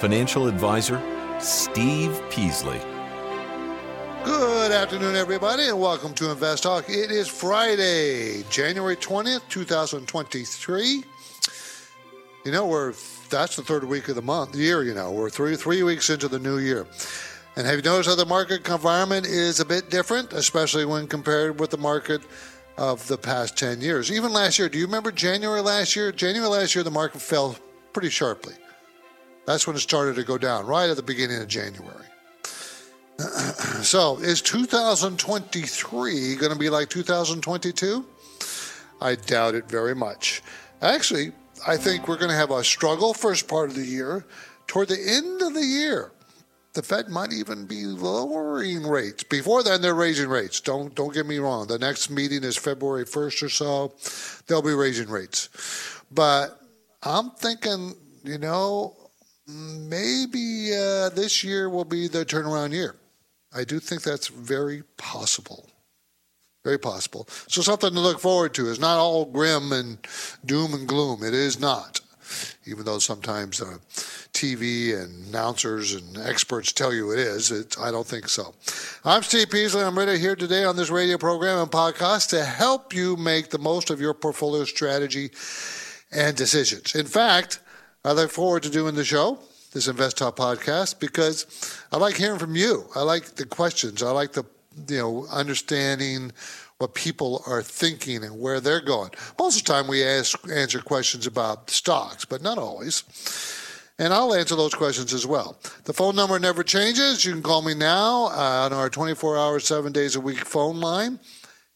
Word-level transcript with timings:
Financial 0.00 0.48
Advisor, 0.48 0.98
Steve 1.40 2.22
Peasley. 2.30 2.80
Good 4.24 4.72
afternoon, 4.72 5.14
everybody, 5.14 5.64
and 5.64 5.78
welcome 5.78 6.14
to 6.14 6.30
Invest 6.30 6.62
Talk. 6.62 6.88
It 6.88 7.10
is 7.10 7.28
Friday, 7.28 8.42
January 8.48 8.96
20th, 8.96 9.46
2023. 9.50 11.04
You 12.46 12.50
know, 12.50 12.66
we're 12.66 12.94
that's 13.28 13.56
the 13.56 13.62
third 13.62 13.84
week 13.84 14.08
of 14.08 14.14
the 14.14 14.22
month, 14.22 14.56
year, 14.56 14.84
you 14.84 14.94
know. 14.94 15.12
We're 15.12 15.28
three 15.28 15.54
three 15.54 15.82
weeks 15.82 16.08
into 16.08 16.28
the 16.28 16.38
new 16.38 16.56
year. 16.56 16.86
And 17.56 17.66
have 17.66 17.76
you 17.76 17.82
noticed 17.82 18.08
how 18.08 18.16
the 18.16 18.24
market 18.24 18.66
environment 18.70 19.26
is 19.26 19.60
a 19.60 19.66
bit 19.66 19.90
different, 19.90 20.32
especially 20.32 20.86
when 20.86 21.08
compared 21.08 21.60
with 21.60 21.68
the 21.68 21.76
market 21.76 22.22
of 22.78 23.06
the 23.06 23.18
past 23.18 23.58
10 23.58 23.82
years? 23.82 24.10
Even 24.10 24.32
last 24.32 24.58
year, 24.58 24.70
do 24.70 24.78
you 24.78 24.86
remember 24.86 25.12
January 25.12 25.60
last 25.60 25.94
year? 25.94 26.10
January 26.10 26.48
last 26.48 26.74
year, 26.74 26.84
the 26.84 26.90
market 26.90 27.20
fell 27.20 27.54
pretty 27.92 28.08
sharply. 28.08 28.54
That's 29.46 29.66
when 29.66 29.76
it 29.76 29.80
started 29.80 30.16
to 30.16 30.24
go 30.24 30.38
down, 30.38 30.66
right 30.66 30.88
at 30.88 30.96
the 30.96 31.02
beginning 31.02 31.40
of 31.40 31.48
January. 31.48 32.06
so, 33.82 34.18
is 34.18 34.40
2023 34.42 36.36
going 36.36 36.52
to 36.52 36.58
be 36.58 36.70
like 36.70 36.88
2022? 36.88 38.06
I 39.00 39.14
doubt 39.14 39.54
it 39.54 39.68
very 39.68 39.94
much. 39.94 40.42
Actually, 40.82 41.32
I 41.66 41.76
think 41.76 42.08
we're 42.08 42.16
going 42.16 42.30
to 42.30 42.36
have 42.36 42.50
a 42.50 42.64
struggle 42.64 43.12
first 43.14 43.48
part 43.48 43.70
of 43.70 43.76
the 43.76 43.84
year. 43.84 44.24
Toward 44.66 44.88
the 44.88 45.00
end 45.00 45.42
of 45.42 45.54
the 45.54 45.64
year, 45.64 46.12
the 46.74 46.82
Fed 46.82 47.08
might 47.08 47.32
even 47.32 47.66
be 47.66 47.84
lowering 47.84 48.86
rates. 48.86 49.24
Before 49.24 49.62
then, 49.62 49.82
they're 49.82 49.94
raising 49.94 50.28
rates. 50.28 50.60
Don't 50.60 50.94
don't 50.94 51.12
get 51.12 51.26
me 51.26 51.38
wrong. 51.38 51.66
The 51.66 51.78
next 51.78 52.10
meeting 52.10 52.44
is 52.44 52.56
February 52.56 53.04
1st 53.04 53.42
or 53.42 53.48
so. 53.48 53.94
They'll 54.46 54.62
be 54.62 54.74
raising 54.74 55.08
rates. 55.08 55.48
But 56.12 56.60
I'm 57.02 57.30
thinking, 57.30 57.94
you 58.22 58.38
know, 58.38 58.94
maybe 59.50 60.70
uh, 60.74 61.08
this 61.10 61.44
year 61.44 61.68
will 61.68 61.84
be 61.84 62.08
the 62.08 62.24
turnaround 62.24 62.72
year. 62.72 62.96
I 63.52 63.64
do 63.64 63.80
think 63.80 64.02
that's 64.02 64.28
very 64.28 64.82
possible. 64.96 65.68
Very 66.64 66.78
possible. 66.78 67.26
So 67.48 67.62
something 67.62 67.92
to 67.92 68.00
look 68.00 68.20
forward 68.20 68.54
to. 68.54 68.70
It's 68.70 68.78
not 68.78 68.98
all 68.98 69.24
grim 69.24 69.72
and 69.72 69.98
doom 70.44 70.74
and 70.74 70.86
gloom. 70.86 71.24
It 71.24 71.34
is 71.34 71.58
not. 71.58 72.00
Even 72.64 72.84
though 72.84 73.00
sometimes 73.00 73.60
uh, 73.60 73.78
TV 74.32 74.96
and 74.96 75.26
announcers 75.26 75.94
and 75.94 76.18
experts 76.18 76.72
tell 76.72 76.92
you 76.92 77.10
it 77.10 77.18
is, 77.18 77.50
I 77.80 77.90
don't 77.90 78.06
think 78.06 78.28
so. 78.28 78.54
I'm 79.04 79.22
Steve 79.22 79.50
Peasley. 79.50 79.82
I'm 79.82 79.98
ready 79.98 80.18
here 80.18 80.36
today 80.36 80.64
on 80.64 80.76
this 80.76 80.90
radio 80.90 81.18
program 81.18 81.58
and 81.58 81.70
podcast 81.70 82.28
to 82.28 82.44
help 82.44 82.94
you 82.94 83.16
make 83.16 83.50
the 83.50 83.58
most 83.58 83.90
of 83.90 84.00
your 84.00 84.14
portfolio 84.14 84.64
strategy 84.64 85.30
and 86.12 86.36
decisions. 86.36 86.94
In 86.94 87.06
fact, 87.06 87.58
I 88.02 88.12
look 88.12 88.30
forward 88.30 88.62
to 88.62 88.70
doing 88.70 88.94
the 88.94 89.04
show, 89.04 89.38
this 89.72 89.86
Invest 89.86 90.16
Talk 90.16 90.36
podcast, 90.36 91.00
because 91.00 91.46
I 91.92 91.98
like 91.98 92.16
hearing 92.16 92.38
from 92.38 92.56
you. 92.56 92.86
I 92.94 93.02
like 93.02 93.36
the 93.36 93.44
questions. 93.44 94.02
I 94.02 94.10
like 94.10 94.32
the 94.32 94.44
you 94.88 94.96
know, 94.96 95.26
understanding 95.30 96.32
what 96.78 96.94
people 96.94 97.42
are 97.46 97.62
thinking 97.62 98.24
and 98.24 98.40
where 98.40 98.58
they're 98.58 98.80
going. 98.80 99.10
Most 99.38 99.58
of 99.58 99.66
the 99.66 99.72
time, 99.72 99.86
we 99.86 100.02
ask 100.02 100.38
answer 100.50 100.80
questions 100.80 101.26
about 101.26 101.68
stocks, 101.68 102.24
but 102.24 102.40
not 102.40 102.56
always. 102.56 103.04
And 103.98 104.14
I'll 104.14 104.32
answer 104.32 104.56
those 104.56 104.72
questions 104.72 105.12
as 105.12 105.26
well. 105.26 105.58
The 105.84 105.92
phone 105.92 106.16
number 106.16 106.38
never 106.38 106.62
changes. 106.62 107.22
You 107.22 107.34
can 107.34 107.42
call 107.42 107.60
me 107.60 107.74
now 107.74 108.28
uh, 108.28 108.64
on 108.64 108.72
our 108.72 108.88
24 108.88 109.36
hour, 109.36 109.60
seven 109.60 109.92
days 109.92 110.16
a 110.16 110.20
week 110.22 110.38
phone 110.38 110.80
line. 110.80 111.20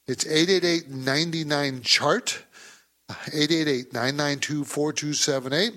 It's 0.06 0.26
888 0.26 0.88
99 0.88 1.82
chart. 1.82 2.42
888 3.10 3.92
992 3.92 4.64
4278. 4.64 5.72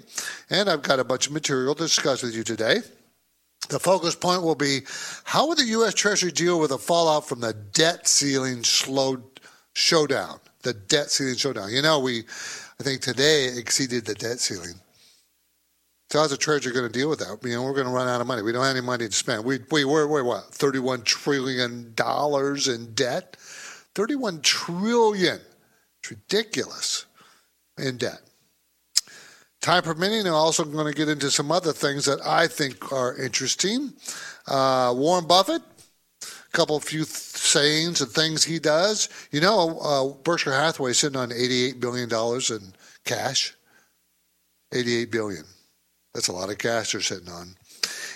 And 0.49 0.69
I've 0.69 0.81
got 0.81 0.99
a 0.99 1.03
bunch 1.03 1.27
of 1.27 1.33
material 1.33 1.75
to 1.75 1.83
discuss 1.83 2.23
with 2.23 2.35
you 2.35 2.43
today. 2.43 2.77
The 3.69 3.79
focus 3.79 4.15
point 4.15 4.43
will 4.43 4.55
be 4.55 4.81
how 5.25 5.47
will 5.47 5.55
the 5.55 5.65
U.S. 5.65 5.93
Treasury 5.93 6.31
deal 6.31 6.59
with 6.59 6.69
the 6.69 6.77
fallout 6.77 7.27
from 7.27 7.41
the 7.41 7.53
debt 7.53 8.07
ceiling 8.07 8.63
slow 8.63 9.21
showdown? 9.73 10.39
The 10.63 10.73
debt 10.73 11.11
ceiling 11.11 11.35
showdown. 11.35 11.71
You 11.71 11.81
know, 11.81 11.99
we, 11.99 12.23
I 12.79 12.83
think 12.83 13.01
today 13.01 13.49
exceeded 13.57 14.05
the 14.05 14.15
debt 14.15 14.39
ceiling. 14.39 14.75
So 16.09 16.19
how's 16.19 16.29
the 16.29 16.37
Treasury 16.37 16.71
going 16.71 16.87
to 16.87 16.91
deal 16.91 17.09
with 17.09 17.19
that? 17.19 17.37
You 17.43 17.55
know, 17.55 17.63
we're 17.63 17.73
going 17.73 17.87
to 17.87 17.91
run 17.91 18.07
out 18.07 18.21
of 18.21 18.27
money. 18.27 18.41
We 18.41 18.53
don't 18.53 18.63
have 18.63 18.77
any 18.77 18.85
money 18.85 19.07
to 19.07 19.13
spend. 19.13 19.43
We, 19.43 19.59
we 19.71 19.83
we're, 19.83 20.07
we're 20.07 20.23
what, 20.23 20.51
$31 20.51 21.03
trillion 21.03 21.93
in 21.97 22.93
debt? 22.93 23.35
31 23.95 24.41
trillion. 24.41 25.41
It's 25.99 26.11
ridiculous 26.11 27.06
in 27.77 27.97
debt. 27.97 28.21
Time 29.61 29.83
permitting, 29.83 30.27
I'm 30.27 30.33
also 30.33 30.63
going 30.63 30.91
to 30.91 30.97
get 30.97 31.09
into 31.09 31.31
some 31.31 31.51
other 31.51 31.73
things 31.73 32.05
that 32.05 32.19
I 32.25 32.47
think 32.47 32.91
are 32.91 33.17
interesting. 33.17 33.93
Uh, 34.47 34.93
Warren 34.95 35.25
Buffett, 35.25 35.61
a 36.21 36.51
couple 36.51 36.75
of 36.75 36.83
few 36.83 36.99
th- 36.99 37.07
sayings 37.07 38.01
and 38.01 38.11
things 38.11 38.43
he 38.43 38.59
does. 38.59 39.09
You 39.31 39.41
know, 39.41 39.79
uh, 39.79 40.07
Berkshire 40.23 40.53
Hathaway 40.53 40.91
is 40.91 40.99
sitting 40.99 41.19
on 41.19 41.31
$88 41.31 41.79
billion 41.79 42.09
in 42.51 42.73
cash. 43.03 43.55
88 44.71 45.11
billion. 45.11 45.43
That's 46.13 46.27
a 46.27 46.33
lot 46.33 46.51
of 46.51 46.57
cash 46.59 46.91
they're 46.91 47.01
sitting 47.01 47.29
on. 47.29 47.55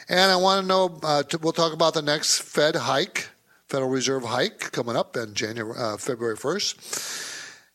And 0.09 0.31
I 0.31 0.35
want 0.35 0.61
to 0.61 0.67
know, 0.67 0.99
uh, 1.01 1.23
to, 1.23 1.37
we'll 1.39 1.53
talk 1.53 1.73
about 1.73 1.95
the 1.95 2.01
next 2.01 2.39
Fed 2.41 2.75
hike, 2.75 3.29
Federal 3.67 3.89
Reserve 3.89 4.25
hike 4.25 4.71
coming 4.71 4.95
up 4.95 5.17
in 5.17 5.33
January, 5.33 5.77
uh, 5.77 5.97
February 5.97 6.37
1st 6.37 7.30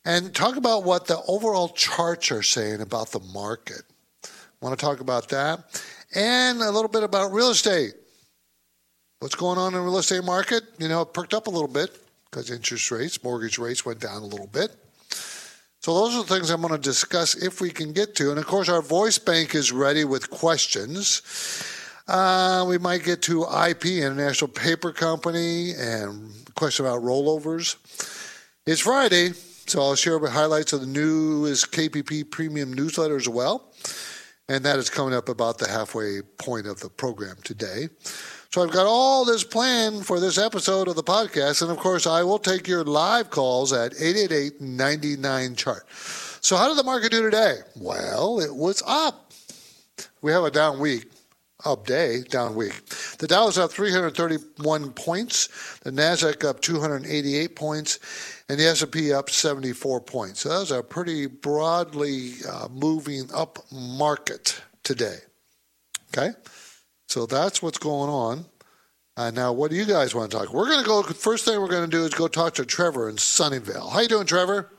and 0.06 0.32
talk 0.32 0.56
about 0.56 0.84
what 0.84 1.06
the 1.08 1.20
overall 1.26 1.68
charts 1.70 2.30
are 2.30 2.42
saying 2.42 2.80
about 2.80 3.10
the 3.10 3.18
market. 3.34 3.82
Want 4.60 4.78
to 4.78 4.82
talk 4.82 5.00
about 5.00 5.28
that 5.30 5.82
and 6.14 6.62
a 6.62 6.70
little 6.70 6.88
bit 6.88 7.02
about 7.02 7.32
real 7.32 7.50
estate. 7.50 7.92
What's 9.18 9.34
going 9.34 9.58
on 9.58 9.74
in 9.74 9.80
the 9.80 9.84
real 9.84 9.98
estate 9.98 10.22
market? 10.22 10.62
You 10.78 10.88
know, 10.88 11.02
it 11.02 11.12
perked 11.12 11.34
up 11.34 11.48
a 11.48 11.50
little 11.50 11.68
bit 11.68 11.90
because 12.30 12.52
interest 12.52 12.90
rates, 12.92 13.22
mortgage 13.24 13.58
rates 13.58 13.84
went 13.84 13.98
down 13.98 14.22
a 14.22 14.26
little 14.26 14.46
bit. 14.46 14.70
So 15.80 15.94
those 15.94 16.14
are 16.14 16.22
the 16.22 16.34
things 16.34 16.50
I'm 16.50 16.60
going 16.60 16.72
to 16.72 16.78
discuss 16.78 17.34
if 17.34 17.60
we 17.60 17.70
can 17.70 17.92
get 17.92 18.14
to. 18.16 18.30
And 18.30 18.38
of 18.38 18.46
course, 18.46 18.68
our 18.68 18.82
voice 18.82 19.18
bank 19.18 19.54
is 19.54 19.72
ready 19.72 20.04
with 20.04 20.30
questions. 20.30 21.22
Uh, 22.06 22.64
we 22.68 22.78
might 22.78 23.02
get 23.02 23.22
to 23.22 23.42
IP, 23.42 23.86
International 23.86 24.48
Paper 24.48 24.92
Company, 24.92 25.72
and 25.74 26.30
question 26.54 26.86
about 26.86 27.02
rollovers. 27.02 27.76
It's 28.66 28.80
Friday, 28.80 29.32
so 29.66 29.80
I'll 29.80 29.94
share 29.94 30.18
highlights 30.26 30.72
of 30.72 30.80
the 30.80 30.86
newest 30.86 31.72
KPP 31.72 32.30
Premium 32.30 32.72
newsletter 32.72 33.16
as 33.16 33.28
well. 33.28 33.72
And 34.48 34.64
that 34.64 34.78
is 34.78 34.88
coming 34.88 35.12
up 35.12 35.28
about 35.28 35.58
the 35.58 35.68
halfway 35.68 36.22
point 36.38 36.66
of 36.66 36.80
the 36.80 36.88
program 36.88 37.36
today. 37.42 37.88
So 38.52 38.62
I've 38.62 38.70
got 38.70 38.86
all 38.86 39.24
this 39.24 39.42
planned 39.42 40.06
for 40.06 40.20
this 40.20 40.38
episode 40.38 40.86
of 40.86 40.94
the 40.94 41.02
podcast. 41.02 41.62
And 41.62 41.70
of 41.70 41.78
course, 41.78 42.06
I 42.06 42.22
will 42.22 42.38
take 42.38 42.68
your 42.68 42.84
live 42.84 43.30
calls 43.30 43.72
at 43.72 43.92
888 43.94 44.60
99 44.60 45.56
chart. 45.56 45.84
So, 45.90 46.56
how 46.56 46.68
did 46.68 46.78
the 46.78 46.84
market 46.84 47.10
do 47.10 47.22
today? 47.22 47.56
Well, 47.74 48.38
it 48.38 48.54
was 48.54 48.82
up. 48.86 49.32
We 50.22 50.30
have 50.30 50.44
a 50.44 50.50
down 50.50 50.78
week 50.78 51.06
up 51.64 51.86
day, 51.86 52.22
down 52.22 52.54
week. 52.54 52.86
The 53.18 53.26
Dow 53.26 53.48
is 53.48 53.58
up 53.58 53.72
331 53.72 54.92
points, 54.92 55.48
the 55.82 55.90
Nasdaq 55.90 56.44
up 56.44 56.60
288 56.60 57.56
points, 57.56 57.98
and 58.48 58.58
the 58.58 58.66
S&P 58.66 59.12
up 59.12 59.30
74 59.30 60.00
points. 60.00 60.40
So 60.40 60.48
that 60.50 60.58
was 60.58 60.70
a 60.70 60.82
pretty 60.82 61.26
broadly 61.26 62.34
uh, 62.48 62.68
moving 62.70 63.28
up 63.34 63.58
market 63.72 64.60
today. 64.82 65.18
Okay, 66.16 66.32
so 67.08 67.26
that's 67.26 67.60
what's 67.62 67.78
going 67.78 68.08
on. 68.08 68.46
Uh, 69.16 69.30
now, 69.30 69.52
what 69.52 69.70
do 69.70 69.76
you 69.76 69.84
guys 69.84 70.14
want 70.14 70.30
to 70.30 70.36
talk? 70.36 70.52
We're 70.52 70.68
going 70.68 70.80
to 70.80 70.86
go. 70.86 71.02
First 71.02 71.44
thing 71.44 71.60
we're 71.60 71.68
going 71.68 71.90
to 71.90 71.96
do 71.96 72.04
is 72.04 72.14
go 72.14 72.28
talk 72.28 72.54
to 72.54 72.64
Trevor 72.64 73.08
in 73.08 73.16
Sunnyvale. 73.16 73.90
How 73.90 74.00
you 74.00 74.08
doing, 74.08 74.26
Trevor? 74.26 74.70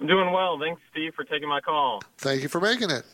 I'm 0.00 0.06
doing 0.06 0.32
well. 0.32 0.58
Thanks, 0.58 0.82
Steve, 0.90 1.14
for 1.14 1.24
taking 1.24 1.48
my 1.48 1.60
call. 1.60 2.02
Thank 2.18 2.42
you 2.42 2.48
for 2.48 2.60
making 2.60 2.90
it. 2.90 3.04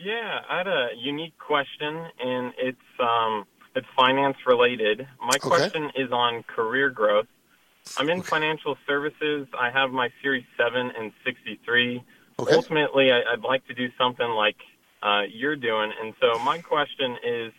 Yeah, 0.00 0.40
I 0.48 0.58
had 0.58 0.66
a 0.66 0.88
unique 0.98 1.38
question, 1.38 2.06
and 2.20 2.52
it's 2.58 2.78
um, 3.00 3.46
it's 3.76 3.86
finance 3.94 4.38
related. 4.46 5.06
My 5.20 5.36
Okay. 5.36 5.48
question 5.48 5.90
is 5.94 6.10
on 6.10 6.42
career 6.44 6.90
growth. 6.90 7.26
I'm 7.98 8.08
in 8.08 8.22
financial 8.22 8.76
services. 8.86 9.46
I 9.56 9.70
have 9.70 9.92
my 9.92 10.10
Series 10.22 10.44
7 10.56 10.90
and 10.98 11.12
63. 11.24 12.02
Okay. 12.38 12.54
Ultimately, 12.54 13.12
I, 13.12 13.22
I'd 13.32 13.42
like 13.42 13.66
to 13.68 13.74
do 13.74 13.88
something 13.96 14.28
like 14.28 14.56
uh, 15.02 15.22
you're 15.30 15.56
doing. 15.56 15.92
And 16.02 16.14
so 16.20 16.38
my 16.40 16.58
question 16.58 17.16
is, 17.22 17.52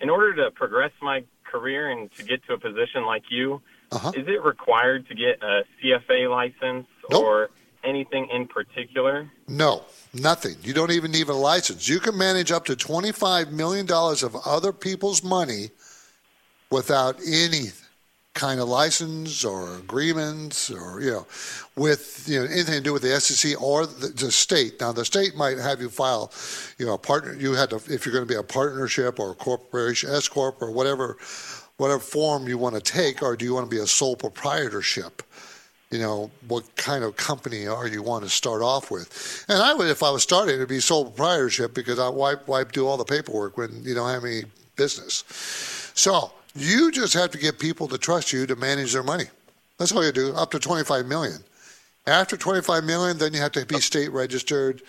in 0.00 0.10
order 0.10 0.34
to 0.36 0.50
progress 0.50 0.90
my 1.00 1.22
career 1.44 1.90
and 1.90 2.10
to 2.14 2.24
get 2.24 2.44
to 2.46 2.54
a 2.54 2.58
position 2.58 3.04
like 3.04 3.24
you, 3.30 3.60
uh-huh. 3.92 4.12
is 4.16 4.26
it 4.26 4.42
required 4.42 5.06
to 5.08 5.14
get 5.14 5.42
a 5.42 5.64
CFA 5.78 6.28
license 6.30 6.86
nope. 7.10 7.22
or 7.22 7.50
anything 7.88 8.28
in 8.30 8.46
particular? 8.46 9.30
No, 9.48 9.84
nothing. 10.12 10.56
You 10.62 10.74
don't 10.74 10.92
even 10.92 11.10
need 11.10 11.28
a 11.28 11.34
license. 11.34 11.88
You 11.88 12.00
can 12.00 12.16
manage 12.16 12.52
up 12.52 12.64
to 12.66 12.76
$25 12.76 13.50
million 13.50 13.90
of 13.90 14.36
other 14.46 14.72
people's 14.72 15.24
money 15.24 15.70
without 16.70 17.16
any 17.26 17.70
kind 18.34 18.60
of 18.60 18.68
license 18.68 19.44
or 19.44 19.76
agreements 19.78 20.70
or, 20.70 21.00
you 21.00 21.10
know, 21.10 21.26
with 21.76 22.24
you 22.28 22.38
know, 22.38 22.44
anything 22.46 22.74
to 22.74 22.80
do 22.80 22.92
with 22.92 23.02
the 23.02 23.20
SEC 23.20 23.60
or 23.60 23.84
the, 23.84 24.08
the, 24.08 24.30
state. 24.30 24.80
Now, 24.80 24.92
the 24.92 25.04
state 25.04 25.34
might 25.34 25.58
have 25.58 25.80
you 25.80 25.88
file, 25.88 26.32
you 26.78 26.86
know, 26.86 26.94
a 26.94 26.98
partner. 26.98 27.34
You 27.34 27.54
had 27.54 27.70
to, 27.70 27.76
if 27.88 28.06
you're 28.06 28.12
going 28.12 28.26
to 28.26 28.32
be 28.32 28.38
a 28.38 28.42
partnership 28.42 29.18
or 29.18 29.32
a 29.32 29.34
corporation, 29.34 30.10
S 30.10 30.28
corp 30.28 30.62
or 30.62 30.70
whatever, 30.70 31.16
whatever 31.78 31.98
form 31.98 32.46
you 32.46 32.58
want 32.58 32.76
to 32.76 32.80
take, 32.80 33.22
or 33.22 33.36
do 33.36 33.44
you 33.44 33.54
want 33.54 33.68
to 33.68 33.74
be 33.74 33.82
a 33.82 33.86
sole 33.86 34.14
proprietorship? 34.14 35.22
You 35.90 35.98
know, 35.98 36.30
what 36.46 36.76
kind 36.76 37.02
of 37.02 37.16
company 37.16 37.66
are 37.66 37.88
you 37.88 38.02
want 38.02 38.24
to 38.24 38.30
start 38.30 38.60
off 38.60 38.90
with? 38.90 39.44
And 39.48 39.62
I 39.62 39.72
would, 39.72 39.88
if 39.88 40.02
I 40.02 40.10
was 40.10 40.22
starting, 40.22 40.56
it'd 40.56 40.68
be 40.68 40.80
sole 40.80 41.06
proprietorship 41.06 41.72
because 41.74 41.98
I 41.98 42.08
why 42.08 42.34
why 42.46 42.64
do 42.64 42.86
all 42.86 42.96
the 42.96 43.04
paperwork 43.04 43.56
when 43.56 43.82
you 43.82 43.94
don't 43.94 44.08
have 44.08 44.24
any 44.24 44.42
business. 44.76 45.24
So 45.94 46.30
you 46.54 46.90
just 46.90 47.14
have 47.14 47.30
to 47.32 47.38
get 47.38 47.58
people 47.58 47.88
to 47.88 47.98
trust 47.98 48.32
you 48.32 48.46
to 48.46 48.56
manage 48.56 48.92
their 48.92 49.02
money. 49.02 49.26
That's 49.78 49.92
all 49.92 50.04
you 50.04 50.12
do. 50.12 50.34
Up 50.34 50.50
to 50.52 50.58
twenty 50.58 50.84
five 50.84 51.06
million. 51.06 51.38
After 52.06 52.36
twenty 52.36 52.62
five 52.62 52.84
million, 52.84 53.18
then 53.18 53.32
you 53.32 53.40
have 53.40 53.52
to 53.52 53.64
be 53.64 53.80
state 53.80 54.12
registered, 54.12 54.82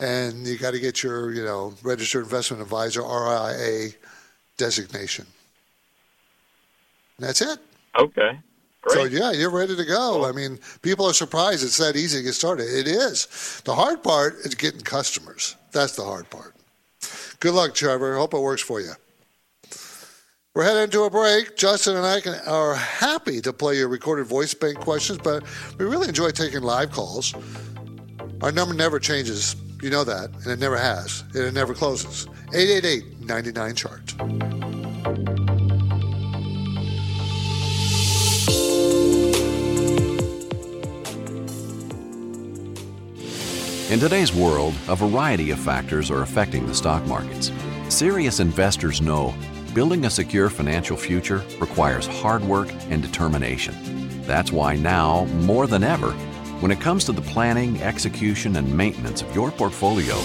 and 0.00 0.46
you 0.46 0.58
got 0.58 0.72
to 0.72 0.80
get 0.80 1.02
your 1.02 1.32
you 1.32 1.44
know 1.44 1.74
registered 1.82 2.24
investment 2.24 2.62
advisor 2.62 3.02
RIA 3.02 3.90
designation. 4.56 5.26
And 7.18 7.28
that's 7.28 7.40
it. 7.40 7.58
Okay. 7.98 8.38
Great. 8.82 9.12
So 9.12 9.16
yeah, 9.16 9.32
you're 9.32 9.50
ready 9.50 9.76
to 9.76 9.84
go. 9.84 10.28
I 10.28 10.32
mean, 10.32 10.58
people 10.82 11.06
are 11.06 11.12
surprised 11.12 11.64
it's 11.64 11.78
that 11.78 11.96
easy 11.96 12.18
to 12.18 12.24
get 12.24 12.32
started. 12.34 12.66
It 12.66 12.88
is. 12.88 13.62
The 13.64 13.74
hard 13.74 14.02
part 14.02 14.34
is 14.44 14.54
getting 14.54 14.80
customers. 14.80 15.56
That's 15.70 15.96
the 15.96 16.04
hard 16.04 16.28
part. 16.30 16.54
Good 17.40 17.54
luck, 17.54 17.74
Trevor. 17.74 18.16
Hope 18.16 18.34
it 18.34 18.40
works 18.40 18.62
for 18.62 18.80
you. 18.80 18.92
We're 20.54 20.64
heading 20.64 20.90
to 20.90 21.04
a 21.04 21.10
break. 21.10 21.56
Justin 21.56 21.96
and 21.96 22.04
I 22.04 22.20
can, 22.20 22.34
are 22.46 22.74
happy 22.74 23.40
to 23.40 23.52
play 23.54 23.76
your 23.76 23.88
recorded 23.88 24.26
voice 24.26 24.52
bank 24.52 24.78
questions, 24.78 25.18
but 25.22 25.44
we 25.78 25.86
really 25.86 26.08
enjoy 26.08 26.30
taking 26.30 26.60
live 26.60 26.90
calls. 26.90 27.34
Our 28.42 28.52
number 28.52 28.74
never 28.74 28.98
changes. 28.98 29.56
You 29.80 29.90
know 29.90 30.04
that, 30.04 30.28
and 30.30 30.46
it 30.48 30.58
never 30.58 30.76
has, 30.76 31.24
and 31.34 31.44
it 31.44 31.54
never 31.54 31.72
closes. 31.72 32.26
888 32.52 33.20
99 33.26 33.74
chart. 33.74 35.41
In 43.92 44.00
today's 44.00 44.32
world, 44.32 44.72
a 44.88 44.96
variety 44.96 45.50
of 45.50 45.58
factors 45.58 46.10
are 46.10 46.22
affecting 46.22 46.64
the 46.64 46.74
stock 46.74 47.04
markets. 47.04 47.52
Serious 47.90 48.40
investors 48.40 49.02
know 49.02 49.34
building 49.74 50.06
a 50.06 50.10
secure 50.10 50.48
financial 50.48 50.96
future 50.96 51.44
requires 51.60 52.06
hard 52.06 52.42
work 52.42 52.72
and 52.88 53.02
determination. 53.02 53.74
That's 54.22 54.50
why 54.50 54.76
now, 54.76 55.26
more 55.42 55.66
than 55.66 55.84
ever, 55.84 56.12
when 56.62 56.70
it 56.70 56.80
comes 56.80 57.04
to 57.04 57.12
the 57.12 57.20
planning, 57.20 57.82
execution, 57.82 58.56
and 58.56 58.74
maintenance 58.74 59.20
of 59.20 59.34
your 59.34 59.50
portfolio, 59.50 60.18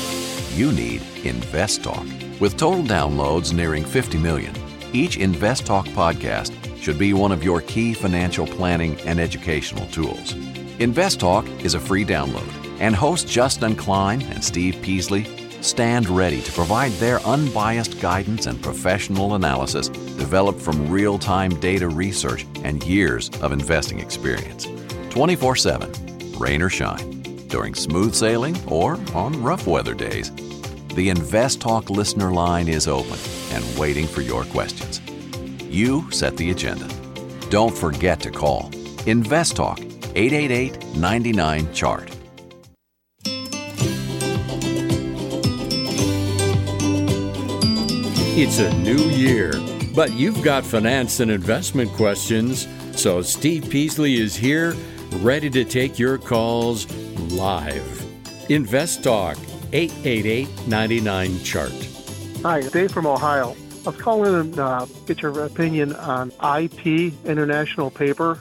you 0.53 0.71
need 0.71 1.01
InvestTalk. 1.25 2.39
With 2.39 2.55
total 2.55 2.85
downloads 2.85 3.51
nearing 3.53 3.83
50 3.83 4.17
million, 4.17 4.55
each 4.93 5.17
InvestTalk 5.17 5.87
podcast 5.87 6.53
should 6.81 6.97
be 6.97 7.11
one 7.11 7.33
of 7.33 7.43
your 7.43 7.59
key 7.59 7.93
financial 7.93 8.47
planning 8.47 8.97
and 9.01 9.19
educational 9.19 9.87
tools. 9.87 10.35
InvestTalk 10.79 11.65
is 11.65 11.73
a 11.73 11.81
free 11.81 12.05
download 12.05 12.66
and 12.79 12.95
hosts 12.95 13.31
Justin 13.31 13.75
Klein 13.75 14.21
and 14.21 14.43
Steve 14.43 14.79
Peasley 14.81 15.25
stand 15.61 16.07
ready 16.09 16.41
to 16.41 16.51
provide 16.51 16.91
their 16.93 17.19
unbiased 17.21 17.99
guidance 17.99 18.45
and 18.45 18.61
professional 18.61 19.35
analysis 19.35 19.89
developed 19.89 20.59
from 20.59 20.89
real 20.89 21.17
time 21.17 21.51
data 21.59 21.87
research 21.87 22.45
and 22.63 22.83
years 22.83 23.29
of 23.41 23.51
investing 23.51 23.99
experience. 23.99 24.67
24 25.09 25.55
7, 25.55 25.91
rain 26.37 26.61
or 26.61 26.69
shine, 26.69 27.21
during 27.47 27.73
smooth 27.73 28.13
sailing 28.13 28.55
or 28.67 28.99
on 29.13 29.41
rough 29.41 29.67
weather 29.67 29.93
days. 29.93 30.31
The 30.95 31.09
Invest 31.09 31.61
Talk 31.61 31.89
listener 31.89 32.31
line 32.31 32.67
is 32.67 32.87
open 32.87 33.19
and 33.51 33.77
waiting 33.77 34.07
for 34.07 34.21
your 34.21 34.45
questions. 34.45 34.99
You 35.63 36.09
set 36.11 36.37
the 36.37 36.49
agenda. 36.49 36.87
Don't 37.49 37.75
forget 37.75 38.19
to 38.21 38.31
call 38.31 38.71
Invest 39.05 39.55
Talk 39.55 39.79
888 39.79 40.95
99 40.95 41.73
Chart. 41.73 42.16
It's 48.39 48.59
a 48.59 48.71
new 48.77 48.99
year, 48.99 49.51
but 49.95 50.13
you've 50.13 50.43
got 50.43 50.63
finance 50.63 51.21
and 51.21 51.31
investment 51.31 51.91
questions, 51.93 52.67
so 52.95 53.23
Steve 53.23 53.67
Peasley 53.67 54.21
is 54.21 54.35
here, 54.35 54.75
ready 55.21 55.49
to 55.49 55.63
take 55.65 55.97
your 55.97 56.19
calls 56.19 56.85
live. 57.31 58.05
Invest 58.47 59.03
Talk, 59.03 59.37
888 59.73 60.67
99 60.67 61.43
Chart. 61.43 61.71
Hi, 62.43 62.61
Dave 62.61 62.91
from 62.91 63.07
Ohio. 63.07 63.55
I 63.87 63.89
was 63.89 63.99
calling 63.99 64.51
to 64.51 64.63
uh, 64.63 64.85
get 65.07 65.23
your 65.23 65.43
opinion 65.43 65.95
on 65.95 66.31
IP 66.59 67.11
International 67.25 67.89
Paper. 67.89 68.37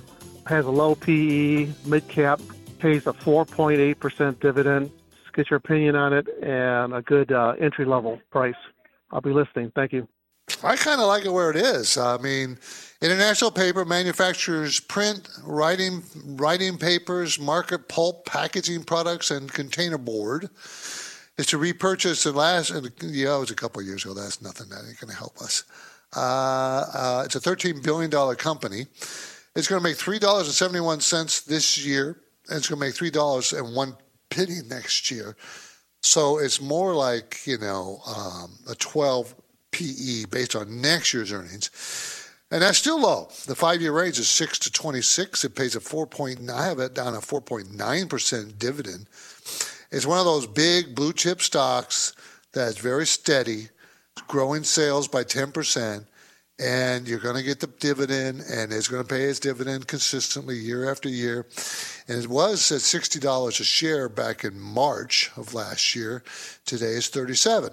Has 0.47 0.67
a 0.67 0.71
low 0.71 0.95
PE, 0.95 1.71
mid 1.87 2.07
cap, 2.09 2.43
pays 2.81 3.07
a 3.07 3.15
4.8% 3.15 4.41
dividend. 4.41 4.91
Just 5.23 5.35
get 5.35 5.49
your 5.49 5.57
opinion 5.57 5.97
on 5.97 6.13
it 6.13 6.29
and 6.43 6.93
a 6.93 7.01
good 7.01 7.33
uh, 7.33 7.55
entry 7.59 7.87
level 7.87 8.21
price. 8.31 8.57
I'll 9.11 9.21
be 9.21 9.31
listening. 9.31 9.73
Thank 9.75 9.93
you. 9.93 10.09
I 10.63 10.77
kind 10.77 11.01
of 11.01 11.09
like 11.09 11.25
it 11.25 11.33
where 11.33 11.51
it 11.51 11.57
is. 11.57 11.99
I 11.99 12.19
mean, 12.19 12.59
International 13.03 13.51
Paper 13.51 13.85
manufactures 13.85 14.79
print, 14.79 15.29
writing, 15.43 16.03
writing 16.25 16.79
papers, 16.79 17.39
market 17.39 17.89
pulp, 17.89 18.27
packaging 18.27 18.85
products, 18.85 19.31
and 19.31 19.53
container 19.53 19.99
board. 19.99 20.49
It's 21.39 21.51
to 21.51 21.59
repurchase 21.59 22.23
the 22.23 22.33
last, 22.33 22.71
and 22.71 22.91
yeah, 23.03 23.37
it 23.37 23.41
was 23.41 23.51
a 23.51 23.57
couple 23.57 23.83
years 23.83 24.05
ago. 24.05 24.15
That's 24.15 24.41
nothing. 24.41 24.69
That 24.71 24.85
ain't 24.89 25.01
going 25.01 25.11
to 25.11 25.17
help 25.17 25.39
us. 25.39 25.65
Uh, 26.15 26.85
uh, 26.95 27.23
it's 27.27 27.35
a 27.35 27.41
$13 27.41 27.83
billion 27.83 28.11
company. 28.37 28.87
It's 29.55 29.69
going 29.69 29.81
to 29.81 29.85
make 29.87 29.97
$3.71 29.97 31.45
this 31.45 31.85
year, 31.85 32.23
and 32.49 32.59
it's 32.59 32.69
going 32.69 32.81
to 32.81 32.87
make 32.87 32.95
$3.01 32.95 33.97
penny 34.31 34.61
next 34.67 35.11
year. 35.11 35.37
So 36.07 36.39
it's 36.39 36.61
more 36.61 36.95
like, 36.95 37.41
you 37.47 37.59
know, 37.59 38.01
um, 38.07 38.53
a 38.71 38.77
12 38.77 39.35
PE 39.73 40.27
based 40.31 40.55
on 40.55 40.81
next 40.81 41.13
year's 41.13 41.33
earnings. 41.33 42.31
And 42.53 42.63
that's 42.63 42.79
still 42.79 43.01
low. 43.01 43.29
The 43.47 43.57
five 43.57 43.83
year 43.83 43.91
range 43.91 44.21
is 44.21 44.31
6 44.31 44.61
to 44.61 44.71
26. 44.71 45.45
It 45.45 45.57
pays 45.57 45.75
a 45.75 45.81
4.9, 45.81 46.49
I 46.49 46.67
have 46.67 46.79
it 46.79 46.95
down 46.95 47.15
a 47.15 47.19
4.9% 47.19 48.59
dividend. 48.59 49.07
It's 49.91 50.07
one 50.07 50.21
of 50.21 50.25
those 50.25 50.47
big 50.47 50.95
blue 50.95 51.13
chip 51.13 51.43
stocks 51.43 52.15
that's 52.53 52.79
very 52.79 53.07
steady, 53.07 53.71
growing 54.29 54.63
sales 54.63 55.09
by 55.09 55.25
10%, 55.25 56.07
and 56.59 57.07
you're 57.07 57.19
going 57.19 57.37
to 57.37 57.43
get 57.43 57.61
the 57.61 57.67
dividend, 57.67 58.43
and 58.51 58.73
it's 58.73 58.89
going 58.89 59.03
to 59.03 59.09
pay 59.09 59.25
its 59.25 59.41
dividend 59.41 59.87
consistently 59.87 60.57
year 60.57 60.91
after 60.91 61.09
year. 61.09 61.47
And 62.09 62.23
it 62.23 62.31
was 62.31 62.71
at 62.73 62.81
$60 62.81 63.49
a 63.49 63.65
share 63.65 64.09
back 64.09 64.45
in 64.45 64.59
March 64.59 65.31
of 65.37 65.55
last 65.55 65.95
year. 65.95 66.23
Today 66.65 66.93
is 66.93 67.09
37. 67.09 67.71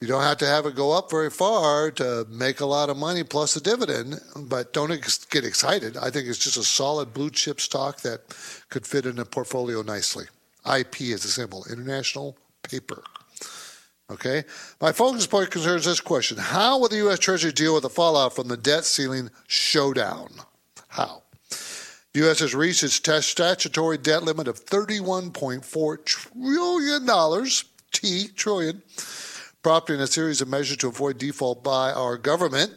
You 0.00 0.08
don't 0.08 0.22
have 0.22 0.38
to 0.38 0.46
have 0.46 0.64
it 0.64 0.76
go 0.76 0.92
up 0.92 1.10
very 1.10 1.28
far 1.28 1.90
to 1.92 2.26
make 2.30 2.60
a 2.60 2.66
lot 2.66 2.88
of 2.88 2.96
money 2.96 3.22
plus 3.22 3.54
a 3.56 3.60
dividend, 3.60 4.18
but 4.34 4.72
don't 4.72 4.92
ex- 4.92 5.26
get 5.26 5.44
excited. 5.44 5.96
I 5.98 6.10
think 6.10 6.26
it's 6.26 6.38
just 6.38 6.56
a 6.56 6.62
solid 6.62 7.12
blue 7.12 7.28
chip 7.28 7.60
stock 7.60 8.00
that 8.00 8.20
could 8.70 8.86
fit 8.86 9.04
in 9.04 9.18
a 9.18 9.26
portfolio 9.26 9.82
nicely. 9.82 10.24
IP 10.64 11.02
is 11.02 11.24
a 11.24 11.28
symbol, 11.28 11.66
International 11.70 12.38
Paper. 12.62 13.02
Okay? 14.10 14.44
My 14.80 14.92
focus 14.92 15.26
point 15.26 15.50
concerns 15.50 15.84
this 15.84 16.00
question 16.00 16.36
How 16.36 16.78
will 16.78 16.88
the 16.88 16.96
U.S. 16.96 17.18
Treasury 17.18 17.52
deal 17.52 17.74
with 17.74 17.84
the 17.84 17.90
fallout 17.90 18.34
from 18.34 18.48
the 18.48 18.56
debt 18.56 18.84
ceiling 18.84 19.30
showdown? 19.46 20.28
How? 20.88 21.22
The 22.12 22.20
U.S. 22.20 22.40
has 22.40 22.54
reached 22.54 22.82
its 22.82 22.94
statutory 22.94 23.96
debt 23.96 24.24
limit 24.24 24.48
of 24.48 24.64
$31.4 24.64 26.04
trillion, 26.04 27.46
T 27.92 28.28
trillion, 28.34 28.82
prompting 29.62 30.00
a 30.00 30.06
series 30.08 30.40
of 30.40 30.48
measures 30.48 30.78
to 30.78 30.88
avoid 30.88 31.18
default 31.18 31.62
by 31.62 31.92
our 31.92 32.16
government. 32.16 32.74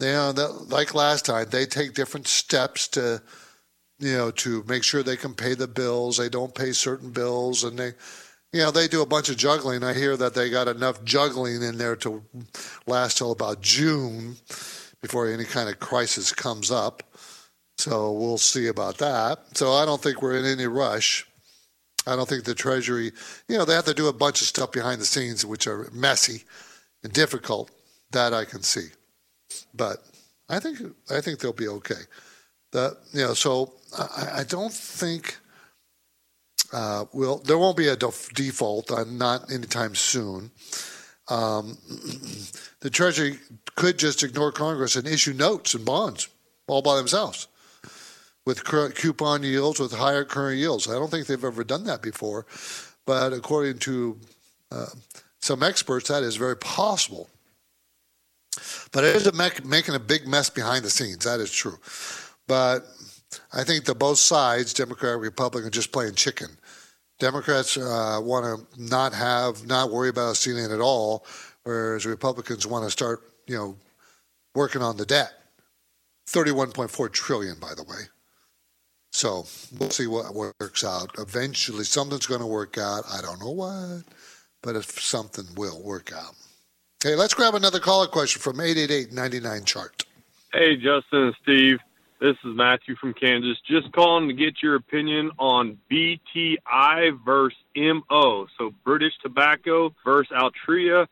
They, 0.00 0.16
like 0.16 0.94
last 0.94 1.26
time, 1.26 1.46
they 1.50 1.66
take 1.66 1.94
different 1.94 2.26
steps 2.26 2.88
to, 2.88 3.22
you 4.00 4.16
know, 4.16 4.30
to 4.32 4.64
make 4.66 4.82
sure 4.82 5.02
they 5.02 5.16
can 5.16 5.34
pay 5.34 5.54
the 5.54 5.68
bills. 5.68 6.16
They 6.16 6.30
don't 6.30 6.54
pay 6.54 6.72
certain 6.72 7.10
bills, 7.10 7.62
and 7.62 7.78
they 7.78 7.92
you 8.52 8.60
know, 8.60 8.70
they 8.70 8.88
do 8.88 9.02
a 9.02 9.06
bunch 9.06 9.28
of 9.28 9.36
juggling. 9.36 9.84
I 9.84 9.94
hear 9.94 10.16
that 10.16 10.34
they 10.34 10.50
got 10.50 10.68
enough 10.68 11.04
juggling 11.04 11.62
in 11.62 11.78
there 11.78 11.96
to 11.96 12.22
last 12.86 13.18
till 13.18 13.32
about 13.32 13.60
June 13.60 14.36
before 15.00 15.28
any 15.28 15.44
kind 15.44 15.68
of 15.68 15.78
crisis 15.78 16.32
comes 16.32 16.70
up. 16.70 17.02
So 17.78 18.12
we'll 18.12 18.38
see 18.38 18.66
about 18.66 18.98
that. 18.98 19.56
So 19.56 19.72
I 19.72 19.86
don't 19.86 20.02
think 20.02 20.20
we're 20.20 20.36
in 20.36 20.44
any 20.44 20.66
rush. 20.66 21.26
I 22.06 22.16
don't 22.16 22.28
think 22.28 22.44
the 22.44 22.54
Treasury, 22.54 23.12
you 23.48 23.56
know, 23.56 23.64
they 23.64 23.74
have 23.74 23.84
to 23.84 23.94
do 23.94 24.08
a 24.08 24.12
bunch 24.12 24.40
of 24.40 24.46
stuff 24.46 24.72
behind 24.72 25.00
the 25.00 25.06
scenes 25.06 25.46
which 25.46 25.66
are 25.66 25.88
messy 25.92 26.44
and 27.02 27.12
difficult. 27.12 27.70
That 28.12 28.34
I 28.34 28.44
can 28.44 28.62
see, 28.62 28.88
but 29.72 29.98
I 30.48 30.58
think 30.58 30.80
I 31.08 31.20
think 31.20 31.38
they'll 31.38 31.52
be 31.52 31.68
okay. 31.68 32.02
The 32.72 32.96
you 33.12 33.20
know, 33.22 33.34
so 33.34 33.74
I, 33.96 34.40
I 34.40 34.44
don't 34.44 34.72
think 34.72 35.38
uh, 36.72 37.04
will 37.12 37.38
there 37.38 37.58
won't 37.58 37.76
be 37.76 37.88
a 37.88 37.96
def- 37.96 38.32
default, 38.34 38.90
uh, 38.90 39.04
not 39.08 39.50
anytime 39.52 39.94
soon. 39.94 40.50
Um, 41.28 41.78
the 42.80 42.90
Treasury 42.90 43.38
could 43.76 43.98
just 43.98 44.22
ignore 44.22 44.52
Congress 44.52 44.96
and 44.96 45.06
issue 45.06 45.32
notes 45.32 45.74
and 45.74 45.84
bonds 45.84 46.28
all 46.66 46.82
by 46.82 46.96
themselves 46.96 47.48
with 48.44 48.64
current 48.64 48.94
coupon 48.94 49.42
yields 49.42 49.80
with 49.80 49.92
higher 49.92 50.24
current 50.24 50.58
yields. 50.58 50.88
I 50.88 50.94
don't 50.94 51.10
think 51.10 51.26
they've 51.26 51.44
ever 51.44 51.64
done 51.64 51.84
that 51.84 52.02
before, 52.02 52.46
but 53.06 53.32
according 53.32 53.78
to 53.80 54.18
uh, 54.70 54.86
some 55.40 55.62
experts, 55.62 56.08
that 56.08 56.22
is 56.22 56.36
very 56.36 56.56
possible. 56.56 57.28
But 58.92 59.04
it 59.04 59.16
is 59.16 59.26
a 59.26 59.32
making 59.32 59.94
a 59.94 60.00
big 60.00 60.26
mess 60.26 60.50
behind 60.50 60.84
the 60.84 60.90
scenes. 60.90 61.24
That 61.24 61.40
is 61.40 61.52
true. 61.52 61.78
But 62.48 62.86
I 63.52 63.62
think 63.62 63.84
that 63.84 63.94
both 63.96 64.18
sides, 64.18 64.74
Democrat 64.74 65.14
and 65.14 65.22
Republican, 65.22 65.68
are 65.68 65.70
just 65.70 65.92
playing 65.92 66.14
chicken. 66.14 66.48
Democrats 67.20 67.76
uh, 67.76 68.18
want 68.20 68.44
to 68.44 68.82
not 68.82 69.12
have, 69.12 69.66
not 69.66 69.90
worry 69.90 70.08
about 70.08 70.36
ceiling 70.36 70.72
at 70.72 70.80
all, 70.80 71.24
whereas 71.62 72.06
Republicans 72.06 72.66
want 72.66 72.84
to 72.84 72.90
start, 72.90 73.20
you 73.46 73.56
know, 73.56 73.76
working 74.54 74.82
on 74.82 74.96
the 74.96 75.06
debt. 75.06 75.32
31.4 76.26 77.12
trillion, 77.12 77.58
by 77.60 77.74
the 77.74 77.82
way. 77.82 78.02
So 79.12 79.46
we'll 79.78 79.90
see 79.90 80.06
what 80.06 80.34
works 80.34 80.84
out. 80.84 81.10
Eventually, 81.18 81.84
something's 81.84 82.26
going 82.26 82.40
to 82.40 82.46
work 82.46 82.78
out. 82.78 83.04
I 83.12 83.20
don't 83.20 83.40
know 83.40 83.50
what, 83.50 84.04
but 84.62 84.76
if 84.76 85.00
something 85.00 85.46
will 85.56 85.82
work 85.82 86.12
out. 86.12 86.34
Okay, 87.04 87.16
let's 87.16 87.34
grab 87.34 87.54
another 87.54 87.80
caller 87.80 88.06
question 88.06 88.40
from 88.40 88.60
888 88.60 89.64
chart. 89.64 90.04
Hey, 90.52 90.76
Justin 90.76 91.34
Steve. 91.42 91.78
This 92.20 92.36
is 92.44 92.54
Matthew 92.54 92.96
from 92.96 93.14
Kansas. 93.14 93.56
Just 93.66 93.90
calling 93.92 94.28
to 94.28 94.34
get 94.34 94.62
your 94.62 94.74
opinion 94.74 95.30
on 95.38 95.78
BTI 95.90 97.18
versus 97.24 97.56
MO. 97.74 98.46
So 98.58 98.74
British 98.84 99.14
Tobacco 99.22 99.94
versus 100.04 100.30
Altria. 100.30 101.06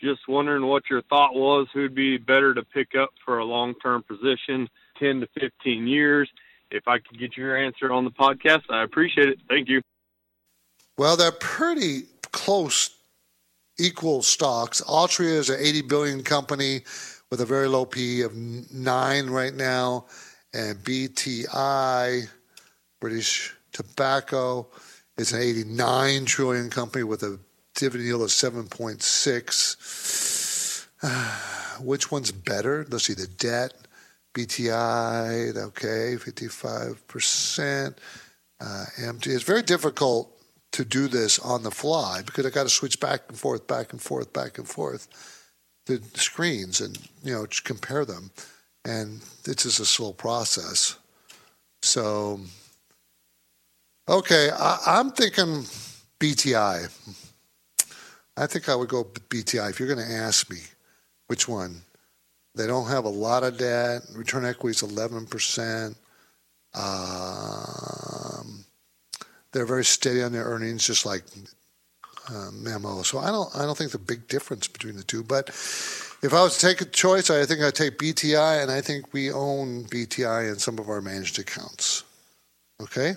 Just 0.00 0.26
wondering 0.26 0.64
what 0.64 0.84
your 0.88 1.02
thought 1.02 1.34
was. 1.34 1.66
Who'd 1.74 1.94
be 1.94 2.16
better 2.16 2.54
to 2.54 2.62
pick 2.62 2.94
up 2.98 3.10
for 3.26 3.40
a 3.40 3.44
long 3.44 3.74
term 3.74 4.04
position, 4.04 4.66
10 4.98 5.20
to 5.20 5.28
15 5.38 5.86
years? 5.86 6.30
If 6.70 6.88
I 6.88 6.98
could 6.98 7.18
get 7.18 7.36
your 7.36 7.58
answer 7.58 7.92
on 7.92 8.04
the 8.04 8.10
podcast, 8.10 8.62
I 8.70 8.84
appreciate 8.84 9.28
it. 9.28 9.40
Thank 9.50 9.68
you. 9.68 9.82
Well, 10.96 11.18
they're 11.18 11.30
pretty 11.30 12.04
close, 12.32 12.88
equal 13.78 14.22
stocks. 14.22 14.80
Altria 14.80 15.36
is 15.36 15.50
an 15.50 15.60
80 15.60 15.82
billion 15.82 16.22
company 16.22 16.84
with 17.28 17.42
a 17.42 17.46
very 17.46 17.68
low 17.68 17.84
P 17.84 18.22
of 18.22 18.34
nine 18.34 19.28
right 19.28 19.52
now 19.52 20.06
and 20.54 20.78
BTI, 20.78 22.28
British 23.00 23.54
Tobacco, 23.72 24.68
is 25.16 25.32
an 25.32 25.40
89 25.42 26.24
trillion 26.24 26.70
company 26.70 27.04
with 27.04 27.22
a 27.24 27.38
dividend 27.74 28.06
yield 28.06 28.22
of 28.22 28.28
7.6. 28.28 30.86
Uh, 31.02 31.78
which 31.82 32.10
one's 32.10 32.32
better? 32.32 32.86
Let's 32.88 33.04
see 33.04 33.12
the 33.14 33.26
debt. 33.26 33.74
BTI, 34.34 35.56
okay, 35.56 36.16
55%. 36.16 37.94
Uh, 38.60 38.84
empty. 39.02 39.32
It's 39.32 39.42
very 39.42 39.62
difficult 39.62 40.30
to 40.72 40.84
do 40.84 41.08
this 41.08 41.40
on 41.40 41.64
the 41.64 41.70
fly 41.70 42.22
because 42.24 42.46
I 42.46 42.50
got 42.50 42.62
to 42.62 42.68
switch 42.68 43.00
back 43.00 43.22
and 43.28 43.38
forth, 43.38 43.66
back 43.66 43.92
and 43.92 44.00
forth, 44.00 44.32
back 44.32 44.56
and 44.58 44.66
forth 44.66 45.08
the 45.86 46.00
screens 46.14 46.80
and 46.80 46.98
you 47.22 47.32
know 47.32 47.46
compare 47.64 48.04
them 48.04 48.30
and 48.84 49.20
this 49.44 49.66
is 49.66 49.80
a 49.80 49.86
slow 49.86 50.12
process. 50.12 50.96
So, 51.82 52.40
okay, 54.08 54.50
I, 54.50 55.00
am 55.00 55.10
thinking 55.10 55.64
BTI. 56.20 56.90
I 58.36 58.46
think 58.46 58.68
I 58.68 58.74
would 58.74 58.88
go 58.88 59.04
BTI. 59.04 59.70
If 59.70 59.78
you're 59.78 59.94
going 59.94 60.06
to 60.06 60.14
ask 60.14 60.50
me 60.50 60.58
which 61.26 61.48
one, 61.48 61.82
they 62.54 62.66
don't 62.66 62.88
have 62.88 63.04
a 63.04 63.10
lot 63.10 63.42
of 63.42 63.58
debt. 63.58 64.02
Return 64.14 64.44
equity 64.44 64.76
is 64.76 64.82
11%. 64.82 65.94
Um, 66.74 68.64
they're 69.52 69.66
very 69.66 69.84
steady 69.84 70.22
on 70.22 70.32
their 70.32 70.44
earnings, 70.44 70.86
just 70.86 71.06
like 71.06 71.22
uh, 72.28 72.50
Memo. 72.52 73.02
So 73.02 73.18
I 73.18 73.30
don't, 73.30 73.54
I 73.54 73.64
don't 73.64 73.76
think 73.76 73.92
the 73.92 73.98
big 73.98 74.26
difference 74.28 74.68
between 74.68 74.96
the 74.96 75.02
two. 75.02 75.22
But 75.22 75.50
if 76.24 76.32
I 76.32 76.42
was 76.42 76.56
to 76.56 76.66
take 76.66 76.80
a 76.80 76.86
choice, 76.86 77.28
I 77.28 77.44
think 77.44 77.60
I'd 77.60 77.74
take 77.74 77.98
BTI, 77.98 78.62
and 78.62 78.70
I 78.70 78.80
think 78.80 79.12
we 79.12 79.30
own 79.30 79.84
BTI 79.84 80.50
in 80.50 80.58
some 80.58 80.78
of 80.78 80.88
our 80.88 81.02
managed 81.02 81.38
accounts. 81.38 82.02
Okay? 82.80 83.16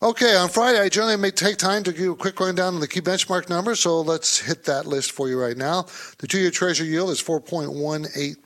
Okay, 0.00 0.36
on 0.36 0.48
Friday, 0.48 0.78
I 0.80 0.88
generally 0.88 1.16
may 1.16 1.32
take 1.32 1.56
time 1.56 1.82
to 1.82 1.92
give 1.92 2.12
a 2.12 2.14
quick 2.14 2.38
rundown 2.38 2.74
on 2.74 2.80
the 2.80 2.86
key 2.86 3.00
benchmark 3.00 3.48
numbers, 3.48 3.80
so 3.80 4.00
let's 4.00 4.38
hit 4.38 4.64
that 4.64 4.86
list 4.86 5.10
for 5.10 5.28
you 5.28 5.40
right 5.40 5.56
now. 5.56 5.86
The 6.18 6.28
two 6.28 6.38
year 6.38 6.52
Treasury 6.52 6.86
yield 6.86 7.10
is 7.10 7.20
4.183%, 7.20 8.36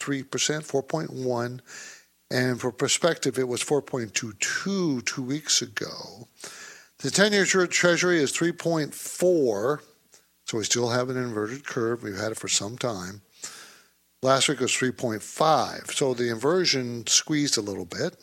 4.1. 0.00 1.60
And 2.30 2.60
for 2.60 2.70
perspective, 2.70 3.36
it 3.38 3.48
was 3.48 3.64
4.22 3.64 5.04
two 5.04 5.22
weeks 5.22 5.60
ago. 5.60 6.28
The 6.98 7.10
10 7.10 7.32
year 7.32 7.44
Treasury 7.44 8.18
is 8.22 8.32
3.4. 8.32 9.80
So 10.46 10.58
we 10.58 10.64
still 10.64 10.90
have 10.90 11.08
an 11.10 11.16
inverted 11.16 11.66
curve. 11.66 12.02
We've 12.02 12.16
had 12.16 12.32
it 12.32 12.38
for 12.38 12.48
some 12.48 12.76
time. 12.76 13.22
Last 14.22 14.48
week 14.48 14.60
was 14.60 14.72
3.5. 14.72 15.92
So 15.92 16.14
the 16.14 16.30
inversion 16.30 17.06
squeezed 17.06 17.58
a 17.58 17.62
little 17.62 17.84
bit. 17.84 18.16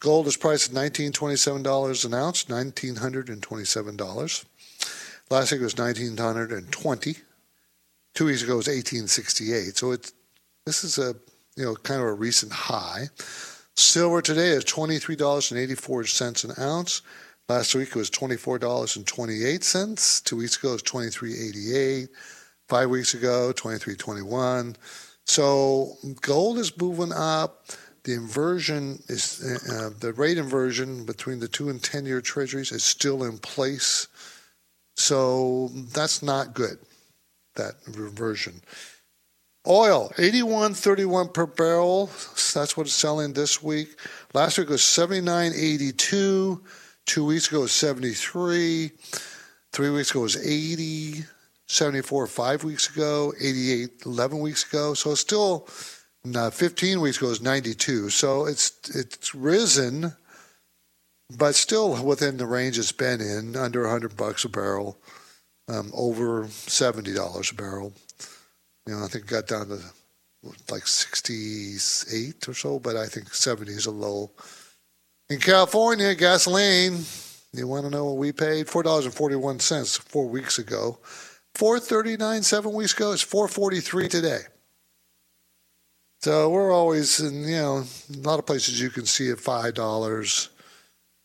Gold 0.00 0.26
is 0.26 0.36
priced 0.36 0.70
at 0.70 0.76
$1927 0.76 2.04
an 2.04 2.14
ounce, 2.14 2.44
$1,927. 2.44 4.44
Last 5.30 5.52
week 5.52 5.60
was 5.60 5.76
1920 5.76 7.16
Two 8.14 8.26
weeks 8.26 8.42
ago 8.42 8.56
was 8.56 8.66
1868 8.66 9.76
So 9.76 9.92
it's, 9.92 10.12
this 10.66 10.84
is 10.84 10.98
a, 10.98 11.14
you 11.56 11.64
know, 11.64 11.74
kind 11.76 12.00
of 12.00 12.08
a 12.08 12.12
recent 12.12 12.52
high. 12.52 13.08
Silver 13.74 14.20
today 14.20 14.48
is 14.48 14.66
$23.84 14.66 16.44
an 16.44 16.52
ounce. 16.62 17.00
Last 17.48 17.74
week 17.74 17.88
it 17.88 17.96
was 17.96 18.10
$24.28. 18.10 20.24
Two 20.24 20.36
weeks 20.36 20.56
ago 20.56 20.70
it 20.70 20.72
was 20.72 20.82
$23.88. 20.82 22.08
Five 22.68 22.88
weeks 22.88 23.14
ago, 23.14 23.52
$23.21. 23.54 24.76
So 25.26 25.96
gold 26.20 26.58
is 26.58 26.76
moving 26.78 27.12
up. 27.12 27.66
The 28.04 28.14
inversion 28.14 29.00
is 29.08 29.42
uh, 29.70 29.90
the 30.00 30.12
rate 30.14 30.38
inversion 30.38 31.04
between 31.04 31.38
the 31.38 31.48
two 31.48 31.68
and 31.68 31.82
ten 31.82 32.04
year 32.04 32.20
treasuries 32.20 32.72
is 32.72 32.82
still 32.82 33.24
in 33.24 33.38
place. 33.38 34.08
So 34.96 35.68
that's 35.92 36.22
not 36.22 36.54
good. 36.54 36.78
That 37.54 37.74
reversion. 37.86 38.62
Oil, 39.66 40.10
81.31 40.16 41.32
per 41.32 41.46
barrel. 41.46 42.06
That's 42.52 42.76
what 42.76 42.86
it's 42.86 42.92
selling 42.92 43.34
this 43.34 43.62
week. 43.62 43.96
Last 44.34 44.58
week 44.58 44.68
was 44.68 44.80
79.82. 44.80 46.60
Two 47.06 47.24
weeks 47.24 47.48
ago 47.48 47.60
was 47.60 47.72
73. 47.72 48.90
Three 49.72 49.90
weeks 49.90 50.10
ago 50.10 50.20
was 50.20 50.36
80. 50.36 51.24
74 51.72 52.26
five 52.26 52.64
weeks 52.64 52.94
ago. 52.94 53.32
88 53.40 54.02
11 54.04 54.38
weeks 54.40 54.68
ago. 54.68 54.92
So 54.92 55.14
still, 55.14 55.66
uh, 56.34 56.50
15 56.50 57.00
weeks 57.00 57.16
ago 57.16 57.28
was 57.28 57.40
92. 57.40 58.10
So 58.10 58.46
it's 58.46 58.72
it's 58.94 59.34
risen, 59.34 60.12
but 61.36 61.54
still 61.54 62.02
within 62.04 62.36
the 62.36 62.46
range 62.46 62.78
it's 62.78 62.92
been 62.92 63.20
in, 63.20 63.56
under 63.56 63.82
100 63.82 64.16
bucks 64.16 64.44
a 64.44 64.50
barrel, 64.50 64.98
um, 65.68 65.90
over 65.94 66.44
$70 66.44 67.52
a 67.52 67.54
barrel. 67.54 67.92
You 68.86 68.94
know, 68.94 69.04
I 69.04 69.08
think 69.08 69.24
it 69.24 69.30
got 69.30 69.46
down 69.46 69.68
to 69.68 69.78
like 70.70 70.86
68 70.86 72.48
or 72.48 72.54
so, 72.54 72.78
but 72.80 72.96
I 72.96 73.06
think 73.06 73.32
70 73.32 73.72
is 73.72 73.86
a 73.86 73.90
low. 73.90 74.30
In 75.32 75.38
California, 75.38 76.14
gasoline, 76.14 77.06
you 77.54 77.66
want 77.66 77.86
to 77.86 77.90
know 77.90 78.04
what 78.04 78.18
we 78.18 78.32
paid? 78.32 78.66
$4.41 78.66 79.98
four 80.02 80.28
weeks 80.28 80.58
ago. 80.58 80.98
439 81.54 82.42
seven 82.42 82.74
weeks 82.74 82.92
ago. 82.92 83.12
It's 83.12 83.22
443 83.22 84.08
today. 84.08 84.40
So 86.20 86.50
we're 86.50 86.70
always 86.70 87.18
in, 87.18 87.44
you 87.44 87.56
know, 87.56 87.84
a 88.12 88.18
lot 88.18 88.40
of 88.40 88.44
places 88.44 88.78
you 88.78 88.90
can 88.90 89.06
see 89.06 89.30
at 89.30 89.38
$5. 89.38 90.48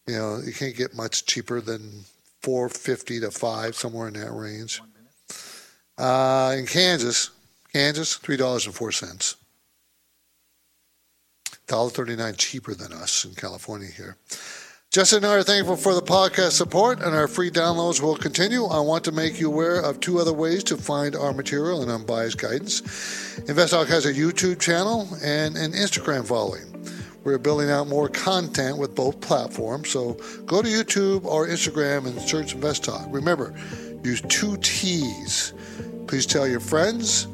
You 0.08 0.16
know, 0.16 0.40
you 0.40 0.54
can't 0.54 0.78
get 0.78 0.96
much 0.96 1.26
cheaper 1.26 1.60
than 1.60 2.06
450 2.44 3.20
to 3.20 3.32
5, 3.32 3.76
somewhere 3.76 4.08
in 4.08 4.14
that 4.14 4.32
range. 4.32 4.82
Uh, 5.98 6.56
in 6.58 6.66
Kansas, 6.66 7.32
Kansas, 7.74 8.18
$3.04. 8.18 9.36
$1.39 11.68 12.38
cheaper 12.38 12.74
than 12.74 12.94
us 12.94 13.26
in 13.26 13.34
California 13.36 13.88
here. 13.88 14.18
Justin 14.90 15.18
and 15.18 15.28
I 15.28 15.36
are 15.36 15.44
thankful 15.44 15.76
for 15.76 15.94
the 15.94 16.02
podcast 16.02 16.52
support, 16.52 17.02
and 17.02 17.14
our 17.14 17.28
free 17.28 17.52
downloads 17.52 18.02
will 18.02 18.16
continue. 18.16 18.66
I 18.66 18.80
want 18.80 19.04
to 19.04 19.12
make 19.12 19.38
you 19.38 19.52
aware 19.52 19.82
of 19.82 20.00
two 20.00 20.18
other 20.18 20.32
ways 20.32 20.64
to 20.66 20.78
find 20.78 21.14
our 21.14 21.34
material 21.34 21.82
and 21.82 21.92
unbiased 21.92 22.38
guidance. 22.38 22.82
InvestTalk 23.42 23.88
has 23.88 24.06
a 24.06 24.14
YouTube 24.14 24.62
channel 24.62 25.08
and 25.22 25.58
an 25.58 25.74
Instagram 25.74 26.26
following. 26.26 26.64
We're 27.26 27.38
building 27.38 27.70
out 27.70 27.90
more 27.90 28.08
content 28.08 28.78
with 28.78 28.96
both 28.96 29.20
platforms, 29.20 29.90
so 29.90 30.14
go 30.46 30.62
to 30.62 30.70
YouTube 30.70 31.26
or 31.26 31.48
Instagram 31.48 32.08
and 32.08 32.20
search 32.22 32.56
InvestTalk. 32.56 33.14
Remember, 33.14 33.54
use 34.06 34.22
two 34.30 34.56
T's. 34.58 35.54
Please 36.08 36.26
tell 36.26 36.48
your 36.48 36.62
friends. 36.62 37.28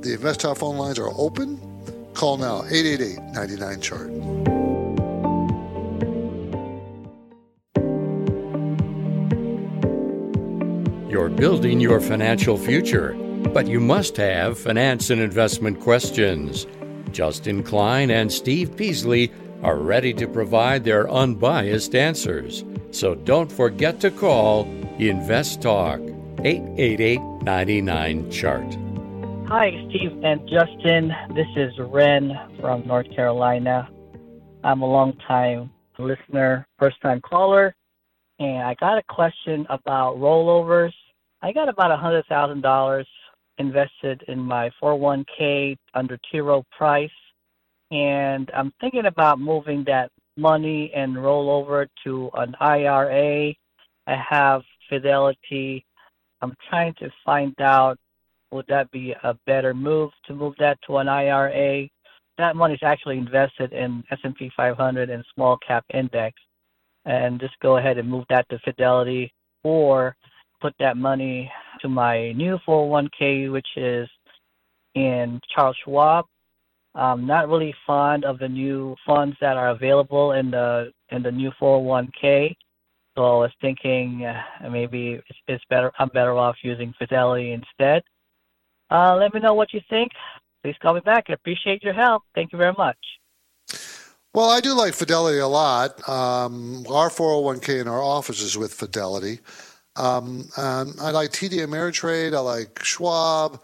The 0.00 0.16
InvestTalk 0.18 0.58
phone 0.58 0.76
lines 0.76 0.98
are 0.98 1.10
open. 1.16 1.71
Call 2.14 2.36
now 2.36 2.64
888 2.70 3.20
99 3.32 3.80
chart. 3.80 4.10
You're 11.10 11.28
building 11.28 11.80
your 11.80 12.00
financial 12.00 12.56
future, 12.56 13.12
but 13.52 13.66
you 13.66 13.80
must 13.80 14.16
have 14.16 14.58
finance 14.58 15.10
and 15.10 15.20
investment 15.20 15.80
questions. 15.80 16.66
Justin 17.12 17.62
Klein 17.62 18.10
and 18.10 18.32
Steve 18.32 18.76
Peasley 18.76 19.30
are 19.62 19.76
ready 19.76 20.14
to 20.14 20.26
provide 20.26 20.84
their 20.84 21.10
unbiased 21.10 21.94
answers. 21.94 22.64
So 22.90 23.14
don't 23.14 23.52
forget 23.52 24.00
to 24.00 24.10
call 24.10 24.64
Invest 24.98 25.62
Talk 25.62 26.00
888 26.44 27.20
99 27.42 28.30
Chart. 28.30 28.81
Hi, 29.54 29.70
Steve 29.90 30.18
and 30.24 30.48
Justin. 30.48 31.12
This 31.34 31.46
is 31.56 31.74
Ren 31.78 32.32
from 32.58 32.86
North 32.86 33.04
Carolina. 33.14 33.86
I'm 34.64 34.80
a 34.80 34.90
long 34.90 35.12
time 35.28 35.70
listener, 35.98 36.66
first 36.78 36.98
time 37.02 37.20
caller, 37.20 37.74
and 38.38 38.62
I 38.62 38.74
got 38.80 38.96
a 38.96 39.02
question 39.10 39.66
about 39.68 40.16
rollovers 40.16 40.94
I 41.42 41.52
got 41.52 41.68
about 41.68 41.90
a 41.90 41.98
hundred 41.98 42.24
thousand 42.30 42.62
dollars 42.62 43.06
invested 43.58 44.24
in 44.26 44.38
my 44.38 44.70
401k 44.82 45.76
under 45.92 46.18
T. 46.30 46.40
Rowe 46.40 46.64
Price, 46.74 47.10
and 47.90 48.50
I'm 48.56 48.72
thinking 48.80 49.04
about 49.04 49.38
moving 49.38 49.84
that 49.84 50.10
money 50.38 50.90
and 50.96 51.14
rollover 51.14 51.88
to 52.04 52.30
an 52.32 52.56
IRA. 52.58 53.50
I 54.06 54.16
have 54.30 54.62
Fidelity. 54.88 55.84
I'm 56.40 56.54
trying 56.70 56.94
to 57.00 57.10
find 57.22 57.54
out 57.60 57.98
would 58.52 58.66
that 58.68 58.90
be 58.90 59.14
a 59.22 59.34
better 59.46 59.74
move 59.74 60.10
to 60.26 60.34
move 60.34 60.54
that 60.58 60.78
to 60.86 60.98
an 60.98 61.08
IRA. 61.08 61.88
That 62.38 62.56
money 62.56 62.74
is 62.74 62.80
actually 62.82 63.18
invested 63.18 63.72
in 63.72 64.04
S&P 64.10 64.50
500 64.56 65.10
and 65.10 65.24
small 65.34 65.58
cap 65.66 65.84
index, 65.92 66.36
and 67.04 67.40
just 67.40 67.54
go 67.60 67.78
ahead 67.78 67.98
and 67.98 68.08
move 68.08 68.24
that 68.28 68.48
to 68.50 68.58
Fidelity 68.60 69.32
or 69.64 70.16
put 70.60 70.74
that 70.78 70.96
money 70.96 71.50
to 71.80 71.88
my 71.88 72.32
new 72.32 72.58
401k, 72.66 73.50
which 73.50 73.66
is 73.76 74.08
in 74.94 75.40
Charles 75.54 75.76
Schwab. 75.84 76.26
I'm 76.94 77.26
not 77.26 77.48
really 77.48 77.74
fond 77.86 78.24
of 78.24 78.38
the 78.38 78.48
new 78.48 78.94
funds 79.06 79.36
that 79.40 79.56
are 79.56 79.70
available 79.70 80.32
in 80.32 80.50
the 80.50 80.92
in 81.10 81.22
the 81.22 81.32
new 81.32 81.50
401k. 81.60 82.54
So 83.16 83.24
I 83.24 83.38
was 83.38 83.50
thinking 83.60 84.24
uh, 84.24 84.70
maybe 84.70 85.20
it's, 85.28 85.38
it's, 85.48 85.64
better. 85.68 85.92
I'm 85.98 86.08
better 86.08 86.32
off 86.32 86.56
using 86.62 86.94
Fidelity 86.98 87.52
instead. 87.52 88.02
Uh, 88.92 89.16
let 89.16 89.32
me 89.32 89.40
know 89.40 89.54
what 89.54 89.72
you 89.72 89.80
think. 89.88 90.12
Please 90.62 90.76
call 90.82 90.94
me 90.94 91.00
back. 91.00 91.24
I 91.28 91.32
appreciate 91.32 91.82
your 91.82 91.94
help. 91.94 92.24
Thank 92.34 92.52
you 92.52 92.58
very 92.58 92.74
much. 92.76 92.98
Well, 94.34 94.50
I 94.50 94.60
do 94.60 94.74
like 94.74 94.94
Fidelity 94.94 95.38
a 95.38 95.48
lot. 95.48 96.06
Um, 96.08 96.86
our 96.88 97.08
401k 97.08 97.80
in 97.80 97.88
our 97.88 98.02
office 98.02 98.40
is 98.40 98.56
with 98.56 98.72
Fidelity. 98.72 99.40
Um, 99.96 100.48
I 100.56 101.10
like 101.10 101.30
TD 101.30 101.66
Ameritrade. 101.66 102.34
I 102.34 102.40
like 102.40 102.82
Schwab. 102.82 103.62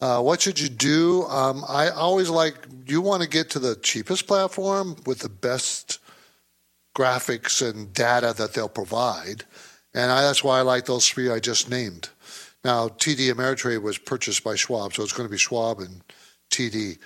Uh, 0.00 0.20
what 0.20 0.40
should 0.42 0.60
you 0.60 0.68
do? 0.68 1.24
Um, 1.24 1.64
I 1.68 1.88
always 1.88 2.28
like 2.28 2.54
you 2.86 3.00
want 3.00 3.22
to 3.22 3.28
get 3.28 3.50
to 3.50 3.58
the 3.58 3.76
cheapest 3.76 4.26
platform 4.26 4.96
with 5.06 5.20
the 5.20 5.28
best 5.28 5.98
graphics 6.96 7.66
and 7.66 7.92
data 7.92 8.34
that 8.36 8.54
they'll 8.54 8.68
provide, 8.68 9.44
and 9.94 10.12
I, 10.12 10.20
that's 10.20 10.44
why 10.44 10.58
I 10.58 10.62
like 10.62 10.84
those 10.84 11.08
three 11.08 11.30
I 11.30 11.40
just 11.40 11.70
named. 11.70 12.10
Now, 12.64 12.88
TD 12.88 13.32
Ameritrade 13.32 13.82
was 13.82 13.98
purchased 13.98 14.42
by 14.42 14.56
Schwab, 14.56 14.92
so 14.92 15.02
it's 15.02 15.12
going 15.12 15.28
to 15.28 15.32
be 15.32 15.38
Schwab 15.38 15.80
and 15.80 16.02
TD. 16.50 16.98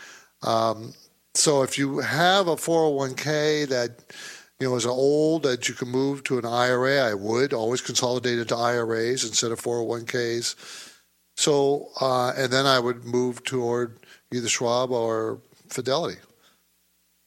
Um, 0.42 0.94
so 1.34 1.62
if 1.62 1.78
you 1.78 1.98
have 1.98 2.48
a 2.48 2.56
401k 2.56 3.68
that 3.68 4.12
you 4.60 4.68
know, 4.68 4.76
an 4.76 4.86
old 4.86 5.42
that 5.44 5.68
you 5.68 5.74
can 5.74 5.88
move 5.88 6.22
to 6.24 6.38
an 6.38 6.44
IRA, 6.44 6.98
I 7.00 7.14
would 7.14 7.54
always 7.54 7.80
consolidate 7.80 8.38
it 8.38 8.48
to 8.48 8.56
IRAs 8.56 9.24
instead 9.24 9.52
of 9.52 9.60
401ks. 9.60 10.98
So, 11.36 11.88
uh, 12.00 12.34
and 12.36 12.52
then 12.52 12.66
I 12.66 12.78
would 12.78 13.04
move 13.04 13.42
toward 13.42 13.98
either 14.30 14.48
Schwab 14.48 14.90
or 14.90 15.40
Fidelity. 15.68 16.18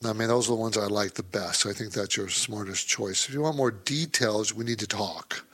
I 0.06 0.14
mean, 0.14 0.28
those 0.28 0.48
are 0.48 0.52
the 0.52 0.62
ones 0.62 0.78
I 0.78 0.86
like 0.86 1.14
the 1.14 1.24
best. 1.24 1.66
I 1.66 1.74
think 1.74 1.94
that's 1.94 2.18
your 2.18 2.30
smartest 2.30 2.88
choice. 2.88 3.28
If 3.28 3.34
you 3.34 3.42
want 3.42 3.58
more 3.58 3.72
details, 3.72 4.54
we 4.54 4.66
need 4.66 4.80
to 4.80 4.88
talk. 4.88 5.46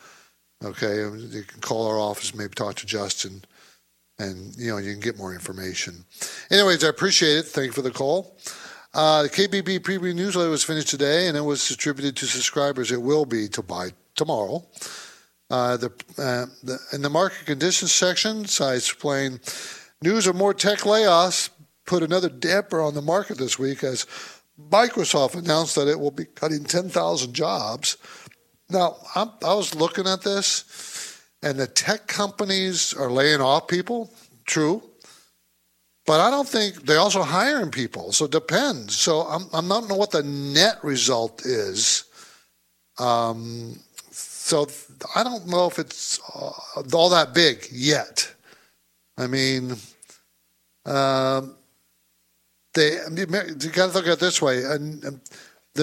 Okay, 0.64 0.98
you 0.98 1.44
can 1.48 1.62
call 1.62 1.88
our 1.88 1.98
office, 1.98 2.36
maybe 2.36 2.54
talk 2.54 2.76
to 2.76 2.86
Justin, 2.86 3.44
and 4.18 4.54
you 4.58 4.72
know 4.72 4.78
you 4.78 4.92
can 4.92 5.00
get 5.00 5.18
more 5.18 5.34
information. 5.34 6.04
Anyways, 6.52 6.84
I 6.84 6.90
appreciate 6.90 7.38
it. 7.38 7.46
Thank 7.46 7.68
you 7.68 7.72
for 7.72 7.82
the 7.82 7.92
call. 7.92 8.38
Uh, 8.94 9.24
the 9.24 9.30
KPP 9.30 9.80
preview 9.80 10.14
newsletter 10.14 10.50
was 10.50 10.64
finished 10.64 10.90
today, 10.90 11.28
and 11.28 11.38
it 11.38 11.42
was 11.42 11.66
distributed 11.66 12.18
to 12.18 12.26
subscribers. 12.26 12.92
It 12.92 13.02
will 13.02 13.26
be 13.26 13.48
to 13.50 13.62
buy 13.62 13.92
tomorrow. 14.16 14.66
Uh, 15.50 15.78
the, 15.78 15.88
uh, 16.18 16.46
the, 16.64 16.78
in 16.92 17.02
the 17.02 17.10
market 17.10 17.46
conditions 17.46 17.92
section, 17.92 18.46
I 18.60 18.74
explain 18.74 19.40
news 20.02 20.28
of 20.28 20.36
more 20.36 20.54
tech 20.54 20.80
layoffs 20.80 21.50
put 21.86 22.04
another 22.04 22.30
damper 22.30 22.82
on 22.82 22.94
the 22.94 23.02
market 23.02 23.38
this 23.38 23.58
week 23.58 23.84
as 23.84 24.06
Microsoft 24.70 25.36
announced 25.36 25.76
that 25.76 25.88
it 25.88 26.00
will 26.00 26.12
be 26.12 26.26
cutting 26.26 26.64
10,000 26.66 27.34
jobs. 27.34 27.98
Now, 28.70 28.98
I'm, 29.16 29.32
I 29.44 29.54
was 29.54 29.74
looking 29.74 30.08
at 30.08 30.22
this, 30.22 31.22
and 31.42 31.58
the 31.58 31.68
tech 31.68 32.08
companies 32.08 32.94
are 32.94 33.12
laying 33.12 33.42
off 33.42 33.68
people. 33.68 34.12
True. 34.46 34.84
But 36.06 36.22
I 36.22 36.32
don't 36.32 36.48
think 36.48 36.86
they're 36.86 37.00
also 37.00 37.22
hiring 37.22 37.72
people, 37.72 38.12
so 38.12 38.26
it 38.26 38.32
depends. 38.32 38.96
So 38.96 39.22
I'm, 39.22 39.44
I'm 39.54 39.68
not 39.68 39.88
know 39.88 39.96
what 39.96 40.12
the 40.12 40.24
net 40.24 40.84
result 40.84 41.46
is. 41.46 42.06
Um, 42.98 43.80
so 44.10 44.68
I 45.16 45.24
don't 45.24 45.48
know 45.48 45.68
if 45.68 45.78
it's 45.78 46.20
uh, 46.36 46.52
all 46.94 47.10
that 47.10 47.34
big 47.34 47.68
yet. 47.72 48.34
I 49.18 49.28
mean, 49.28 49.76
um, 50.86 51.56
they 52.74 52.98
you 53.16 53.26
got 53.72 53.92
to 53.92 53.94
look 53.94 54.08
at 54.08 54.14
it 54.14 54.20
this 54.20 54.42
way. 54.42 54.64
And, 54.64 55.04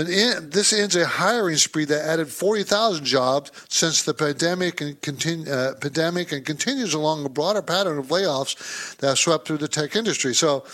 this 0.05 0.73
ends 0.73 0.97
a 0.97 1.07
hiring 1.07 1.57
spree 1.57 1.85
that 1.87 2.05
added 2.05 2.29
40,000 2.29 3.05
jobs 3.05 3.51
since 3.69 4.03
the 4.03 4.15
pandemic 4.15 4.81
and, 4.81 5.01
continue, 5.01 5.51
uh, 5.51 5.75
pandemic 5.75 6.33
and 6.33 6.45
continues 6.45 6.95
along 6.95 7.25
a 7.25 7.29
broader 7.29 7.63
pattern 7.63 7.99
of 7.99 8.09
layoffs 8.09 8.97
that 8.99 9.17
swept 9.17 9.47
through 9.47 9.59
the 9.59 9.69
tech 9.69 9.97
industry. 9.97 10.35
So, 10.35 10.65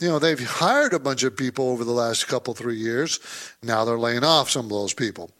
you 0.00 0.08
know, 0.08 0.18
they've 0.18 0.44
hired 0.44 0.92
a 0.92 0.98
bunch 0.98 1.22
of 1.22 1.36
people 1.36 1.70
over 1.70 1.84
the 1.84 1.92
last 1.92 2.26
couple, 2.28 2.54
three 2.54 2.76
years. 2.76 3.20
Now 3.62 3.84
they're 3.84 3.98
laying 3.98 4.24
off 4.24 4.50
some 4.50 4.66
of 4.66 4.70
those 4.70 4.94
people. 4.94 5.30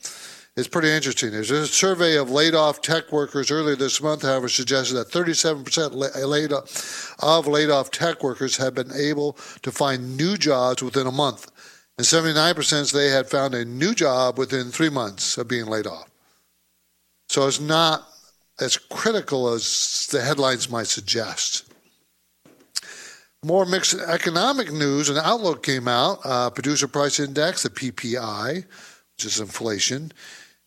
It's 0.57 0.67
pretty 0.67 0.91
interesting. 0.91 1.31
There's 1.31 1.53
a 1.53 1.69
survey 1.69 2.17
of 2.17 2.31
laid 2.31 2.57
off 2.57 2.83
tech 2.83 3.13
workers 3.13 3.53
earlier 3.53 3.77
this 3.77 4.03
month, 4.03 4.23
however, 4.23 4.49
suggested 4.49 4.95
that 4.95 5.09
37% 5.09 5.95
laid 6.27 6.53
of 6.53 7.47
laid 7.47 7.71
off 7.71 7.93
tech 7.93 8.25
workers 8.25 8.57
have 8.57 8.75
been 8.75 8.91
able 8.93 9.35
to 9.63 9.71
find 9.71 10.17
new 10.17 10.37
jobs 10.37 10.83
within 10.83 11.07
a 11.07 11.13
month 11.13 11.53
and 11.99 12.07
79% 12.07 12.93
they 12.93 13.09
had 13.09 13.29
found 13.29 13.55
a 13.55 13.65
new 13.65 13.93
job 13.93 14.39
within 14.39 14.71
three 14.71 14.89
months 14.89 15.37
of 15.37 15.49
being 15.49 15.67
laid 15.67 15.87
off. 15.87 16.09
So 17.29 17.47
it's 17.49 17.61
not 17.61 18.09
as 18.61 18.77
critical 18.77 19.49
as 19.49 20.09
the 20.11 20.23
headlines 20.23 20.71
might 20.71 20.87
suggest. 20.87 21.65
More 23.45 23.67
mixed 23.67 23.95
economic 23.95 24.73
news 24.73 25.09
and 25.09 25.19
outlook 25.19 25.63
came 25.63 25.89
out. 25.89 26.21
Uh, 26.25 26.51
producer 26.51 26.89
price 26.89 27.21
index, 27.21 27.65
the 27.65 27.71
PPI, 27.71 28.65
which 29.17 29.25
is 29.25 29.41
inflation, 29.41 30.13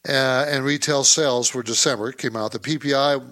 uh, 0.08 0.46
and 0.48 0.64
retail 0.66 1.04
sales 1.04 1.50
for 1.50 1.64
December 1.64 2.12
came 2.12 2.36
out. 2.36 2.52
The 2.52 2.60
PPI, 2.60 3.26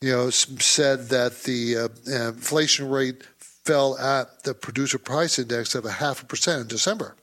you 0.00 0.12
know, 0.12 0.30
said 0.30 1.08
that 1.08 1.42
the 1.42 1.76
uh, 1.76 2.28
inflation 2.28 2.88
rate 2.88 3.24
fell 3.64 3.96
at 3.98 4.42
the 4.42 4.54
producer 4.54 4.98
price 4.98 5.38
index 5.38 5.74
of 5.74 5.84
a 5.84 5.92
half 5.92 6.22
a 6.22 6.26
percent 6.26 6.62
in 6.62 6.66
December. 6.66 7.14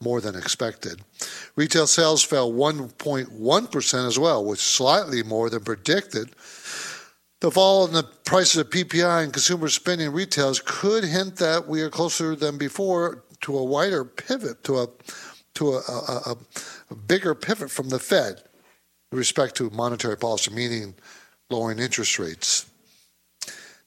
More 0.00 0.20
than 0.20 0.34
expected. 0.34 1.00
Retail 1.56 1.86
sales 1.86 2.22
fell 2.22 2.52
1.1% 2.52 4.06
as 4.06 4.18
well, 4.18 4.44
which 4.44 4.60
is 4.60 4.64
slightly 4.64 5.22
more 5.22 5.50
than 5.50 5.64
predicted. 5.64 6.30
The 7.40 7.50
fall 7.50 7.86
in 7.86 7.92
the 7.92 8.04
prices 8.24 8.56
of 8.56 8.70
PPI 8.70 9.24
and 9.24 9.32
consumer 9.32 9.68
spending 9.68 10.12
retails 10.12 10.60
could 10.64 11.04
hint 11.04 11.36
that 11.36 11.68
we 11.68 11.82
are 11.82 11.90
closer 11.90 12.34
than 12.34 12.58
before 12.58 13.24
to 13.42 13.58
a 13.58 13.64
wider 13.64 14.04
pivot, 14.04 14.64
to 14.64 14.80
a 14.80 14.88
to 15.54 15.74
a, 15.74 15.78
a, 15.78 16.36
a 16.90 16.94
bigger 16.94 17.34
pivot 17.34 17.70
from 17.70 17.88
the 17.88 17.98
Fed 17.98 18.42
with 19.10 19.18
respect 19.18 19.56
to 19.56 19.70
monetary 19.70 20.16
policy, 20.16 20.50
meaning 20.50 20.94
lowering 21.50 21.78
interest 21.78 22.18
rates. 22.18 22.66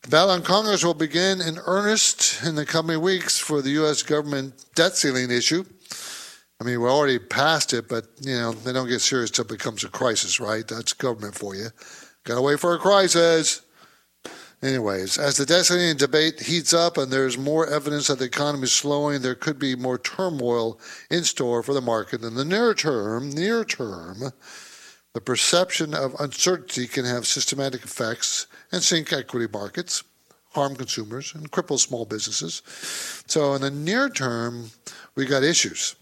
The 0.03 0.09
battle 0.09 0.31
on 0.31 0.43
Congress 0.43 0.85
will 0.85 0.93
begin 0.93 1.41
in 1.41 1.57
earnest 1.65 2.43
in 2.43 2.55
the 2.55 2.65
coming 2.65 3.01
weeks 3.01 3.37
for 3.37 3.61
the 3.61 3.71
U.S. 3.71 4.03
government 4.03 4.65
debt 4.75 4.95
ceiling 4.95 5.31
issue. 5.31 5.65
I 6.59 6.63
mean, 6.63 6.81
we're 6.81 6.91
already 6.91 7.19
past 7.19 7.73
it, 7.73 7.87
but 7.87 8.05
you 8.19 8.33
know 8.33 8.51
they 8.51 8.73
don't 8.73 8.87
get 8.87 9.01
serious 9.01 9.29
until 9.29 9.45
it 9.45 9.57
becomes 9.57 9.83
a 9.83 9.89
crisis, 9.89 10.39
right? 10.39 10.67
That's 10.67 10.93
government 10.93 11.35
for 11.35 11.55
you. 11.55 11.67
Got 12.23 12.35
to 12.35 12.41
wait 12.41 12.59
for 12.59 12.73
a 12.73 12.79
crisis. 12.79 13.61
Anyways, 14.63 15.19
as 15.19 15.37
the 15.37 15.45
debt 15.45 15.67
ceiling 15.67 15.97
debate 15.97 16.39
heats 16.39 16.73
up 16.73 16.97
and 16.97 17.11
there's 17.11 17.37
more 17.37 17.67
evidence 17.67 18.07
that 18.07 18.17
the 18.17 18.25
economy 18.25 18.63
is 18.63 18.71
slowing, 18.71 19.21
there 19.21 19.35
could 19.35 19.59
be 19.59 19.75
more 19.75 19.99
turmoil 19.99 20.79
in 21.11 21.23
store 21.23 21.61
for 21.61 21.73
the 21.73 21.81
market. 21.81 22.23
In 22.23 22.33
the 22.33 22.43
near 22.43 22.73
term, 22.73 23.29
near 23.29 23.63
term, 23.63 24.33
the 25.13 25.21
perception 25.21 25.93
of 25.93 26.15
uncertainty 26.19 26.87
can 26.87 27.05
have 27.05 27.27
systematic 27.27 27.83
effects 27.83 28.47
and 28.71 28.81
sink 28.81 29.13
equity 29.13 29.47
markets, 29.51 30.03
harm 30.53 30.75
consumers, 30.75 31.35
and 31.35 31.51
cripple 31.51 31.77
small 31.77 32.05
businesses. 32.05 32.63
So 33.27 33.53
in 33.53 33.61
the 33.61 33.69
near 33.69 34.09
term, 34.09 34.71
we 35.13 35.27
got 35.27 35.43
issues. 35.43 35.95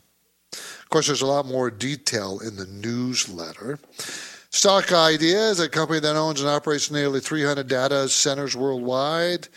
Course, 0.96 1.08
there's 1.08 1.22
a 1.22 1.26
lot 1.26 1.46
more 1.46 1.70
detail 1.70 2.40
in 2.40 2.56
the 2.56 2.68
newsletter. 2.68 3.78
Stock 4.50 4.94
Idea 4.94 5.50
is 5.50 5.60
a 5.60 5.68
company 5.68 6.00
that 6.00 6.16
owns 6.16 6.40
and 6.40 6.50
operates 6.50 6.90
nearly 6.90 7.20
300 7.20 7.68
data 7.68 8.08
centers 8.08 8.56
worldwide. 8.56 9.50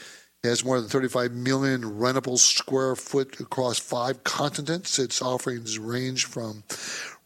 It 0.42 0.48
has 0.48 0.64
more 0.64 0.80
than 0.80 0.90
35 0.90 1.30
million 1.30 1.82
rentable 1.82 2.38
square 2.38 2.96
foot 2.96 3.38
across 3.38 3.78
five 3.78 4.24
continents. 4.24 4.98
Its 4.98 5.22
offerings 5.22 5.78
range 5.78 6.24
from 6.24 6.64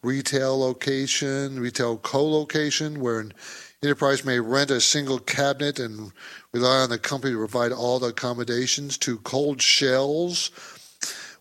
retail 0.02 0.60
location, 0.60 1.58
retail 1.58 1.96
co-location, 1.96 3.00
where 3.00 3.20
an 3.20 3.32
enterprise 3.82 4.26
may 4.26 4.38
rent 4.38 4.70
a 4.70 4.82
single 4.82 5.20
cabinet 5.20 5.78
and 5.78 6.12
rely 6.52 6.82
on 6.82 6.90
the 6.90 6.98
company 6.98 7.32
to 7.32 7.38
provide 7.38 7.72
all 7.72 7.98
the 7.98 8.08
accommodations, 8.08 8.98
to 8.98 9.16
cold 9.20 9.62
shells, 9.62 10.50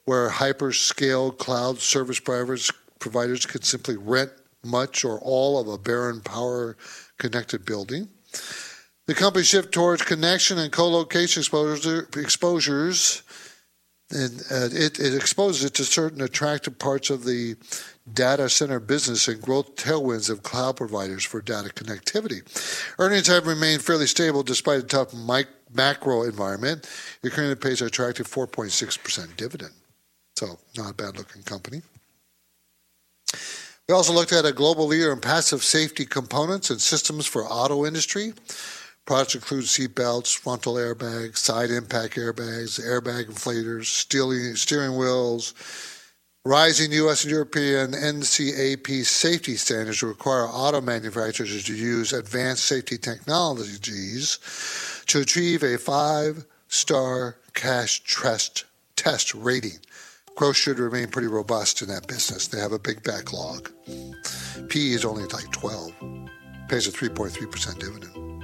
where 0.05 0.29
hyperscale 0.29 1.37
cloud 1.37 1.79
service 1.79 2.19
providers 2.19 2.71
providers 2.99 3.45
could 3.45 3.65
simply 3.65 3.97
rent 3.97 4.31
much 4.63 5.03
or 5.03 5.19
all 5.19 5.59
of 5.59 5.67
a 5.67 5.77
barren 5.77 6.21
power 6.21 6.77
connected 7.17 7.65
building. 7.65 8.07
The 9.07 9.15
company 9.15 9.43
shift 9.43 9.73
towards 9.73 10.03
connection 10.03 10.59
and 10.59 10.71
co-location 10.71 11.41
exposure, 11.41 12.07
exposures, 12.15 13.23
and 14.11 14.41
uh, 14.51 14.69
it, 14.71 14.99
it 14.99 15.15
exposes 15.15 15.63
it 15.63 15.73
to 15.75 15.83
certain 15.83 16.21
attractive 16.21 16.77
parts 16.77 17.09
of 17.09 17.23
the 17.23 17.55
data 18.13 18.49
center 18.49 18.79
business 18.79 19.27
and 19.27 19.41
growth 19.41 19.75
tailwinds 19.75 20.29
of 20.29 20.43
cloud 20.43 20.75
providers 20.75 21.23
for 21.23 21.41
data 21.41 21.69
connectivity. 21.69 22.41
Earnings 22.99 23.27
have 23.27 23.47
remained 23.47 23.81
fairly 23.81 24.07
stable 24.07 24.43
despite 24.43 24.79
a 24.79 24.83
tough 24.83 25.13
mic- 25.13 25.47
macro 25.73 26.23
environment. 26.23 26.89
It 27.23 27.31
currently 27.31 27.55
pays 27.55 27.81
an 27.81 27.87
attractive 27.87 28.27
4.6% 28.27 29.37
dividend. 29.37 29.71
So, 30.41 30.57
not 30.75 30.89
a 30.89 30.93
bad 30.95 31.17
looking 31.17 31.43
company. 31.43 31.83
We 33.87 33.93
also 33.93 34.11
looked 34.11 34.33
at 34.33 34.43
a 34.43 34.51
global 34.51 34.87
leader 34.87 35.11
in 35.11 35.19
passive 35.19 35.63
safety 35.63 36.03
components 36.03 36.71
and 36.71 36.81
systems 36.81 37.27
for 37.27 37.45
auto 37.45 37.85
industry. 37.85 38.33
Products 39.05 39.35
include 39.35 39.67
seat 39.67 39.93
belts, 39.93 40.33
frontal 40.33 40.77
airbags, 40.77 41.37
side 41.37 41.69
impact 41.69 42.15
airbags, 42.15 42.81
airbag 42.81 43.25
inflators, 43.25 43.85
steering, 43.85 44.55
steering 44.55 44.97
wheels. 44.97 45.53
Rising 46.43 46.91
U.S. 46.93 47.23
and 47.23 47.31
European 47.31 47.91
NCAP 47.91 49.05
safety 49.05 49.55
standards 49.57 50.01
require 50.01 50.47
auto 50.47 50.81
manufacturers 50.81 51.63
to 51.65 51.75
use 51.75 52.13
advanced 52.13 52.65
safety 52.65 52.97
technologies 52.97 54.39
to 55.05 55.19
achieve 55.19 55.61
a 55.61 55.77
five 55.77 56.47
star 56.67 57.35
crash 57.53 58.01
test 58.95 59.35
rating. 59.35 59.77
Growth 60.41 60.57
should 60.57 60.79
remain 60.79 61.07
pretty 61.07 61.27
robust 61.27 61.83
in 61.83 61.87
that 61.89 62.07
business. 62.07 62.47
They 62.47 62.59
have 62.59 62.71
a 62.71 62.79
big 62.79 63.03
backlog. 63.03 63.71
PE 64.69 64.79
is 64.79 65.05
only 65.05 65.25
like 65.25 65.51
12, 65.51 65.93
pays 66.67 66.87
a 66.87 66.91
3.3% 66.91 67.77
dividend. 67.77 68.43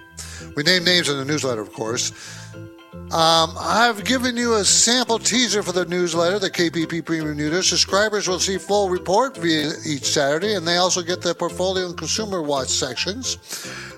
We 0.55 0.61
name 0.61 0.83
names 0.83 1.09
in 1.09 1.17
the 1.17 1.25
newsletter, 1.25 1.59
of 1.59 1.73
course. 1.73 2.11
Um, 2.93 3.55
I've 3.57 4.05
given 4.05 4.37
you 4.37 4.53
a 4.53 4.63
sample 4.63 5.17
teaser 5.17 5.63
for 5.63 5.71
the 5.71 5.85
newsletter, 5.85 6.37
the 6.37 6.51
KPP 6.51 7.03
Premium 7.03 7.35
Newsletter. 7.35 7.63
Subscribers 7.63 8.27
will 8.27 8.39
see 8.39 8.59
full 8.59 8.89
report 8.89 9.35
via 9.35 9.71
each 9.83 10.05
Saturday, 10.05 10.53
and 10.53 10.67
they 10.67 10.77
also 10.77 11.01
get 11.01 11.23
the 11.23 11.33
portfolio 11.33 11.87
and 11.87 11.97
consumer 11.97 12.43
watch 12.43 12.67
sections. 12.67 13.39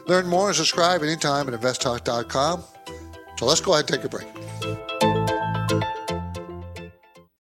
Learn 0.08 0.26
more 0.26 0.48
and 0.48 0.56
subscribe 0.56 1.04
anytime 1.04 1.54
at 1.54 1.60
investtalk.com. 1.60 2.64
So 3.36 3.46
let's 3.46 3.60
go 3.60 3.74
ahead 3.74 3.92
and 3.92 4.02
take 4.02 4.06
a 4.06 4.10
break. 4.10 4.89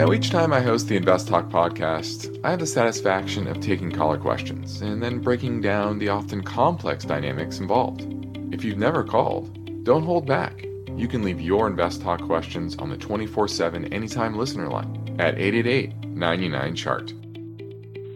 Now, 0.00 0.12
each 0.12 0.30
time 0.30 0.50
I 0.54 0.62
host 0.62 0.88
the 0.88 0.96
Invest 0.96 1.28
Talk 1.28 1.50
podcast, 1.50 2.40
I 2.42 2.52
have 2.52 2.60
the 2.60 2.66
satisfaction 2.66 3.46
of 3.46 3.60
taking 3.60 3.92
caller 3.92 4.16
questions 4.16 4.80
and 4.80 5.02
then 5.02 5.18
breaking 5.18 5.60
down 5.60 5.98
the 5.98 6.08
often 6.08 6.42
complex 6.42 7.04
dynamics 7.04 7.58
involved. 7.58 8.06
If 8.50 8.64
you've 8.64 8.78
never 8.78 9.04
called, 9.04 9.84
don't 9.84 10.02
hold 10.02 10.26
back. 10.26 10.64
You 10.96 11.06
can 11.06 11.22
leave 11.22 11.38
your 11.38 11.66
Invest 11.66 12.00
Talk 12.00 12.22
questions 12.22 12.78
on 12.78 12.88
the 12.88 12.96
24 12.96 13.46
7 13.46 13.92
anytime 13.92 14.38
listener 14.38 14.70
line 14.70 15.16
at 15.18 15.38
888 15.38 16.06
99 16.06 16.76
Chart. 16.76 17.12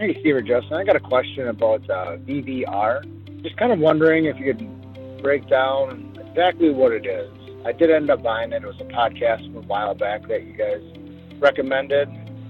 Hey, 0.01 0.17
Steve 0.21 0.37
or 0.37 0.41
Justin. 0.41 0.79
I 0.79 0.85
got 0.85 0.97
a 0.97 1.01
question 1.01 1.49
about 1.49 1.83
uh, 1.91 2.17
VVR. 2.17 3.43
Just 3.43 3.59
kind 3.59 3.73
of 3.73 3.79
wondering 3.79 4.25
if 4.25 4.39
you 4.39 4.55
could 4.55 5.23
break 5.23 5.47
down 5.51 6.19
exactly 6.19 6.71
what 6.71 6.93
it 6.93 7.05
is. 7.05 7.31
I 7.67 7.73
did 7.73 7.91
end 7.91 8.09
up 8.09 8.23
buying 8.23 8.55
it. 8.55 8.65
It 8.65 8.67
was 8.67 8.81
a 8.81 8.85
podcast 8.85 9.45
from 9.53 9.57
a 9.57 9.67
while 9.67 9.95
back 9.95 10.27
that 10.29 10.45
you 10.45 10.55
guys 10.55 10.81
recommended. 11.41 12.09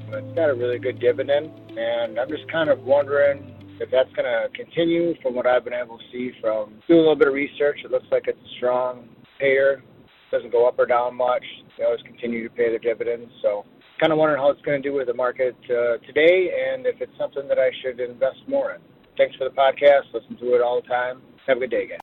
It's 0.09 0.35
got 0.35 0.51
a 0.51 0.55
really 0.55 0.79
good 0.79 1.01
dividend, 1.01 1.51
and 1.77 2.19
I'm 2.19 2.29
just 2.29 2.51
kind 2.51 2.71
of 2.71 2.81
wondering 2.85 3.55
if 3.81 3.91
that's 3.91 4.13
going 4.15 4.27
to 4.27 4.49
continue 4.55 5.15
from 5.23 5.35
what 5.35 5.47
I've 5.47 5.65
been 5.65 5.75
able 5.75 5.99
to 5.99 6.05
see 6.13 6.33
from 6.41 6.81
doing 6.87 7.01
a 7.01 7.03
little 7.03 7.17
bit 7.17 7.29
of 7.29 7.35
research. 7.35 7.79
It 7.85 7.91
looks 7.91 8.07
like 8.13 8.25
it's 8.29 8.39
a 8.39 8.57
strong 8.57 9.09
payer, 9.41 9.83
doesn't 10.31 10.53
go 10.53 10.69
up 10.69 10.79
or 10.79 10.87
down 10.87 11.17
much. 11.17 11.45
They 11.77 11.85
always 11.85 12.03
continue 12.03 12.49
to 12.49 12.55
pay 12.55 12.71
their 12.71 12.79
dividends. 12.79 13.31
So, 13.43 13.65
kind 14.01 14.13
of 14.13 14.19
wondering 14.19 14.41
how 14.41 14.51
it's 14.51 14.63
going 14.63 14.81
to 14.83 14.89
do 14.89 14.95
with 14.95 15.07
the 15.07 15.15
market 15.15 15.57
uh, 15.65 15.99
today, 16.07 16.51
and 16.71 16.87
if 16.87 17.01
it's 17.01 17.17
something 17.19 17.49
that 17.49 17.59
I 17.59 17.71
should 17.83 18.01
invest 18.01 18.39
more 18.47 18.73
in. 18.73 18.81
Thanks 19.17 19.37
for 19.37 19.45
the 19.45 19.55
podcast. 19.55 20.13
Listen 20.13 20.37
to 20.39 20.55
it 20.55 20.63
all 20.63 20.81
the 20.81 20.89
time. 20.89 21.23
Have 21.47 21.59
a 21.59 21.61
good 21.61 21.71
day, 21.71 21.87
guys. 21.89 22.01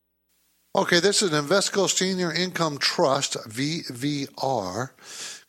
Okay, 0.73 1.01
this 1.01 1.21
is 1.21 1.33
an 1.33 1.45
Invesco 1.45 1.89
Senior 1.89 2.31
Income 2.31 2.77
Trust, 2.77 3.35
VVR. 3.49 4.91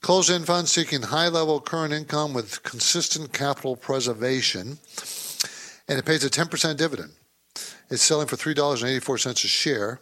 Closed 0.03 0.31
end 0.31 0.47
fund 0.47 0.69
seeking 0.69 1.03
high 1.03 1.29
level 1.29 1.61
current 1.61 1.93
income 1.93 2.35
with 2.35 2.63
consistent 2.63 3.33
capital 3.33 3.77
preservation. 3.77 4.79
And 5.89 5.99
it 5.99 6.05
pays 6.05 6.25
a 6.25 6.31
10% 6.31 6.77
dividend. 6.77 7.13
It's 7.89 8.03
selling 8.03 8.27
for 8.27 8.37
$3.84 8.37 9.27
a 9.27 9.35
share. 9.35 10.01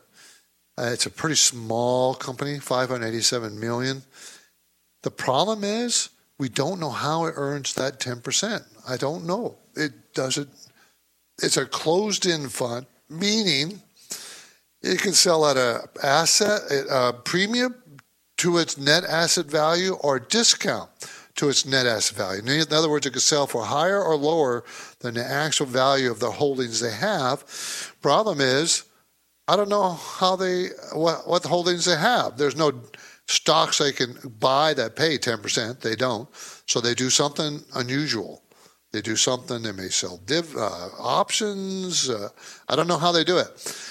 Uh, 0.79 0.91
it's 0.93 1.07
a 1.07 1.11
pretty 1.11 1.37
small 1.37 2.15
company, 2.15 2.59
587 2.59 3.59
million. 3.59 4.03
The 5.03 5.11
problem 5.11 5.65
is 5.65 6.11
we 6.39 6.49
don't 6.49 6.81
know 6.81 6.91
how 6.91 7.27
it 7.27 7.35
earns 7.37 7.75
that 7.75 8.01
10%. 8.01 8.65
I 8.89 8.97
don't 8.97 9.27
know. 9.27 9.59
It 9.77 10.15
doesn't 10.15 10.49
it's 11.43 11.57
a 11.57 11.67
closed 11.67 12.27
in 12.27 12.49
fund, 12.49 12.87
meaning 13.09 13.81
it 14.83 15.01
can 15.01 15.13
sell 15.13 15.47
at 15.47 15.57
a 15.57 15.89
asset 16.03 16.63
at 16.71 16.87
a 16.89 17.13
premium 17.13 17.75
to 18.41 18.57
its 18.57 18.79
net 18.79 19.05
asset 19.05 19.45
value 19.45 19.95
or 20.01 20.19
discount 20.19 20.89
to 21.35 21.51
its 21.51 21.67
net 21.67 21.85
asset 21.85 22.17
value. 22.17 22.43
In 22.43 22.73
other 22.73 22.89
words, 22.89 23.05
it 23.05 23.13
could 23.13 23.21
sell 23.21 23.47
for 23.47 23.65
higher 23.65 24.03
or 24.03 24.17
lower 24.17 24.65
than 25.01 25.13
the 25.13 25.25
actual 25.25 25.67
value 25.67 26.11
of 26.11 26.21
the 26.21 26.31
holdings 26.31 26.81
they 26.81 26.91
have. 26.91 27.45
Problem 28.01 28.41
is, 28.41 28.85
I 29.47 29.57
don't 29.57 29.69
know 29.69 29.91
how 29.93 30.37
they 30.37 30.69
what 30.95 31.29
what 31.29 31.45
holdings 31.45 31.85
they 31.85 31.99
have. 31.99 32.39
There's 32.39 32.57
no 32.57 32.73
stocks 33.27 33.77
they 33.77 33.93
can 33.93 34.17
buy 34.41 34.73
that 34.73 34.97
pay 34.97 35.19
10%. 35.19 35.81
They 35.81 35.95
don't. 35.95 36.27
So 36.67 36.81
they 36.81 36.95
do 36.95 37.11
something 37.11 37.63
unusual. 37.75 38.43
They 38.93 39.03
do 39.03 39.17
something. 39.17 39.63
They 39.63 39.73
may 39.73 39.91
sell 39.91 40.17
div 40.25 40.57
uh, 40.57 40.89
options. 40.99 42.09
Uh, 42.09 42.31
I 42.71 42.75
don't 42.75 42.89
know 42.89 42.99
how 42.99 43.13
they 43.13 43.25
do 43.25 43.37
it. 43.37 43.49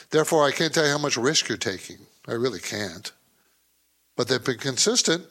Therefore, 0.10 0.44
I 0.44 0.52
can't 0.52 0.74
tell 0.74 0.86
you 0.86 0.92
how 0.92 0.98
much 0.98 1.18
risk 1.18 1.50
you're 1.50 1.58
taking. 1.58 2.00
I 2.28 2.34
really 2.34 2.60
can't 2.60 3.12
but 4.20 4.28
they've 4.28 4.44
been 4.44 4.58
consistent. 4.58 5.26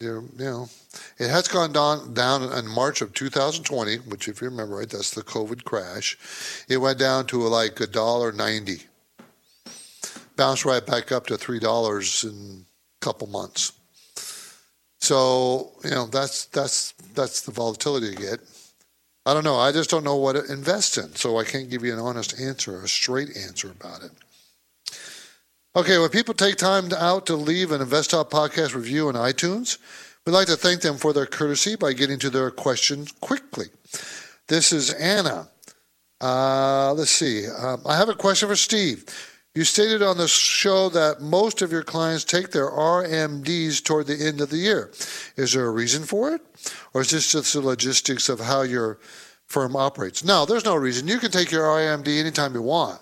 They're, 0.00 0.20
you 0.20 0.44
know, 0.44 0.68
it 1.18 1.30
has 1.30 1.48
gone 1.48 1.72
down 1.72 2.12
down 2.12 2.42
in 2.42 2.68
March 2.68 3.00
of 3.00 3.14
2020, 3.14 4.00
which, 4.00 4.28
if 4.28 4.42
you 4.42 4.50
remember 4.50 4.76
right, 4.76 4.90
that's 4.90 5.12
the 5.12 5.22
COVID 5.22 5.64
crash. 5.64 6.18
It 6.68 6.76
went 6.76 6.98
down 6.98 7.26
to 7.28 7.38
like 7.38 7.80
a 7.80 7.86
dollar 7.86 8.30
ninety, 8.30 8.82
bounced 10.36 10.66
right 10.66 10.84
back 10.84 11.10
up 11.10 11.26
to 11.28 11.38
three 11.38 11.58
dollars 11.58 12.22
in 12.22 12.66
a 13.00 13.02
couple 13.02 13.28
months. 13.28 13.72
So 15.00 15.72
you 15.82 15.92
know 15.92 16.04
that's 16.04 16.44
that's 16.44 16.92
that's 17.14 17.40
the 17.40 17.52
volatility 17.52 18.08
you 18.08 18.16
get. 18.16 18.40
I 19.24 19.32
don't 19.32 19.44
know. 19.44 19.56
I 19.56 19.72
just 19.72 19.88
don't 19.88 20.04
know 20.04 20.16
what 20.16 20.34
to 20.34 20.52
invest 20.52 20.98
in, 20.98 21.14
so 21.14 21.38
I 21.38 21.44
can't 21.44 21.70
give 21.70 21.82
you 21.82 21.94
an 21.94 21.98
honest 21.98 22.38
answer, 22.38 22.82
a 22.82 22.88
straight 22.88 23.38
answer 23.38 23.70
about 23.70 24.02
it. 24.02 24.12
Okay, 25.78 25.96
when 25.96 26.08
people 26.08 26.34
take 26.34 26.56
time 26.56 26.92
out 26.98 27.24
to 27.26 27.36
leave 27.36 27.70
an 27.70 27.80
InvestTalk 27.80 28.30
podcast 28.30 28.74
review 28.74 29.06
on 29.06 29.14
iTunes, 29.14 29.78
we'd 30.26 30.32
like 30.32 30.48
to 30.48 30.56
thank 30.56 30.80
them 30.80 30.96
for 30.96 31.12
their 31.12 31.24
courtesy 31.24 31.76
by 31.76 31.92
getting 31.92 32.18
to 32.18 32.30
their 32.30 32.50
questions 32.50 33.12
quickly. 33.12 33.66
This 34.48 34.72
is 34.72 34.92
Anna. 34.94 35.48
Uh, 36.20 36.94
let's 36.94 37.12
see. 37.12 37.46
Um, 37.46 37.82
I 37.86 37.96
have 37.96 38.08
a 38.08 38.16
question 38.16 38.48
for 38.48 38.56
Steve. 38.56 39.04
You 39.54 39.62
stated 39.62 40.02
on 40.02 40.18
the 40.18 40.26
show 40.26 40.88
that 40.88 41.20
most 41.20 41.62
of 41.62 41.70
your 41.70 41.84
clients 41.84 42.24
take 42.24 42.50
their 42.50 42.68
RMDs 42.68 43.84
toward 43.84 44.08
the 44.08 44.26
end 44.26 44.40
of 44.40 44.50
the 44.50 44.56
year. 44.56 44.90
Is 45.36 45.52
there 45.52 45.66
a 45.66 45.70
reason 45.70 46.02
for 46.02 46.34
it? 46.34 46.40
Or 46.92 47.02
is 47.02 47.12
this 47.12 47.30
just 47.30 47.52
the 47.52 47.60
logistics 47.60 48.28
of 48.28 48.40
how 48.40 48.62
your 48.62 48.98
firm 49.46 49.76
operates? 49.76 50.24
No, 50.24 50.44
there's 50.44 50.64
no 50.64 50.74
reason. 50.74 51.06
You 51.06 51.20
can 51.20 51.30
take 51.30 51.52
your 51.52 51.66
RMD 51.66 52.18
anytime 52.18 52.52
you 52.54 52.62
want. 52.62 52.98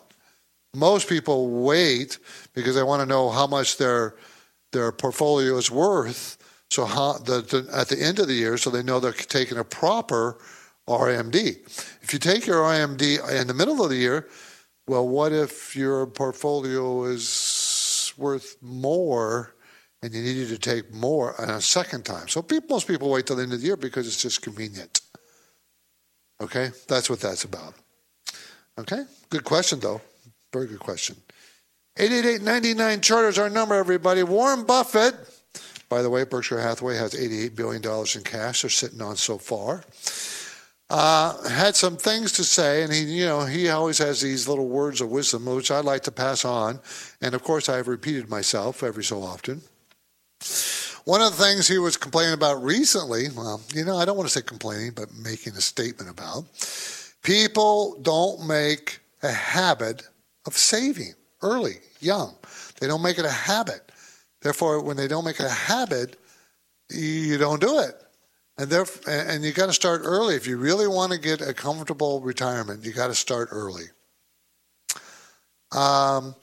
Most 0.77 1.09
people 1.09 1.49
wait 1.65 2.19
because 2.55 2.75
they 2.75 2.83
want 2.83 3.01
to 3.01 3.07
know 3.07 3.31
how 3.31 3.47
much 3.47 3.79
their 3.79 4.15
their 4.73 4.93
portfolio 4.93 5.57
is 5.57 5.71
worth. 5.71 6.37
So 6.71 6.85
how, 6.85 7.15
the, 7.15 7.41
the, 7.41 7.69
at 7.73 7.89
the 7.89 8.03
end 8.03 8.19
of 8.19 8.27
the 8.27 8.35
year, 8.35 8.59
so 8.59 8.71
they 8.71 8.83
know 8.83 9.01
they're 9.01 9.13
taking 9.13 9.57
a 9.57 9.65
proper 9.65 10.39
RMD. 10.89 11.65
If 12.03 12.13
you 12.13 12.19
take 12.19 12.47
your 12.47 12.63
RMD 12.63 13.41
in 13.41 13.47
the 13.47 13.55
middle 13.55 13.83
of 13.83 13.89
the 13.89 13.97
year, 13.97 14.29
well, 14.87 15.09
what 15.09 15.33
if 15.33 15.75
your 15.75 16.07
portfolio 16.07 17.05
is 17.05 18.13
worth 18.17 18.57
more 18.61 19.55
and 20.03 20.13
you 20.13 20.23
needed 20.23 20.49
to 20.49 20.59
take 20.59 20.93
more 20.93 21.35
a 21.39 21.61
second 21.61 22.05
time? 22.05 22.29
So 22.29 22.43
people, 22.43 22.69
most 22.77 22.87
people 22.87 23.11
wait 23.11 23.27
till 23.27 23.37
the 23.37 23.45
end 23.45 23.53
of 23.53 23.61
the 23.61 23.67
year 23.67 23.77
because 23.77 24.07
it's 24.07 24.21
just 24.21 24.43
convenient. 24.43 25.01
Okay, 26.41 26.71
that's 26.87 27.09
what 27.09 27.21
that's 27.21 27.45
about. 27.45 27.75
Okay, 28.79 29.05
good 29.31 29.45
question 29.45 29.81
though. 29.81 30.01
Very 30.53 30.67
good 30.67 30.81
question. 30.81 31.17
888-99 31.97 33.03
Charter 33.03 33.29
is 33.29 33.39
our 33.39 33.49
number, 33.49 33.75
everybody. 33.75 34.23
Warren 34.23 34.65
Buffett, 34.65 35.15
by 35.89 36.03
the 36.03 36.11
way, 36.11 36.25
Berkshire 36.25 36.61
Hathaway 36.61 36.97
has 36.97 37.15
$88 37.15 37.57
billion 37.57 37.83
in 37.83 38.23
cash 38.23 38.63
they're 38.63 38.71
sitting 38.71 39.01
on 39.01 39.17
so 39.17 39.39
far. 39.39 39.83
Uh, 40.89 41.49
had 41.49 41.75
some 41.75 41.97
things 41.97 42.33
to 42.33 42.45
say, 42.45 42.83
and 42.83 42.93
he, 42.93 43.01
you 43.01 43.25
know, 43.25 43.45
he 43.45 43.69
always 43.71 43.99
has 43.99 44.21
these 44.21 44.47
little 44.47 44.69
words 44.69 45.01
of 45.01 45.11
wisdom, 45.11 45.47
which 45.47 45.71
I 45.71 45.81
like 45.81 46.03
to 46.03 46.13
pass 46.13 46.45
on. 46.45 46.81
And 47.21 47.35
of 47.35 47.43
course, 47.43 47.69
I've 47.69 47.89
repeated 47.89 48.29
myself 48.29 48.83
every 48.83 49.03
so 49.03 49.23
often. 49.23 49.63
One 51.05 51.23
of 51.23 51.37
the 51.37 51.43
things 51.43 51.67
he 51.67 51.79
was 51.79 51.97
complaining 51.97 52.35
about 52.35 52.63
recently, 52.63 53.29
well, 53.35 53.61
you 53.73 53.85
know, 53.85 53.97
I 53.97 54.05
don't 54.05 54.17
want 54.17 54.29
to 54.29 54.33
say 54.33 54.43
complaining, 54.43 54.93
but 54.95 55.13
making 55.15 55.55
a 55.55 55.61
statement 55.61 56.11
about, 56.11 56.45
people 57.23 57.99
don't 58.03 58.47
make 58.47 59.01
a 59.23 59.31
habit 59.31 60.03
of 60.47 60.57
saving 60.57 61.15
early, 61.43 61.77
young. 62.01 62.35
They 62.81 62.87
don't 62.87 63.03
make 63.03 63.19
it 63.19 63.25
a 63.25 63.31
habit. 63.31 63.93
Therefore, 64.41 64.83
when 64.83 64.97
they 64.97 65.09
don't 65.09 65.25
make 65.25 65.41
it 65.41 65.47
a 65.47 65.51
habit, 65.51 66.17
you 66.91 67.39
don't 67.39 67.61
do 67.61 67.81
it. 67.81 67.95
And 68.59 68.71
therefore, 68.71 69.13
and 69.13 69.45
you 69.45 69.53
got 69.53 69.67
to 69.67 69.73
start 69.73 70.03
early. 70.05 70.35
If 70.35 70.47
you 70.47 70.57
really 70.57 70.87
want 70.87 71.13
to 71.13 71.19
get 71.19 71.43
a 71.43 71.53
comfortable 71.53 72.21
retirement, 72.21 72.85
you 72.85 72.93
got 72.93 73.09
to 73.09 73.15
start 73.15 73.49
early. 73.51 73.85
Um, 75.73 76.35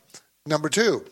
number 0.45 0.69
two, 0.69 1.05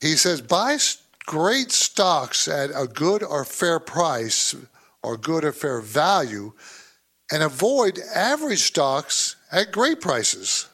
he 0.00 0.16
says 0.16 0.40
buy 0.40 0.78
great 1.26 1.70
stocks 1.70 2.48
at 2.48 2.70
a 2.74 2.86
good 2.86 3.22
or 3.22 3.44
fair 3.44 3.78
price 3.78 4.54
or 5.02 5.16
good 5.16 5.44
or 5.44 5.52
fair 5.52 5.80
value, 5.80 6.52
and 7.30 7.42
avoid 7.42 7.98
average 8.14 8.62
stocks 8.62 9.36
at 9.50 9.72
great 9.72 10.00
prices. 10.00 10.68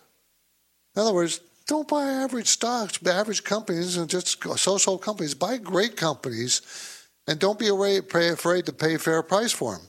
In 0.98 1.02
other 1.02 1.14
words, 1.14 1.40
don't 1.68 1.87
buy 1.87 2.02
average 2.02 2.48
stocks, 2.48 2.98
average 3.06 3.44
companies, 3.44 3.96
and 3.96 4.11
just 4.11 4.42
so-so 4.42 4.98
companies. 4.98 5.32
Buy 5.32 5.56
great 5.56 5.96
companies, 5.96 6.61
and 7.28 7.38
don't 7.38 7.56
be 7.56 7.68
afraid 7.68 8.66
to 8.66 8.72
pay 8.72 8.94
a 8.94 8.98
fair 8.98 9.22
price 9.22 9.52
for 9.52 9.76
them. 9.76 9.87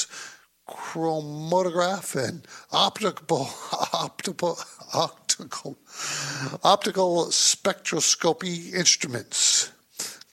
chromatograph 0.68 2.14
and 2.16 2.46
optical 2.72 3.48
optical 3.92 4.58
optical 4.94 5.78
optical 6.62 7.26
spectroscopy 7.26 8.74
instruments. 8.74 9.72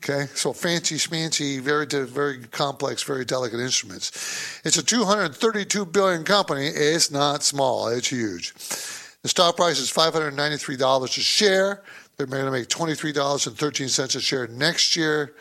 Okay, 0.04 0.28
so 0.36 0.54
fancy, 0.54 0.98
smancy, 0.98 1.60
very, 1.60 1.88
very 1.88 2.38
complex, 2.52 3.02
very 3.02 3.26
delicate 3.26 3.60
instruments. 3.60 4.62
It's 4.64 4.78
a 4.78 4.84
232 4.84 5.84
billion 5.88 6.24
company. 6.24 6.68
It's 6.68 7.10
not 7.10 7.42
small. 7.42 7.88
It's 7.88 8.10
huge. 8.10 8.54
The 9.24 9.30
stock 9.30 9.56
price 9.56 9.80
is 9.80 9.92
$593 9.92 11.04
a 11.04 11.08
share. 11.08 11.82
They're 12.18 12.28
going 12.28 12.46
to 12.46 12.52
make 12.52 12.68
$23.13 12.68 14.16
a 14.16 14.20
share 14.20 14.48
next 14.48 14.96
year. 14.96 15.34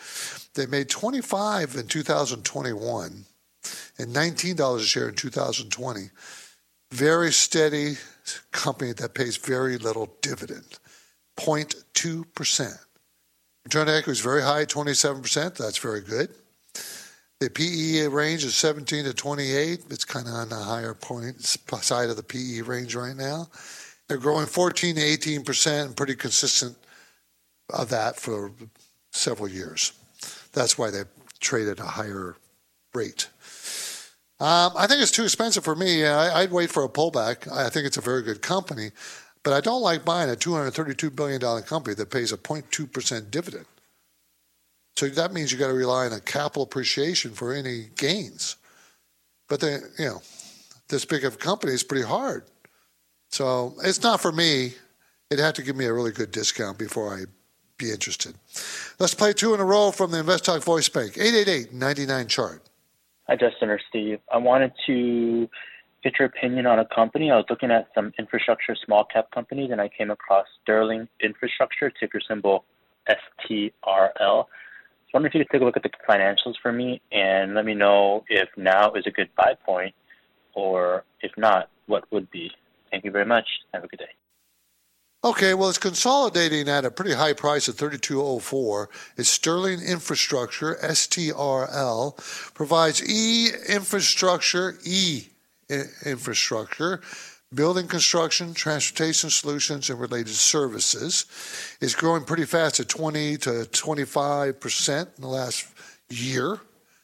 They 0.55 0.65
made 0.65 0.89
25 0.89 1.75
in 1.75 1.87
2021 1.87 3.27
and 3.99 4.15
$19 4.15 4.77
a 4.77 4.83
share 4.83 5.09
in 5.09 5.15
2020. 5.15 6.11
Very 6.93 7.33
steady 7.33 7.97
company 8.53 8.93
that 8.93 9.15
pays 9.15 9.37
very 9.37 9.79
little 9.79 10.17
dividend, 10.23 10.79
0.2%. 11.39 12.79
Return 13.65 13.89
equity 13.89 14.11
is 14.13 14.21
very 14.21 14.43
high, 14.43 14.65
27%. 14.65 15.57
That's 15.57 15.79
very 15.79 16.01
good. 16.01 16.31
The 17.41 17.51
PE 17.51 18.07
range 18.09 18.45
is 18.45 18.55
17 18.55 19.05
to 19.05 19.15
28. 19.15 19.85
It's 19.91 20.05
kind 20.05 20.27
of 20.27 20.35
on 20.35 20.49
the 20.49 20.57
higher 20.57 20.95
point 20.95 21.43
side 21.43 22.09
of 22.09 22.17
the 22.17 22.23
PE 22.23 22.61
range 22.61 22.95
right 22.95 23.17
now. 23.17 23.49
They're 24.09 24.19
growing 24.19 24.47
14 24.47 24.97
to 24.97 25.01
18 25.03 25.45
percent, 25.45 25.89
and 25.89 25.97
pretty 25.97 26.15
consistent 26.15 26.77
of 27.71 27.89
that 27.89 28.17
for 28.17 28.53
several 29.13 29.49
years. 29.49 29.93
That's 30.53 30.79
why 30.79 30.91
they 30.91 31.03
trade 31.41 31.69
at 31.69 31.81
a 31.81 31.85
higher 31.85 32.37
rate. 32.95 33.29
Um, 34.41 34.73
I 34.77 34.87
think 34.87 35.01
it's 35.01 35.13
too 35.13 35.25
expensive 35.25 35.65
for 35.65 35.77
me. 35.77 36.05
I, 36.05 36.43
would 36.43 36.53
wait 36.53 36.71
for 36.71 36.85
a 36.85 36.89
pullback. 36.89 37.51
I 37.53 37.69
think 37.69 37.87
it's 37.87 37.97
a 37.97 38.03
very 38.03 38.23
good 38.23 38.43
company, 38.43 38.91
but 39.45 39.53
I 39.53 39.61
don't 39.61 39.83
like 39.83 40.05
buying 40.05 40.31
a 40.31 40.35
$232 40.35 41.15
billion 41.15 41.41
company 41.63 41.95
that 41.95 42.11
pays 42.11 42.33
a 42.33 42.37
0.2% 42.37 43.31
dividend. 43.31 43.67
So 44.97 45.09
that 45.09 45.33
means 45.33 45.53
you 45.53 45.59
got 45.59 45.69
to 45.69 45.75
rely 45.75 46.07
on 46.07 46.13
a 46.13 46.21
capital 46.21 46.63
appreciation 46.63 47.33
for 47.33 47.53
any 47.53 47.91
gains. 47.97 48.57
But 49.49 49.61
then, 49.61 49.83
you 49.99 50.07
know, 50.07 50.23
this 50.89 51.05
big 51.05 51.25
of 51.25 51.35
a 51.35 51.39
company 51.39 51.73
is 51.73 51.83
pretty 51.83 52.07
hard. 52.07 52.45
So 53.31 53.75
it's 53.83 54.03
not 54.03 54.21
for 54.21 54.33
me. 54.33 54.75
It'd 55.31 55.45
have 55.45 55.55
to 55.55 55.63
give 55.63 55.77
me 55.77 55.87
a 55.87 55.93
really 55.93 56.13
good 56.13 56.31
discount 56.31 56.79
before 56.79 57.15
I 57.15 57.25
be 57.79 57.91
interested. 57.91 58.35
Let's 58.99 59.15
play 59.15 59.33
two 59.33 59.55
in 59.55 59.61
a 59.61 59.65
row 59.65 59.91
from 59.91 60.11
the 60.11 60.21
Invest 60.21 60.45
Talk 60.45 60.63
Voice 60.63 60.89
Bank. 60.89 61.15
888-99 61.15 62.29
chart. 62.29 62.64
Hi, 63.27 63.37
Justin 63.37 63.71
or 63.71 63.81
Steve. 63.89 64.19
I 64.31 64.37
wanted 64.37 64.73
to 64.87 65.49
get 66.03 66.19
your 66.19 66.29
opinion 66.29 66.67
on 66.67 66.79
a 66.79 66.85
company. 66.95 67.31
I 67.31 67.37
was 67.37 67.47
looking 67.49 67.71
at 67.71 67.89
some 67.95 68.13
infrastructure 68.19 68.77
small 68.85 69.07
cap 69.11 69.31
companies, 69.33 69.71
and 69.73 69.81
I 69.81 69.89
came 69.89 70.11
across 70.11 70.45
Sterling 70.63 71.09
Infrastructure, 71.23 71.91
ticker 71.99 72.21
symbol 72.29 72.67
STRL. 73.09 73.73
I 74.45 75.15
wonder 75.15 75.29
if 75.29 75.35
you 75.35 75.41
could 75.41 75.53
take 75.53 75.63
a 75.63 75.65
look 75.65 75.79
at 75.79 75.85
the 75.85 75.91
financials 76.07 76.55
for 76.63 76.71
me 76.71 77.01
and 77.13 77.55
let 77.55 77.65
me 77.65 77.73
know 77.73 78.25
if 78.29 78.51
now 78.59 78.93
is 78.93 79.05
a 79.07 79.11
good 79.11 79.31
buy 79.39 79.55
point, 79.65 79.95
or 80.55 81.05
if 81.23 81.33
not, 81.39 81.71
what 81.87 82.05
would 82.13 82.31
be. 82.31 82.51
Thank 82.91 83.05
you 83.05 83.11
very 83.11 83.25
much. 83.25 83.47
Have 83.73 83.85
a 83.85 83.89
good 83.89 84.01
day. 84.01 84.24
Okay, 85.25 85.55
well, 85.55 85.71
it's 85.71 85.79
consolidating 85.79 86.69
at 86.69 86.85
a 86.85 86.91
pretty 86.91 87.15
high 87.15 87.33
price 87.33 87.67
of 87.67 87.77
3204. 87.77 88.91
It's 89.17 89.31
Sterling 89.31 89.81
Infrastructure, 89.81 90.75
STRL, 90.83 92.53
provides 92.53 93.03
E 93.09 93.49
infrastructure, 93.67 94.77
E 94.85 95.29
infrastructure, 96.05 97.01
building 97.55 97.89
construction, 97.89 98.53
transportation 98.53 99.31
solutions, 99.31 99.89
and 99.89 99.99
related 99.99 100.35
services. 100.35 101.25
It's 101.81 101.95
growing 101.95 102.25
pretty 102.25 102.45
fast 102.45 102.81
at 102.81 102.91
20 102.91 103.39
to 103.39 103.65
25 103.65 104.61
percent 104.61 105.09
in 105.17 105.23
the 105.23 105.29
last 105.29 105.67
year. 106.11 106.61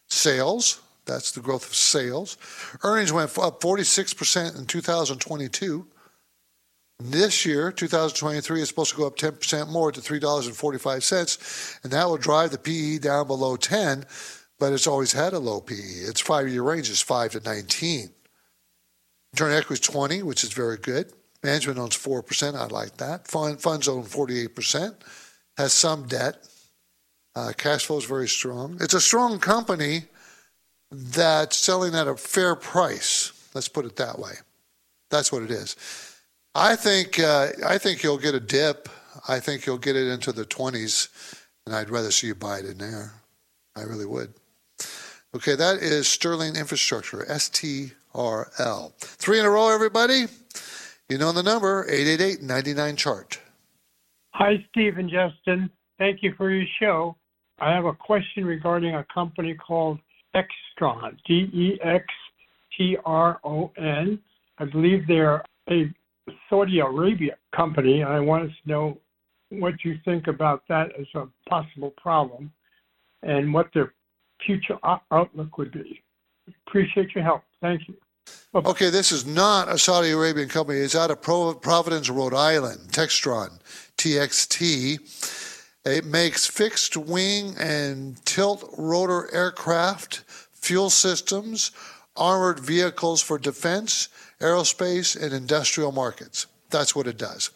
Sales, 0.09 0.83
that's 1.07 1.33
the 1.33 1.41
growth 1.41 1.67
of 1.67 1.75
sales. 1.75 2.37
Earnings 2.83 3.15
went 3.15 3.39
up 3.39 3.63
46 3.63 4.13
percent 4.13 4.57
in 4.57 4.67
2022. 4.67 5.87
This 7.03 7.47
year, 7.47 7.73
2023, 7.73 8.61
is 8.61 8.69
supposed 8.69 8.91
to 8.91 8.97
go 8.99 9.07
up 9.07 9.17
10% 9.17 9.71
more 9.71 9.91
to 9.91 10.03
$3.45, 10.03 11.83
and 11.83 11.93
that 11.93 12.07
will 12.07 12.19
drive 12.19 12.51
the 12.51 12.59
PE 12.59 12.99
down 12.99 13.27
below 13.27 13.57
10, 13.57 14.05
but 14.59 14.75
it's 14.75 14.87
always 14.87 15.13
had 15.13 15.33
a 15.33 15.39
low 15.39 15.63
PE. 15.63 15.75
Its 15.77 16.21
five 16.21 16.47
year 16.51 16.63
range 16.63 16.91
is 16.91 17.01
5 17.01 17.33
to 17.33 17.41
19. 17.41 18.11
Return 19.33 19.53
equity 19.53 19.81
is 19.81 19.89
20, 19.89 20.23
which 20.25 20.45
is 20.45 20.53
very 20.53 20.77
good. 20.77 21.11
Management 21.43 21.79
owns 21.79 21.97
4%. 21.97 22.55
I 22.55 22.67
like 22.67 22.99
that. 22.99 23.27
Fund, 23.27 23.63
funds 23.63 23.89
own 23.89 24.05
48%. 24.05 24.95
Has 25.57 25.73
some 25.73 26.07
debt. 26.07 26.47
Uh, 27.35 27.53
cash 27.57 27.87
flow 27.87 27.97
is 27.97 28.05
very 28.05 28.29
strong. 28.29 28.77
It's 28.79 28.93
a 28.93 29.01
strong 29.01 29.39
company 29.39 30.03
that's 30.91 31.57
selling 31.57 31.95
at 31.95 32.09
a 32.09 32.17
fair 32.17 32.55
price. 32.55 33.33
Let's 33.55 33.69
put 33.69 33.87
it 33.87 33.97
that 33.97 34.19
way. 34.19 34.33
That's 35.09 35.33
what 35.33 35.43
it 35.43 35.51
is. 35.51 35.77
I 36.55 36.77
think 36.77 37.19
uh, 37.19 37.49
I 37.67 37.79
think 37.79 38.03
you'll 38.03 38.19
get 38.19 38.35
a 38.35 38.41
dip. 38.41 38.89
I 39.29 39.39
think 39.39 39.67
you'll 39.67 39.79
get 39.79 39.97
it 39.97 40.09
into 40.09 40.33
the 40.33 40.45
20s, 40.45 41.09
and 41.67 41.75
I'd 41.75 41.91
rather 41.91 42.11
see 42.11 42.29
you 42.29 42.35
buy 42.35 42.59
it 42.59 42.65
in 42.65 42.79
there. 42.79 43.13
I 43.77 43.83
really 43.83 44.07
would. 44.07 44.35
Okay, 45.35 45.55
that 45.55 45.77
is 45.77 46.09
Sterling 46.09 46.57
Infrastructure, 46.57 47.19
STRL. 47.29 48.93
Three 48.99 49.39
in 49.39 49.47
a 49.47 49.51
row, 49.51 49.69
everybody. 49.69 50.27
You 51.09 51.19
know 51.19 51.33
the 51.33 51.43
number, 51.43 51.87
888 51.89 52.43
99 52.43 52.97
chart. 52.97 53.41
Hi, 54.33 54.65
Steve 54.71 54.99
and 54.99 55.11
Justin. 55.11 55.71
Thank 55.99 56.23
you 56.23 56.35
for 56.37 56.51
your 56.51 56.67
show. 56.81 57.17
I 57.61 57.73
have 57.75 57.85
a 57.85 57.93
question 57.93 58.45
regarding 58.45 58.95
a 58.95 59.05
company 59.13 59.55
called 59.55 59.99
Dextron, 60.35 61.17
D 61.27 61.51
E 61.53 61.79
X 61.85 62.05
T 62.77 62.97
R 63.05 63.39
O 63.45 63.71
N. 63.77 64.19
I 64.59 64.65
believe 64.65 65.07
they're 65.07 65.45
a 65.69 65.93
Saudi 66.49 66.81
Arabia 66.81 67.37
company. 67.55 68.03
I 68.03 68.21
wanted 68.21 68.49
to 68.51 68.69
know 68.69 68.99
what 69.51 69.85
you 69.85 69.99
think 70.05 70.27
about 70.27 70.63
that 70.69 70.93
as 70.99 71.07
a 71.15 71.27
possible 71.49 71.93
problem 71.97 72.53
and 73.23 73.53
what 73.53 73.71
their 73.75 73.95
future 74.45 74.79
outlook 75.11 75.59
would 75.59 75.73
be. 75.73 76.03
Appreciate 76.67 77.15
your 77.15 77.25
help. 77.25 77.43
Thank 77.61 77.89
you. 77.89 77.95
Bye-bye. 78.53 78.71
Okay, 78.71 78.91
this 78.91 79.13
is 79.13 79.27
not 79.27 79.69
a 79.69 79.79
Saudi 79.79 80.11
Arabian 80.11 80.49
company. 80.49 80.79
It's 80.79 80.95
out 80.95 81.11
of 81.11 81.21
Providence, 81.21 82.09
Rhode 82.09 82.35
Island. 82.35 82.91
Textron, 82.91 83.61
TXT. 83.97 84.99
It 85.85 86.05
makes 86.05 86.47
fixed 86.47 86.97
wing 86.97 87.55
and 87.59 88.25
tilt 88.25 88.73
rotor 88.77 89.33
aircraft, 89.35 90.25
fuel 90.53 90.91
systems, 90.91 91.71
armored 92.17 92.61
vehicles 92.61 93.23
for 93.23 93.39
defense, 93.39 94.09
aerospace, 94.41 95.21
and 95.21 95.33
industrial 95.33 95.93
markets. 95.93 96.47
That's 96.71 96.95
what 96.95 97.07
it 97.07 97.19
does. 97.19 97.51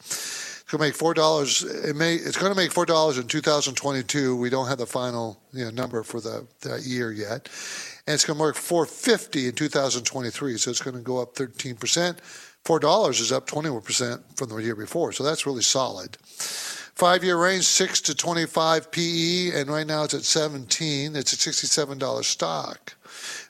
It's 0.65 0.71
going 0.71 0.81
to 0.81 0.87
make 0.87 0.95
four 0.95 1.15
dollars. 1.15 1.63
It 1.63 1.95
may. 1.97 2.15
It's 2.15 2.37
going 2.37 2.53
to 2.53 2.57
make 2.57 2.73
four 2.73 2.87
dollars 2.87 3.19
in 3.19 3.27
2022. 3.29 4.37
We 4.37 4.51
don't 4.51 4.69
have 4.69 4.79
the 4.79 4.87
final 4.87 5.39
you 5.53 5.65
know, 5.65 5.71
number 5.71 6.03
for 6.03 6.21
the 6.21 6.47
year 6.83 7.13
yet, 7.13 7.49
and 8.07 8.15
it's 8.15 8.25
going 8.25 8.39
to 8.39 8.47
make 8.47 8.57
450 8.57 9.49
in 9.49 9.55
2023. 9.55 10.57
So 10.57 10.71
it's 10.71 10.81
going 10.81 10.97
to 10.97 11.03
go 11.03 11.21
up 11.21 11.35
13 11.35 11.77
percent. 11.77 12.21
Four 12.65 12.81
dollars 12.81 13.21
is 13.21 13.31
up 13.31 13.47
21 13.47 13.83
percent 13.83 14.23
from 14.37 14.49
the 14.49 14.57
year 14.57 14.77
before. 14.77 15.13
So 15.13 15.23
that's 15.23 15.47
really 15.47 15.63
solid. 15.63 16.17
Five 16.95 17.25
year 17.25 17.37
range, 17.37 17.65
6 17.65 18.03
to 18.03 18.15
25 18.15 18.93
PE, 18.93 19.51
and 19.51 19.69
right 19.69 19.87
now 19.87 20.05
it's 20.05 20.15
at 20.15 20.23
17. 20.23 21.17
It's 21.17 21.33
a 21.33 21.37
$67 21.37 22.25
stock. 22.25 22.95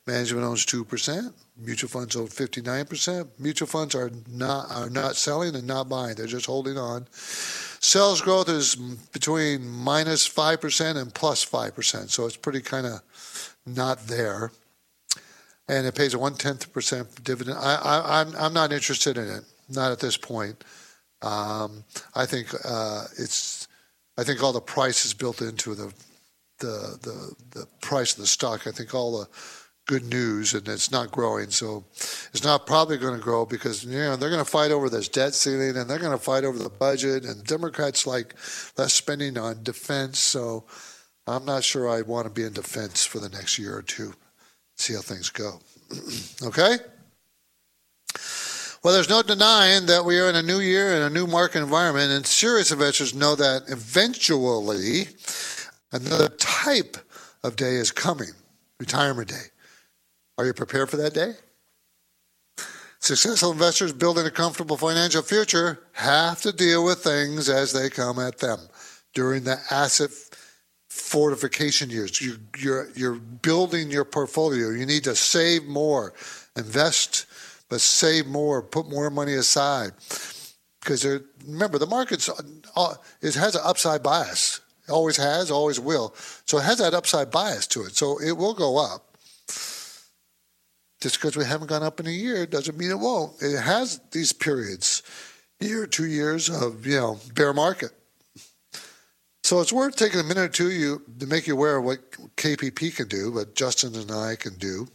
Management 0.06 0.46
owns 0.46 0.64
2%. 0.64 1.32
Mutual 1.56 1.88
funds 1.88 2.16
own 2.16 2.26
59%. 2.26 3.28
Mutual 3.38 3.68
funds 3.68 3.94
are 3.94 4.10
not 4.28 4.70
are 4.72 4.90
not 4.90 5.14
selling 5.14 5.54
and 5.54 5.66
not 5.66 5.88
buying. 5.88 6.16
They're 6.16 6.26
just 6.26 6.46
holding 6.46 6.76
on. 6.76 7.06
Sales 7.12 8.20
growth 8.20 8.48
is 8.48 8.74
between 8.74 9.68
minus 9.68 10.28
5% 10.28 10.96
and 10.96 11.14
plus 11.14 11.44
5%. 11.44 12.10
So 12.10 12.26
it's 12.26 12.36
pretty 12.36 12.60
kind 12.60 12.86
of 12.86 13.02
not 13.66 14.06
there. 14.06 14.50
And 15.68 15.86
it 15.86 15.94
pays 15.94 16.14
a 16.14 16.18
one 16.18 16.34
tenth 16.34 16.72
percent 16.72 17.22
dividend. 17.22 17.58
I, 17.58 17.76
I, 17.76 18.20
I'm, 18.20 18.34
I'm 18.36 18.52
not 18.52 18.72
interested 18.72 19.16
in 19.16 19.28
it, 19.28 19.44
not 19.68 19.92
at 19.92 20.00
this 20.00 20.16
point. 20.16 20.64
Um, 21.22 21.84
I 22.14 22.26
think 22.26 22.48
uh, 22.64 23.04
it's, 23.18 23.68
I 24.18 24.24
think 24.24 24.42
all 24.42 24.52
the 24.52 24.60
price 24.60 25.06
is 25.06 25.14
built 25.14 25.40
into 25.40 25.74
the, 25.74 25.92
the, 26.58 26.98
the, 27.02 27.34
the 27.60 27.66
price 27.80 28.14
of 28.14 28.20
the 28.20 28.26
stock. 28.26 28.66
I 28.66 28.72
think 28.72 28.94
all 28.94 29.20
the 29.20 29.28
good 29.86 30.04
news 30.04 30.54
and 30.54 30.66
it's 30.68 30.90
not 30.90 31.10
growing. 31.10 31.50
So 31.50 31.84
it's 31.94 32.44
not 32.44 32.66
probably 32.66 32.96
going 32.96 33.16
to 33.16 33.22
grow 33.22 33.44
because 33.44 33.84
you 33.84 33.98
know 33.98 34.16
they're 34.16 34.30
going 34.30 34.44
to 34.44 34.50
fight 34.50 34.70
over 34.70 34.88
this 34.88 35.08
debt 35.08 35.34
ceiling 35.34 35.76
and 35.76 35.88
they're 35.88 35.98
going 35.98 36.16
to 36.16 36.22
fight 36.22 36.44
over 36.44 36.58
the 36.58 36.70
budget 36.70 37.24
and 37.24 37.44
Democrats 37.44 38.06
like 38.06 38.34
less 38.78 38.92
spending 38.92 39.36
on 39.38 39.62
defense. 39.62 40.18
So 40.18 40.64
I'm 41.26 41.44
not 41.44 41.64
sure 41.64 41.88
I 41.88 42.02
want 42.02 42.26
to 42.26 42.30
be 42.30 42.44
in 42.44 42.52
defense 42.52 43.04
for 43.04 43.18
the 43.18 43.28
next 43.28 43.58
year 43.58 43.76
or 43.76 43.82
two. 43.82 44.14
See 44.76 44.94
how 44.94 45.00
things 45.00 45.30
go. 45.30 45.60
okay? 46.42 46.76
Well, 48.82 48.92
there's 48.92 49.08
no 49.08 49.22
denying 49.22 49.86
that 49.86 50.04
we 50.04 50.20
are 50.20 50.28
in 50.28 50.36
a 50.36 50.42
new 50.42 50.60
year 50.60 50.92
and 50.92 51.04
a 51.04 51.10
new 51.10 51.26
market 51.26 51.62
environment, 51.62 52.12
and 52.12 52.26
serious 52.26 52.70
investors 52.70 53.14
know 53.14 53.34
that 53.34 53.62
eventually 53.68 55.06
Another 55.94 56.28
type 56.28 56.96
of 57.44 57.54
day 57.54 57.76
is 57.76 57.92
coming 57.92 58.30
retirement 58.80 59.28
day. 59.28 59.44
Are 60.36 60.46
you 60.46 60.52
prepared 60.52 60.90
for 60.90 60.96
that 60.96 61.14
day? 61.14 61.34
Successful 62.98 63.52
investors 63.52 63.92
building 63.92 64.26
a 64.26 64.30
comfortable 64.30 64.76
financial 64.76 65.22
future 65.22 65.80
have 65.92 66.40
to 66.40 66.52
deal 66.52 66.84
with 66.84 67.00
things 67.00 67.48
as 67.48 67.72
they 67.72 67.90
come 67.90 68.18
at 68.18 68.38
them 68.38 68.58
during 69.12 69.44
the 69.44 69.60
asset 69.70 70.10
fortification 70.88 71.90
years. 71.90 72.20
You, 72.20 72.38
you're, 72.56 72.88
you're 72.96 73.16
building 73.16 73.90
your 73.90 74.04
portfolio. 74.04 74.70
You 74.70 74.86
need 74.86 75.04
to 75.04 75.14
save 75.14 75.64
more, 75.64 76.14
invest, 76.56 77.26
but 77.68 77.80
save 77.80 78.26
more, 78.26 78.62
put 78.62 78.88
more 78.88 79.10
money 79.10 79.34
aside. 79.34 79.92
Because 80.80 81.06
remember, 81.46 81.78
the 81.78 81.86
market's 81.86 82.28
uh, 82.76 82.94
it 83.20 83.34
has 83.34 83.54
an 83.54 83.62
upside 83.64 84.02
bias. 84.02 84.60
It 84.88 84.92
always 84.92 85.16
has, 85.16 85.50
always 85.50 85.80
will. 85.80 86.14
So 86.46 86.58
it 86.58 86.64
has 86.64 86.78
that 86.78 86.94
upside 86.94 87.30
bias 87.30 87.66
to 87.68 87.84
it. 87.84 87.96
So 87.96 88.20
it 88.20 88.32
will 88.32 88.54
go 88.54 88.78
up. 88.78 89.03
Just 91.04 91.16
because 91.16 91.36
we 91.36 91.44
haven't 91.44 91.66
gone 91.66 91.82
up 91.82 92.00
in 92.00 92.06
a 92.06 92.10
year 92.10 92.46
doesn't 92.46 92.78
mean 92.78 92.90
it 92.90 92.98
won't. 92.98 93.34
It 93.42 93.60
has 93.60 94.00
these 94.10 94.32
periods, 94.32 95.02
year, 95.60 95.86
two 95.86 96.06
years 96.06 96.48
of 96.48 96.86
you 96.86 96.96
know 96.98 97.20
bear 97.34 97.52
market. 97.52 97.90
So 99.42 99.60
it's 99.60 99.70
worth 99.70 99.96
taking 99.96 100.18
a 100.18 100.22
minute 100.22 100.40
or 100.40 100.48
two 100.48 100.70
you, 100.70 101.02
to 101.18 101.26
make 101.26 101.46
you 101.46 101.52
aware 101.52 101.76
of 101.76 101.84
what 101.84 102.10
KPP 102.38 102.96
can 102.96 103.08
do, 103.08 103.32
what 103.32 103.54
Justin 103.54 103.94
and 103.96 104.10
I 104.10 104.36
can 104.36 104.54
do 104.54 104.88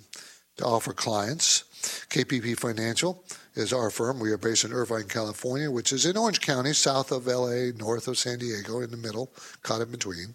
to 0.57 0.65
offer 0.65 0.93
clients. 0.93 1.65
KPP 2.09 2.57
Financial 2.57 3.23
is 3.53 3.71
our 3.71 3.91
firm. 3.91 4.19
We 4.19 4.31
are 4.31 4.37
based 4.39 4.63
in 4.63 4.73
Irvine, 4.73 5.09
California, 5.09 5.69
which 5.69 5.93
is 5.93 6.07
in 6.07 6.17
Orange 6.17 6.41
County, 6.41 6.73
south 6.73 7.11
of 7.11 7.27
LA, 7.27 7.69
north 7.77 8.07
of 8.07 8.17
San 8.17 8.39
Diego, 8.39 8.79
in 8.79 8.89
the 8.89 8.97
middle, 8.97 9.31
caught 9.61 9.81
in 9.81 9.91
between. 9.91 10.33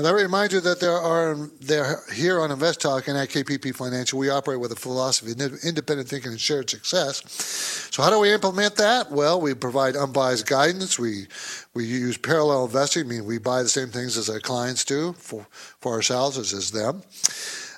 And 0.00 0.06
I 0.06 0.12
remind 0.12 0.50
you 0.52 0.60
that 0.62 0.80
there 0.80 0.96
are 0.96 1.36
there 1.60 1.98
here 2.10 2.40
on 2.40 2.50
Invest 2.50 2.80
Talk 2.80 3.06
and 3.08 3.18
at 3.18 3.28
KPP 3.28 3.76
Financial, 3.76 4.18
we 4.18 4.30
operate 4.30 4.58
with 4.58 4.72
a 4.72 4.74
philosophy 4.74 5.32
of 5.32 5.62
independent 5.62 6.08
thinking 6.08 6.30
and 6.30 6.40
shared 6.40 6.70
success. 6.70 7.22
So 7.94 8.02
how 8.02 8.08
do 8.08 8.18
we 8.18 8.32
implement 8.32 8.76
that? 8.76 9.10
Well, 9.10 9.42
we 9.42 9.52
provide 9.52 9.96
unbiased 9.96 10.46
guidance. 10.46 10.98
We 10.98 11.26
we 11.74 11.84
use 11.84 12.16
parallel 12.16 12.64
investing, 12.64 13.02
I 13.04 13.08
meaning 13.08 13.26
we 13.26 13.36
buy 13.36 13.62
the 13.62 13.68
same 13.68 13.88
things 13.88 14.16
as 14.16 14.30
our 14.30 14.40
clients 14.40 14.86
do 14.86 15.12
for 15.18 15.46
for 15.82 15.92
ourselves 15.92 16.38
as 16.38 16.54
as 16.54 16.70
them. 16.70 17.02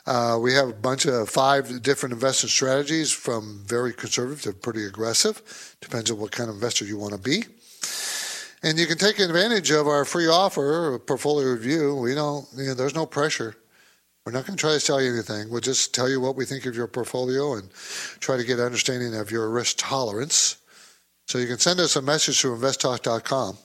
Uh, 0.07 0.39
we 0.41 0.55
have 0.55 0.69
a 0.69 0.75
bunch 0.75 1.07
of 1.07 1.29
five 1.29 1.83
different 1.83 2.13
investment 2.13 2.53
strategies 2.53 3.11
from 3.11 3.65
very 3.67 3.93
conservative 3.93 4.43
to 4.43 4.53
pretty 4.53 4.87
aggressive. 4.87 5.43
Depends 5.81 6.09
on 6.09 6.19
what 6.19 6.31
kind 6.31 6.49
of 6.49 6.55
investor 6.55 6.85
you 6.85 6.99
want 6.99 7.15
to 7.15 7.19
be. 7.19 7.43
And 8.63 8.79
you 8.79 8.87
can 8.87 8.99
take 8.99 9.19
advantage 9.19 9.71
of 9.71 9.89
our 9.89 10.05
free 10.05 10.29
offer, 10.29 10.99
portfolio 11.01 11.49
review. 11.49 11.97
We 11.97 12.15
don't, 12.15 12.47
you 12.57 12.67
know, 12.67 12.75
there's 12.75 12.95
no 12.95 13.07
pressure. 13.07 13.57
We're 14.25 14.33
not 14.33 14.47
going 14.47 14.57
to 14.57 14.61
try 14.61 14.75
to 14.75 14.81
sell 14.81 15.03
you 15.03 15.13
anything. 15.13 15.51
We'll 15.51 15.61
just 15.61 15.93
tell 15.93 16.09
you 16.09 16.21
what 16.21 16.37
we 16.37 16.45
think 16.45 16.65
of 16.67 16.77
your 16.77 16.87
portfolio 16.87 17.55
and 17.55 17.69
try 18.21 18.37
to 18.37 18.45
get 18.45 18.61
an 18.61 18.65
understanding 18.65 19.17
of 19.17 19.33
your 19.33 19.51
risk 19.51 19.77
tolerance. 19.79 20.59
So 21.27 21.39
you 21.39 21.49
can 21.49 21.59
send 21.59 21.81
us 21.81 21.97
a 21.97 22.03
message 22.03 22.41
through 22.41 22.57
investtalk.com 22.57 23.59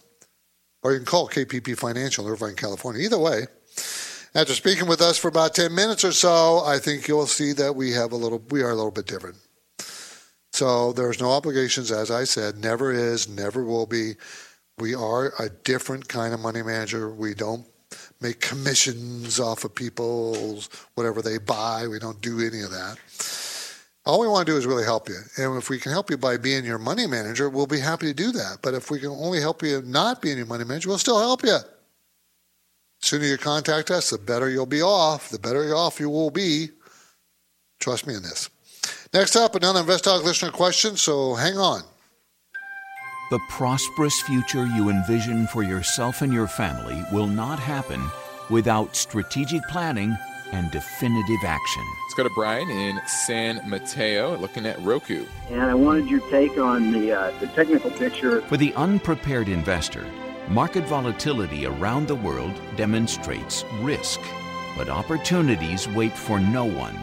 or 0.82 0.94
you 0.94 0.98
can 0.98 1.06
call 1.06 1.30
KPP 1.30 1.78
Financial, 1.78 2.28
Irvine, 2.28 2.56
California. 2.56 3.04
Either 3.04 3.20
way, 3.20 3.46
after 4.34 4.54
speaking 4.54 4.88
with 4.88 5.02
us 5.02 5.18
for 5.18 5.28
about 5.28 5.54
10 5.54 5.74
minutes 5.76 6.04
or 6.04 6.12
so, 6.12 6.64
I 6.66 6.80
think 6.80 7.08
you'll 7.08 7.28
see 7.28 7.54
that 7.54 7.76
we 7.76 7.92
have 7.92 8.12
a 8.12 8.16
little, 8.16 8.42
we 8.50 8.64
are 8.64 8.72
a 8.72 8.76
little 8.76 8.92
bit 8.92 9.06
different. 9.06 9.36
So 10.54 10.92
there's 10.94 11.20
no 11.20 11.30
obligations, 11.30 11.92
as 11.92 12.10
I 12.10 12.24
said, 12.24 12.58
never 12.58 12.92
is, 12.92 13.30
never 13.30 13.64
will 13.64 13.86
be. 13.86 14.14
We 14.80 14.94
are 14.94 15.34
a 15.40 15.50
different 15.50 16.08
kind 16.08 16.36
of 16.36 16.40
money 16.40 16.62
manager. 16.62 17.10
We 17.10 17.34
don't 17.34 17.66
make 18.22 18.40
commissions 18.40 19.40
off 19.40 19.64
of 19.64 19.74
people's 19.74 20.70
whatever 20.94 21.22
they 21.22 21.40
buy. 21.40 21.88
We 21.88 21.98
don't 21.98 22.22
do 22.22 22.40
any 22.40 22.62
of 22.62 22.70
that. 22.70 22.98
All 24.06 24.20
we 24.22 24.28
want 24.28 24.46
to 24.46 24.54
do 24.54 24.58
is 24.58 24.66
really 24.66 24.84
help 24.86 25.10
you. 25.10 25.20
And 25.38 25.58
if 25.58 25.70
we 25.70 25.80
can 25.80 25.92
help 25.92 26.10
you 26.10 26.18
by 26.18 26.38
being 26.38 26.64
your 26.64 26.78
money 26.78 27.08
manager, 27.08 27.50
we'll 27.50 27.68
be 27.68 27.80
happy 27.80 28.06
to 28.06 28.14
do 28.14 28.32
that. 28.34 28.60
But 28.62 28.76
if 28.76 28.92
we 28.92 29.00
can 29.00 29.10
only 29.10 29.42
help 29.42 29.64
you 29.64 29.82
not 29.82 30.22
being 30.22 30.38
your 30.38 30.46
money 30.46 30.64
manager, 30.64 30.90
we'll 30.90 30.98
still 31.00 31.20
help 31.20 31.44
you. 31.44 31.58
The 31.58 31.66
sooner 33.00 33.26
you 33.26 33.38
contact 33.38 33.90
us, 33.90 34.12
the 34.12 34.18
better 34.18 34.50
you'll 34.50 34.66
be 34.66 34.82
off, 34.82 35.30
the 35.30 35.40
better 35.40 35.76
off 35.76 36.00
you 36.00 36.10
will 36.10 36.30
be. 36.30 36.70
Trust 37.80 38.08
me 38.08 38.16
in 38.16 38.24
this. 38.24 38.50
Next 39.14 39.36
up, 39.36 39.56
another 39.56 39.80
Invest 39.80 40.04
Talk 40.04 40.24
listener 40.24 40.52
question, 40.52 40.98
so 40.98 41.34
hang 41.34 41.58
on. 41.58 41.82
The 43.30 43.40
prosperous 43.50 44.22
future 44.22 44.66
you 44.68 44.90
envision 44.90 45.48
for 45.48 45.62
yourself 45.62 46.22
and 46.22 46.32
your 46.32 46.48
family 46.48 47.04
will 47.12 47.28
not 47.28 47.60
happen 47.60 48.02
without 48.50 48.96
strategic 48.96 49.62
planning 49.64 50.16
and 50.54 50.72
definitive 50.72 51.44
action. 51.44 51.84
Let's 52.06 52.14
go 52.14 52.24
to 52.24 52.30
Brian 52.30 52.70
in 52.70 53.02
San 53.06 53.60
Mateo 53.70 54.38
looking 54.38 54.66
at 54.66 54.82
Roku. 54.82 55.26
And 55.50 55.62
I 55.62 55.74
wanted 55.74 56.10
your 56.10 56.22
take 56.30 56.58
on 56.58 56.94
the, 56.94 57.12
uh, 57.12 57.38
the 57.42 57.48
technical 57.48 57.92
picture. 57.92 58.44
For 58.44 58.56
the 58.56 58.74
unprepared 58.76 59.50
investor, 59.50 60.06
market 60.48 60.86
volatility 60.86 61.66
around 61.66 62.08
the 62.08 62.16
world 62.16 62.54
demonstrates 62.78 63.66
risk, 63.82 64.22
but 64.78 64.88
opportunities 64.88 65.86
wait 65.90 66.14
for 66.14 66.40
no 66.40 66.64
one. 66.64 66.98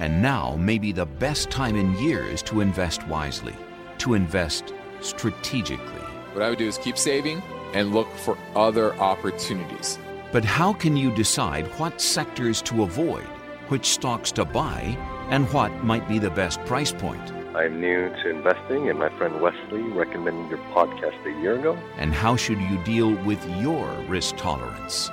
And 0.00 0.20
now 0.20 0.56
may 0.56 0.78
be 0.78 0.90
the 0.90 1.06
best 1.06 1.50
time 1.50 1.76
in 1.76 1.96
years 1.98 2.42
to 2.42 2.62
invest 2.62 3.06
wisely, 3.06 3.54
to 3.98 4.14
invest 4.14 4.74
strategically. 5.00 6.00
What 6.32 6.42
I 6.42 6.50
would 6.50 6.58
do 6.58 6.68
is 6.68 6.78
keep 6.78 6.98
saving 6.98 7.42
and 7.74 7.92
look 7.92 8.10
for 8.16 8.38
other 8.54 8.94
opportunities. 8.96 9.98
But 10.32 10.44
how 10.44 10.72
can 10.72 10.96
you 10.96 11.14
decide 11.14 11.66
what 11.78 12.00
sectors 12.00 12.60
to 12.62 12.82
avoid, 12.82 13.24
which 13.68 13.86
stocks 13.86 14.30
to 14.32 14.44
buy, 14.44 14.96
and 15.30 15.50
what 15.52 15.72
might 15.84 16.06
be 16.08 16.18
the 16.18 16.30
best 16.30 16.64
price 16.66 16.92
point? 16.92 17.32
I'm 17.54 17.80
new 17.80 18.08
to 18.08 18.30
investing, 18.30 18.88
and 18.88 18.98
my 18.98 19.08
friend 19.16 19.40
Wesley 19.40 19.82
recommended 19.82 20.50
your 20.50 20.58
podcast 20.74 21.24
a 21.26 21.40
year 21.40 21.58
ago. 21.58 21.78
And 21.96 22.12
how 22.12 22.36
should 22.36 22.60
you 22.60 22.78
deal 22.84 23.14
with 23.24 23.44
your 23.58 23.90
risk 24.06 24.36
tolerance? 24.36 25.10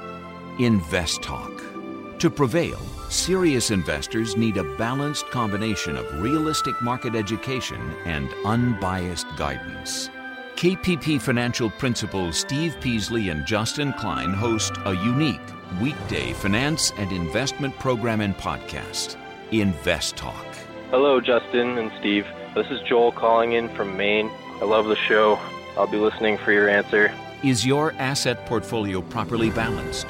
Invest 0.59 1.23
Talk. 1.23 1.74
To 2.20 2.30
prevail, 2.30 2.80
serious 3.09 3.72
investors 3.72 4.38
need 4.38 4.55
a 4.55 4.78
balanced 4.78 5.30
combination 5.32 5.97
of 5.97 6.22
realistic 6.22 6.82
market 6.82 7.13
education 7.13 7.93
and 8.05 8.34
unbiased 8.45 9.28
guidance. 9.36 10.09
KPP 10.55 11.22
Financial 11.22 11.70
Principals 11.70 12.38
Steve 12.38 12.78
Peasley 12.80 13.28
and 13.28 13.45
Justin 13.45 13.91
Klein 13.93 14.34
host 14.34 14.74
a 14.86 14.95
unique 14.95 15.41
weekday 15.82 16.32
finance 16.32 16.93
and 16.97 17.11
investment 17.11 17.78
program 17.80 18.22
and 18.22 18.36
podcast, 18.38 19.18
Invest 19.51 20.16
Talk. 20.16 20.45
Hello, 20.91 21.20
Justin 21.20 21.78
and 21.78 21.91
Steve. 21.99 22.26
This 22.55 22.68
is 22.72 22.80
Joel 22.88 23.11
calling 23.11 23.51
in 23.51 23.68
from 23.76 23.97
Maine. 23.97 24.32
I 24.61 24.63
love 24.63 24.86
the 24.86 24.95
show. 24.95 25.38
I'll 25.78 25.86
be 25.86 25.97
listening 25.97 26.38
for 26.38 26.53
your 26.53 26.70
answer. 26.70 27.13
Is 27.43 27.66
your 27.66 27.91
asset 27.99 28.45
portfolio 28.45 29.01
properly 29.01 29.49
balanced? 29.49 30.07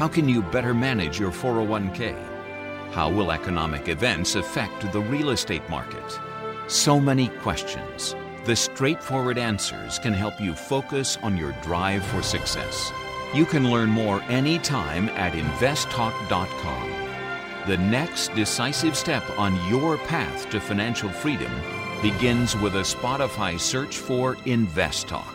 How 0.00 0.08
can 0.08 0.26
you 0.26 0.40
better 0.40 0.72
manage 0.72 1.20
your 1.20 1.30
401k? 1.30 2.16
How 2.92 3.10
will 3.10 3.30
economic 3.30 3.90
events 3.90 4.34
affect 4.34 4.90
the 4.92 5.00
real 5.02 5.28
estate 5.28 5.68
market? 5.68 6.18
So 6.68 6.98
many 6.98 7.28
questions. 7.28 8.16
The 8.46 8.56
straightforward 8.56 9.36
answers 9.36 9.98
can 9.98 10.14
help 10.14 10.40
you 10.40 10.54
focus 10.54 11.18
on 11.22 11.36
your 11.36 11.52
drive 11.60 12.02
for 12.02 12.22
success. 12.22 12.90
You 13.34 13.44
can 13.44 13.70
learn 13.70 13.90
more 13.90 14.22
anytime 14.30 15.10
at 15.10 15.34
investtalk.com. 15.34 16.90
The 17.66 17.76
next 17.76 18.34
decisive 18.34 18.96
step 18.96 19.38
on 19.38 19.54
your 19.68 19.98
path 19.98 20.48
to 20.48 20.60
financial 20.60 21.10
freedom 21.10 21.52
begins 22.00 22.56
with 22.56 22.76
a 22.76 22.86
Spotify 22.94 23.60
search 23.60 23.98
for 23.98 24.38
Invest 24.46 25.08
Talk. 25.08 25.34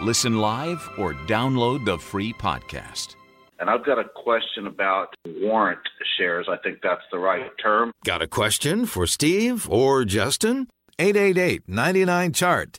Listen 0.00 0.38
live 0.38 0.88
or 0.96 1.14
download 1.26 1.84
the 1.84 1.98
free 1.98 2.32
podcast. 2.32 3.16
And 3.60 3.68
I've 3.68 3.84
got 3.84 3.98
a 3.98 4.04
question 4.04 4.66
about 4.66 5.14
warrant 5.26 5.80
shares. 6.16 6.46
I 6.48 6.56
think 6.56 6.78
that's 6.82 7.02
the 7.12 7.18
right 7.18 7.50
term. 7.62 7.92
Got 8.04 8.22
a 8.22 8.26
question 8.26 8.86
for 8.86 9.06
Steve 9.06 9.68
or 9.70 10.04
Justin? 10.04 10.68
888 10.98 11.68
99 11.68 12.32
Chart. 12.32 12.78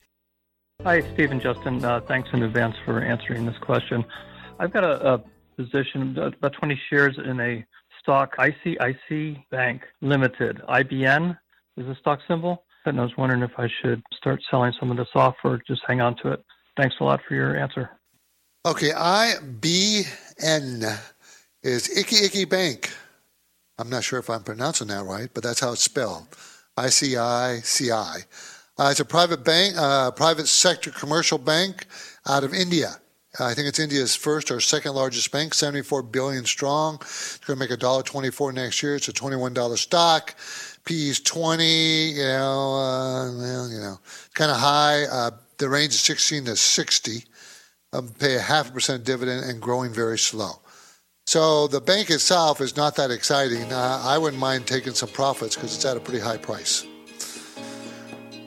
Hi, 0.84 1.02
Steve 1.14 1.32
and 1.32 1.42
Justin. 1.42 1.86
Uh, 1.86 2.02
thanks 2.08 2.30
in 2.34 2.42
advance 2.42 2.76
for 2.84 3.00
answering 3.00 3.46
this 3.46 3.58
question. 3.62 4.04
I've 4.60 4.74
got 4.74 4.84
a, 4.84 5.14
a 5.14 5.24
position, 5.56 6.18
about 6.18 6.54
20 6.54 6.80
shares 6.90 7.16
in 7.24 7.40
a 7.40 7.64
stock, 8.02 8.36
ICICI 8.38 9.44
Bank 9.52 9.84
Limited. 10.02 10.62
IBN 10.68 11.38
is 11.78 11.86
the 11.86 11.96
stock 12.00 12.20
symbol. 12.28 12.64
And 12.86 13.00
I 13.00 13.04
was 13.04 13.16
wondering 13.16 13.44
if 13.44 13.52
I 13.58 13.70
should 13.82 14.02
start 14.18 14.42
selling 14.50 14.74
some 14.80 14.90
of 14.90 14.98
this 14.98 15.10
off 15.14 15.36
or 15.44 15.62
just 15.68 15.82
hang 15.88 16.02
on 16.02 16.16
to 16.24 16.32
it. 16.32 16.44
Thanks 16.76 16.96
a 17.00 17.04
lot 17.04 17.20
for 17.28 17.36
your 17.36 17.56
answer. 17.56 17.92
Okay, 18.64 18.92
IBN 18.92 20.06
is 21.64 21.98
Icky 21.98 22.26
Icky 22.26 22.46
Bank. 22.46 22.92
I'm 23.80 23.90
not 23.90 24.04
sure 24.04 24.20
if 24.20 24.30
I'm 24.30 24.44
pronouncing 24.44 24.90
that 24.90 25.04
right, 25.04 25.32
but 25.34 25.42
that's 25.42 25.60
how 25.62 25.72
it's 25.72 25.82
spelled. 25.82 26.28
ICICI. 26.78 28.26
Uh, 28.78 28.88
it's 28.92 29.00
a 29.00 29.06
private 29.06 29.44
bank, 29.44 29.74
uh, 29.80 30.12
private 30.12 30.48
sector 30.48 30.92
commercial 30.92 31.40
bank 31.40 31.88
out 32.28 32.44
of 32.44 32.54
India. 32.54 32.98
I 33.40 33.56
think 33.56 33.68
it's 33.68 33.80
India's 33.80 34.16
first 34.16 34.52
or 34.52 34.60
second 34.60 34.94
largest 34.94 35.32
bank, 35.32 35.56
74 35.56 36.04
billion 36.04 36.46
strong. 36.46 36.98
It's 37.02 37.38
going 37.40 37.58
to 37.58 37.60
make 37.60 37.72
a 37.72 37.78
dollar 37.78 38.04
24 38.04 38.54
next 38.54 38.84
year. 38.84 38.96
It's 38.96 39.08
a 39.08 39.14
21 39.14 39.56
dollar 39.56 39.78
stock. 39.78 40.36
PE's 40.86 41.20
20. 41.20 41.66
You 42.12 42.24
know, 42.26 42.76
uh, 42.76 43.32
well, 43.40 43.72
you 43.72 43.80
know, 43.80 44.00
kind 44.36 44.52
of 44.52 44.58
high. 44.58 45.06
Uh, 45.06 45.32
the 45.58 45.68
range 45.68 45.96
is 45.96 46.02
16 46.02 46.46
to 46.46 46.56
60. 46.56 47.26
Um, 47.94 48.08
pay 48.20 48.36
a 48.36 48.40
half 48.40 48.70
a 48.70 48.72
percent 48.72 49.04
dividend 49.04 49.50
and 49.50 49.62
growing 49.62 49.94
very 49.94 50.18
slow. 50.18 50.62
So 51.26 51.68
the 51.68 51.82
bank 51.82 52.10
itself 52.10 52.62
is 52.62 52.78
not 52.78 52.96
that 52.96 53.12
exciting. 53.12 53.72
Uh, 53.72 54.02
I 54.04 54.18
wouldn't 54.18 54.40
mind 54.40 54.66
taking 54.66 54.94
some 54.94 55.10
profits 55.10 55.56
because 55.56 55.76
it's 55.76 55.84
at 55.84 55.98
a 55.98 56.00
pretty 56.00 56.22
high 56.22 56.38
price. 56.38 56.86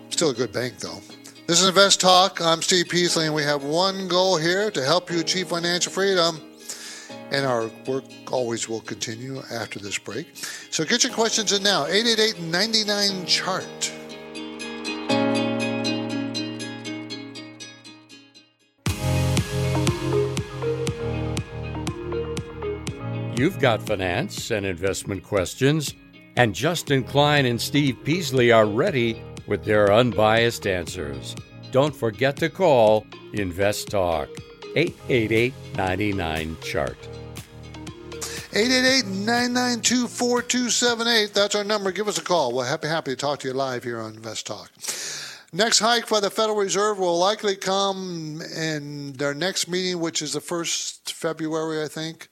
Still 0.09 0.30
a 0.30 0.34
good 0.34 0.53
bank 0.53 0.78
though. 0.78 1.01
This 1.47 1.61
is 1.61 1.68
Invest 1.68 2.01
Talk. 2.01 2.40
I'm 2.40 2.62
Steve 2.62 2.88
Peasley, 2.88 3.26
and 3.26 3.34
we 3.34 3.42
have 3.42 3.64
one 3.64 4.09
goal 4.09 4.38
here 4.38 4.70
to 4.70 4.82
help 4.82 5.11
you 5.11 5.20
achieve 5.20 5.49
financial 5.49 5.92
freedom. 5.92 6.40
And 7.30 7.45
our 7.45 7.70
work 7.86 8.05
always 8.32 8.66
will 8.66 8.80
continue 8.80 9.42
after 9.53 9.78
this 9.78 9.99
break. 9.99 10.34
So 10.70 10.84
get 10.84 11.05
your 11.05 11.12
questions 11.12 11.53
in 11.53 11.62
now. 11.62 11.84
888 11.84 12.40
99 12.40 13.26
chart. 13.26 13.93
You've 23.45 23.61
got 23.61 23.82
finance 23.82 24.51
and 24.51 24.64
investment 24.64 25.22
questions, 25.22 25.92
and 26.36 26.55
Justin 26.55 27.05
Klein 27.05 27.45
and 27.45 27.61
Steve 27.61 27.99
Peasley 28.03 28.51
are 28.51 28.64
ready 28.64 29.20
with 29.47 29.66
their 29.66 29.92
unbiased 29.92 30.66
answers. 30.66 31.36
Don't 31.70 31.95
forget 31.95 32.36
to 32.36 32.49
call 32.49 33.05
Invest 33.34 33.90
Talk 33.90 34.30
888 34.76 35.53
99 35.76 36.57
Chart. 36.62 36.97
888-992-4278. 38.53 41.34
That's 41.34 41.55
our 41.55 41.64
number. 41.64 41.92
Give 41.92 42.09
us 42.09 42.16
a 42.16 42.22
call. 42.22 42.55
We're 42.55 42.64
happy, 42.64 42.88
happy 42.88 43.11
to 43.11 43.16
talk 43.16 43.40
to 43.40 43.49
you 43.49 43.53
live 43.53 43.84
here 43.84 44.01
on 44.01 44.14
Invest 44.14 44.47
Talk. 44.47 44.72
Next 45.53 45.80
hike 45.80 46.09
by 46.09 46.20
the 46.20 46.30
Federal 46.30 46.57
Reserve 46.57 46.99
will 46.99 47.18
likely 47.18 47.57
come 47.57 48.40
in 48.57 49.12
their 49.12 49.34
next 49.34 49.68
meeting, 49.68 50.01
which 50.01 50.22
is 50.22 50.32
the 50.32 50.40
first 50.40 51.12
February, 51.12 51.84
I 51.84 51.88
think. 51.88 52.30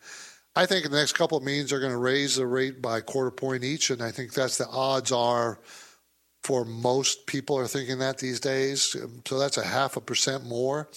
I 0.55 0.66
think 0.66 0.84
in 0.84 0.90
the 0.90 0.98
next 0.98 1.12
couple 1.12 1.38
of 1.38 1.44
meetings 1.44 1.70
they're 1.70 1.80
going 1.80 1.92
to 1.92 1.98
raise 1.98 2.36
the 2.36 2.46
rate 2.46 2.82
by 2.82 2.98
a 2.98 3.03
quarter 3.03 3.30
point 3.30 3.64
each, 3.64 3.90
and 3.90 4.03
I 4.03 4.11
think 4.11 4.32
that's 4.32 4.59
the 4.59 4.68
odds 4.68 5.12
are 5.12 5.59
for 6.42 6.64
most 6.64 7.26
people 7.26 7.57
are 7.57 7.68
thinking 7.68 7.98
that 8.00 8.18
these 8.18 8.40
days. 8.40 8.96
So 9.24 9.38
that's 9.38 9.59
a 9.59 9.64
half 9.64 9.96
a 9.96 10.00
percent 10.00 10.44
more. 10.44 10.88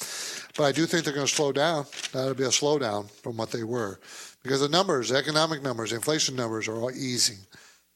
But 0.58 0.64
I 0.64 0.72
do 0.72 0.86
think 0.86 1.06
they're 1.06 1.14
going 1.14 1.28
to 1.28 1.34
slow 1.34 1.52
down. 1.52 1.86
That'll 2.12 2.34
be 2.34 2.44
a 2.44 2.48
slowdown 2.48 3.10
from 3.22 3.38
what 3.38 3.52
they 3.52 3.64
were. 3.64 4.00
Because 4.42 4.62
the 4.62 4.70
numbers, 4.70 5.12
economic 5.12 5.62
numbers, 5.62 5.92
inflation 5.92 6.36
numbers 6.36 6.68
are 6.68 6.76
all 6.76 6.92
easing. 6.92 7.38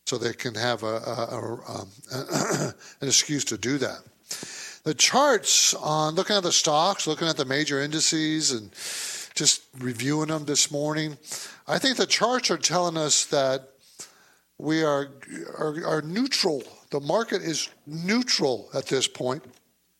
So 0.06 0.18
they 0.18 0.34
can 0.34 0.56
have 0.56 0.84
a, 0.84 0.86
a, 0.86 1.28
a 1.32 1.80
um, 1.80 1.90
an 3.02 3.08
excuse 3.08 3.46
to 3.46 3.58
do 3.58 3.78
that. 3.80 4.00
The 4.84 4.94
charts 4.94 5.74
on 5.74 6.16
looking 6.16 6.36
at 6.36 6.44
the 6.44 6.52
stocks, 6.52 7.06
looking 7.06 7.28
at 7.28 7.38
the 7.38 7.46
major 7.46 7.82
indices, 7.82 8.52
and 8.52 8.72
just 9.40 9.64
reviewing 9.80 10.28
them 10.28 10.44
this 10.44 10.70
morning, 10.70 11.18
I 11.66 11.80
think 11.80 11.96
the 11.96 12.06
charts 12.06 12.52
are 12.52 12.58
telling 12.58 12.98
us 12.98 13.26
that 13.28 13.70
we 14.58 14.84
are, 14.84 15.08
are, 15.58 15.88
are 15.88 16.02
neutral. 16.02 16.62
The 16.92 17.00
market 17.00 17.42
is 17.42 17.70
neutral 17.88 18.70
at 18.74 18.88
this 18.88 19.08
point. 19.08 19.42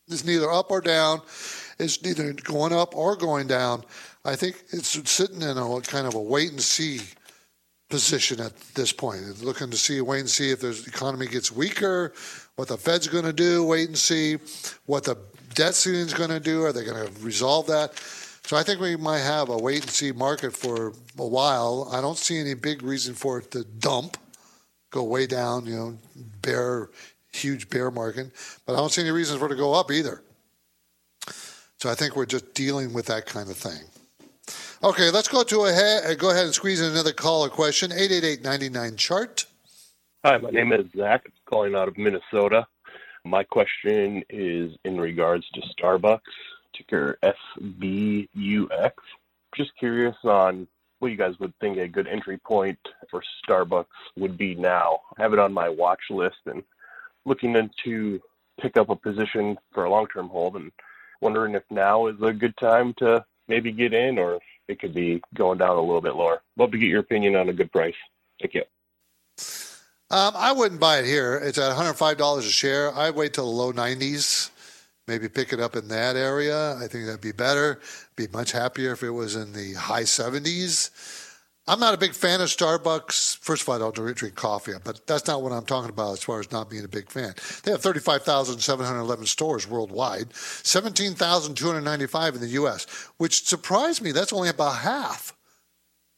It's 0.08 0.26
neither 0.26 0.52
up 0.52 0.70
or 0.70 0.82
down. 0.82 1.22
It's 1.78 2.02
neither 2.04 2.34
going 2.34 2.74
up 2.74 2.94
or 2.94 3.16
going 3.16 3.46
down. 3.46 3.82
I 4.26 4.36
think 4.36 4.62
it's 4.72 4.88
sitting 5.10 5.40
in 5.40 5.56
a 5.56 5.80
kind 5.80 6.06
of 6.06 6.14
a 6.14 6.20
wait 6.20 6.50
and 6.50 6.60
see 6.60 7.00
position 7.88 8.40
at 8.40 8.54
this 8.74 8.92
point. 8.92 9.22
It's 9.26 9.42
looking 9.42 9.70
to 9.70 9.78
see, 9.78 10.02
wait 10.02 10.20
and 10.20 10.28
see 10.28 10.50
if 10.50 10.60
the 10.60 10.84
economy 10.86 11.28
gets 11.28 11.50
weaker, 11.50 12.12
what 12.56 12.68
the 12.68 12.76
Fed's 12.76 13.08
going 13.08 13.24
to 13.24 13.32
do, 13.32 13.64
wait 13.64 13.88
and 13.88 13.96
see 13.96 14.36
what 14.84 15.04
the 15.04 15.16
debt 15.54 15.74
ceiling 15.74 16.02
is 16.02 16.12
going 16.12 16.28
to 16.28 16.40
do. 16.40 16.62
Are 16.62 16.74
they 16.74 16.84
going 16.84 17.06
to 17.06 17.22
resolve 17.22 17.68
that? 17.68 17.94
So 18.50 18.56
I 18.56 18.64
think 18.64 18.80
we 18.80 18.96
might 18.96 19.20
have 19.20 19.48
a 19.48 19.56
wait 19.56 19.82
and 19.82 19.90
see 19.90 20.10
market 20.10 20.52
for 20.52 20.92
a 21.16 21.24
while. 21.24 21.88
I 21.92 22.00
don't 22.00 22.18
see 22.18 22.36
any 22.36 22.54
big 22.54 22.82
reason 22.82 23.14
for 23.14 23.38
it 23.38 23.52
to 23.52 23.62
dump, 23.62 24.16
go 24.90 25.04
way 25.04 25.28
down, 25.28 25.66
you 25.66 25.76
know, 25.76 25.98
bear, 26.42 26.90
huge 27.32 27.70
bear 27.70 27.92
market. 27.92 28.32
But 28.66 28.72
I 28.72 28.78
don't 28.78 28.90
see 28.90 29.02
any 29.02 29.12
reason 29.12 29.38
for 29.38 29.46
it 29.46 29.50
to 29.50 29.54
go 29.54 29.72
up 29.72 29.92
either. 29.92 30.22
So 31.76 31.88
I 31.88 31.94
think 31.94 32.16
we're 32.16 32.26
just 32.26 32.52
dealing 32.52 32.92
with 32.92 33.06
that 33.06 33.24
kind 33.24 33.48
of 33.48 33.56
thing. 33.56 33.84
Okay, 34.82 35.12
let's 35.12 35.28
go 35.28 35.44
to 35.44 35.66
a 35.66 36.10
uh, 36.10 36.14
go 36.14 36.30
ahead 36.30 36.46
and 36.46 36.52
squeeze 36.52 36.80
in 36.80 36.90
another 36.90 37.12
caller 37.12 37.50
question. 37.50 37.92
888 37.92 38.96
chart. 38.96 39.46
Hi, 40.24 40.38
my 40.38 40.50
name 40.50 40.72
is 40.72 40.86
Zach. 40.96 41.22
I'm 41.24 41.32
calling 41.48 41.76
out 41.76 41.86
of 41.86 41.96
Minnesota. 41.96 42.66
My 43.24 43.44
question 43.44 44.24
is 44.28 44.72
in 44.84 45.00
regards 45.00 45.48
to 45.50 45.60
Starbucks 45.78 46.18
ticker 46.80 47.18
SBUX. 47.22 48.92
Just 49.54 49.76
curious 49.76 50.16
on 50.24 50.66
what 50.98 51.10
you 51.10 51.16
guys 51.16 51.38
would 51.38 51.54
think 51.60 51.78
a 51.78 51.88
good 51.88 52.06
entry 52.06 52.38
point 52.38 52.78
for 53.10 53.22
Starbucks 53.46 53.86
would 54.16 54.36
be 54.36 54.54
now. 54.54 55.00
I 55.18 55.22
have 55.22 55.32
it 55.32 55.38
on 55.38 55.52
my 55.52 55.68
watch 55.68 56.02
list 56.10 56.38
and 56.46 56.62
looking 57.24 57.56
into 57.56 58.20
pick 58.60 58.76
up 58.76 58.90
a 58.90 58.96
position 58.96 59.58
for 59.72 59.84
a 59.84 59.90
long 59.90 60.06
term 60.08 60.28
hold 60.28 60.56
and 60.56 60.70
wondering 61.20 61.54
if 61.54 61.62
now 61.70 62.06
is 62.06 62.20
a 62.22 62.32
good 62.32 62.56
time 62.56 62.94
to 62.98 63.24
maybe 63.48 63.72
get 63.72 63.92
in 63.92 64.18
or 64.18 64.38
it 64.68 64.78
could 64.78 64.94
be 64.94 65.20
going 65.34 65.58
down 65.58 65.76
a 65.76 65.80
little 65.80 66.00
bit 66.00 66.14
lower. 66.14 66.42
Love 66.56 66.70
to 66.72 66.78
get 66.78 66.88
your 66.88 67.00
opinion 67.00 67.34
on 67.34 67.48
a 67.48 67.52
good 67.52 67.72
price. 67.72 67.94
Thank 68.40 68.54
you. 68.54 68.62
Um, 70.12 70.32
I 70.34 70.52
wouldn't 70.52 70.80
buy 70.80 70.98
it 70.98 71.06
here. 71.06 71.36
It's 71.36 71.58
at 71.58 71.76
$105 71.76 72.38
a 72.38 72.42
share. 72.42 72.96
I'd 72.96 73.14
wait 73.14 73.32
till 73.32 73.46
the 73.46 73.50
low 73.50 73.72
90s 73.72 74.50
maybe 75.10 75.28
pick 75.28 75.52
it 75.52 75.60
up 75.60 75.74
in 75.74 75.88
that 75.88 76.16
area. 76.16 76.76
I 76.76 76.86
think 76.86 77.06
that'd 77.06 77.20
be 77.20 77.32
better. 77.32 77.80
Be 78.14 78.28
much 78.28 78.52
happier 78.52 78.92
if 78.92 79.02
it 79.02 79.10
was 79.10 79.34
in 79.34 79.52
the 79.52 79.74
high 79.74 80.04
70s. 80.04 80.90
I'm 81.66 81.80
not 81.80 81.94
a 81.94 81.98
big 81.98 82.14
fan 82.14 82.40
of 82.40 82.48
Starbucks. 82.48 83.38
First 83.38 83.62
of 83.62 83.68
all, 83.68 83.74
I 83.74 83.78
don't 83.78 84.16
drink 84.16 84.34
coffee, 84.34 84.72
but 84.84 85.06
that's 85.06 85.26
not 85.26 85.42
what 85.42 85.52
I'm 85.52 85.66
talking 85.66 85.90
about 85.90 86.12
as 86.12 86.22
far 86.22 86.40
as 86.40 86.50
not 86.50 86.70
being 86.70 86.84
a 86.84 86.88
big 86.88 87.10
fan. 87.10 87.34
They 87.64 87.72
have 87.72 87.82
35,711 87.82 89.26
stores 89.26 89.68
worldwide, 89.68 90.34
17,295 90.34 92.34
in 92.34 92.40
the 92.40 92.46
U.S., 92.48 92.86
which 93.18 93.46
surprised 93.46 94.00
me. 94.00 94.12
That's 94.12 94.32
only 94.32 94.48
about 94.48 94.76
half. 94.76 95.34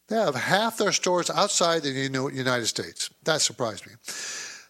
They 0.08 0.16
have 0.16 0.34
half 0.34 0.76
their 0.76 0.92
stores 0.92 1.30
outside 1.30 1.82
the 1.82 1.90
United 1.90 2.66
States. 2.66 3.10
That 3.24 3.40
surprised 3.40 3.86
me. 3.86 3.92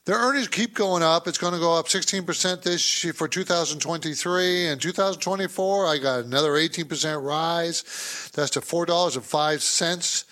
Their 0.05 0.19
earnings 0.19 0.49
keep 0.49 0.75
going 0.75 1.03
up. 1.03 1.29
It's 1.29 1.39
going 1.39 1.53
to 1.53 1.61
go 1.61 1.79
up 1.79 1.87
16% 1.87 2.63
this 2.63 3.05
year 3.05 3.13
for 3.13 3.29
2023 3.29 4.67
and 4.67 4.81
2024. 4.81 5.87
I 5.87 5.99
got 5.99 6.25
another 6.25 6.53
18% 6.53 7.23
rise. 7.23 8.31
That's 8.35 8.51
to 8.51 8.61
four 8.61 8.85
dollars 8.85 9.15
and 9.15 9.25
five 9.25 9.63
cents. 9.63 10.25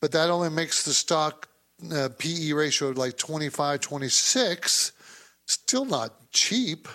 But 0.00 0.12
that 0.12 0.30
only 0.30 0.48
makes 0.48 0.84
the 0.84 0.94
stock 0.94 1.48
uh, 1.92 2.10
PE 2.18 2.52
ratio 2.52 2.90
like 2.90 3.16
25, 3.16 3.80
26. 3.80 4.92
Still 5.46 5.84
not 5.84 6.30
cheap. 6.30 6.86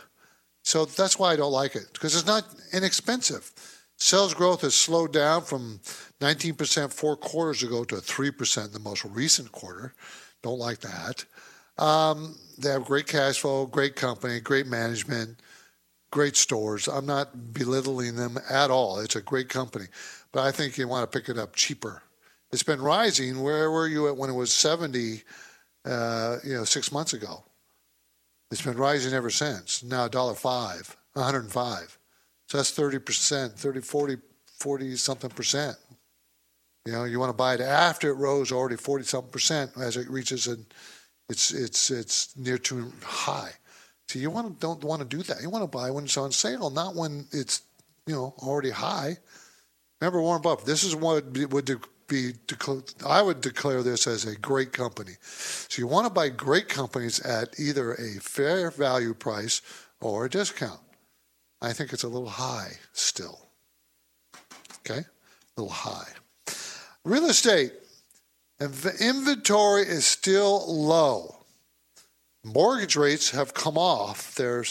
So 0.63 0.85
that's 0.85 1.19
why 1.19 1.33
I 1.33 1.35
don't 1.35 1.51
like 1.51 1.75
it 1.75 1.89
because 1.93 2.15
it's 2.15 2.25
not 2.25 2.45
inexpensive. 2.71 3.51
Sales 3.97 4.33
growth 4.33 4.61
has 4.61 4.73
slowed 4.73 5.13
down 5.13 5.41
from 5.41 5.79
19% 6.21 6.93
four 6.93 7.15
quarters 7.15 7.61
ago 7.61 7.83
to 7.83 7.95
3% 7.95 8.65
in 8.65 8.71
the 8.71 8.79
most 8.79 9.05
recent 9.05 9.51
quarter. 9.51 9.93
Don't 10.43 10.59
like 10.59 10.79
that. 10.79 11.25
Um, 11.77 12.37
they 12.57 12.69
have 12.69 12.85
great 12.85 13.07
cash 13.07 13.39
flow, 13.39 13.65
great 13.65 13.95
company, 13.95 14.39
great 14.39 14.67
management, 14.67 15.39
great 16.11 16.35
stores. 16.35 16.87
I'm 16.87 17.05
not 17.05 17.53
belittling 17.53 18.15
them 18.15 18.37
at 18.49 18.71
all. 18.71 18.99
It's 18.99 19.15
a 19.15 19.21
great 19.21 19.49
company, 19.49 19.85
but 20.31 20.43
I 20.43 20.51
think 20.51 20.77
you 20.77 20.87
want 20.87 21.09
to 21.09 21.19
pick 21.19 21.29
it 21.29 21.37
up 21.37 21.55
cheaper. 21.55 22.01
It's 22.51 22.63
been 22.63 22.81
rising. 22.81 23.41
Where 23.41 23.69
were 23.71 23.87
you 23.87 24.07
at 24.07 24.15
when 24.15 24.29
it 24.29 24.33
was 24.33 24.53
70? 24.53 25.23
Uh, 25.83 26.37
you 26.43 26.55
know, 26.55 26.63
six 26.63 26.91
months 26.91 27.13
ago. 27.13 27.43
It's 28.49 28.61
been 28.61 28.77
rising 28.77 29.13
ever 29.13 29.29
since. 29.29 29.83
Now 29.83 30.07
dollar 30.07 30.33
five, 30.33 30.95
105. 31.13 31.99
So 32.47 32.57
that's 32.57 32.71
30 32.71 32.99
percent, 32.99 33.53
30, 33.53 33.81
40, 33.81 34.17
40 34.59 34.95
something 34.95 35.29
percent. 35.29 35.77
You 36.85 36.93
know, 36.93 37.03
you 37.03 37.19
want 37.19 37.29
to 37.29 37.37
buy 37.37 37.55
it 37.55 37.61
after 37.61 38.09
it 38.09 38.15
rose 38.15 38.51
already 38.51 38.77
40 38.77 39.03
something 39.03 39.31
percent 39.31 39.71
as 39.79 39.97
it 39.97 40.09
reaches 40.09 40.47
an 40.47 40.65
it's 41.29 41.51
it's 41.51 41.91
it's 41.91 42.35
near 42.37 42.57
too 42.57 42.91
high. 43.03 43.51
So 44.07 44.19
you 44.19 44.29
want 44.29 44.47
to 44.47 44.59
don't 44.59 44.83
want 44.83 45.01
to 45.01 45.17
do 45.17 45.23
that. 45.23 45.41
You 45.41 45.49
want 45.49 45.63
to 45.63 45.77
buy 45.77 45.89
when 45.89 46.05
it's 46.05 46.17
on 46.17 46.31
sale, 46.31 46.69
not 46.69 46.95
when 46.95 47.25
it's 47.31 47.61
you 48.05 48.13
know 48.13 48.35
already 48.39 48.71
high. 48.71 49.17
Remember 49.99 50.21
Warren 50.21 50.41
Buffett. 50.41 50.65
This 50.65 50.83
is 50.83 50.95
what 50.95 51.25
would 51.51 51.65
be. 52.07 52.33
I 53.05 53.21
would 53.21 53.41
declare 53.41 53.81
this 53.81 54.05
as 54.05 54.25
a 54.25 54.35
great 54.37 54.71
company. 54.73 55.13
So 55.21 55.79
you 55.79 55.87
want 55.87 56.05
to 56.05 56.13
buy 56.13 56.29
great 56.29 56.69
companies 56.69 57.19
at 57.21 57.59
either 57.59 57.93
a 57.93 58.19
fair 58.19 58.69
value 58.69 59.15
price 59.15 59.61
or 60.01 60.25
a 60.25 60.29
discount. 60.29 60.79
I 61.61 61.73
think 61.73 61.93
it's 61.93 62.03
a 62.03 62.07
little 62.07 62.29
high 62.29 62.73
still. 62.93 63.47
Okay, 64.79 64.99
a 64.99 65.61
little 65.61 65.73
high. 65.73 66.09
Real 67.03 67.25
estate 67.25 67.73
inventory 68.59 69.83
is 69.83 70.05
still 70.05 70.65
low. 70.73 71.35
Mortgage 72.43 72.95
rates 72.95 73.31
have 73.31 73.53
come 73.53 73.77
off 73.77 74.35
their 74.35 74.63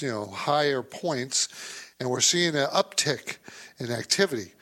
you 0.00 0.08
know 0.08 0.26
higher 0.26 0.82
points, 0.82 1.48
and 2.00 2.10
we're 2.10 2.20
seeing 2.20 2.56
an 2.56 2.66
uptick 2.68 3.36
in 3.78 3.90
activity. 3.90 4.52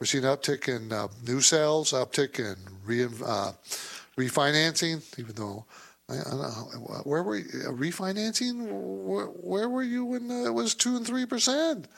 We're 0.00 0.06
seeing 0.06 0.24
an 0.24 0.36
uptick 0.36 0.68
in 0.68 0.92
uh, 0.92 1.08
new 1.26 1.40
sales, 1.40 1.92
uptick 1.92 2.38
in 2.38 2.56
re, 2.84 3.04
uh, 3.04 3.52
refinancing, 4.18 5.02
even 5.18 5.34
though 5.34 5.64
I, 6.08 6.14
don't 6.16 6.38
know, 6.38 7.00
where 7.04 7.22
were 7.22 7.38
you, 7.38 7.44
refinancing? 7.44 8.66
Where, 8.68 9.26
where, 9.26 9.68
were 9.68 9.82
you 9.82 10.04
when 10.04 10.30
uh, 10.30 10.44
it 10.44 10.54
was 10.54 10.74
two 10.74 10.96
and 10.96 11.06
three 11.06 11.26
percent? 11.26 11.88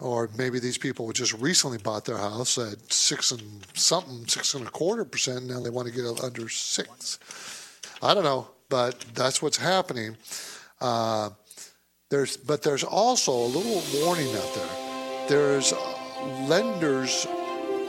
Or 0.00 0.30
maybe 0.36 0.58
these 0.58 0.78
people 0.78 1.12
just 1.12 1.34
recently 1.34 1.78
bought 1.78 2.06
their 2.06 2.16
house 2.16 2.56
at 2.56 2.92
six 2.92 3.32
and 3.32 3.42
something, 3.74 4.26
six 4.26 4.54
and 4.54 4.66
a 4.66 4.70
quarter 4.70 5.04
percent. 5.04 5.46
Now 5.46 5.60
they 5.60 5.70
want 5.70 5.88
to 5.88 5.94
get 5.94 6.24
under 6.24 6.48
six. 6.48 7.18
I 8.02 8.14
don't 8.14 8.24
know, 8.24 8.48
but 8.70 8.98
that's 9.14 9.42
what's 9.42 9.58
happening. 9.58 10.16
Uh, 10.80 11.30
there's, 12.08 12.38
but 12.38 12.62
there's 12.62 12.82
also 12.82 13.32
a 13.32 13.46
little 13.46 13.82
warning 14.02 14.34
out 14.34 14.54
there. 14.54 15.28
There's 15.28 15.74
lenders, 16.48 17.26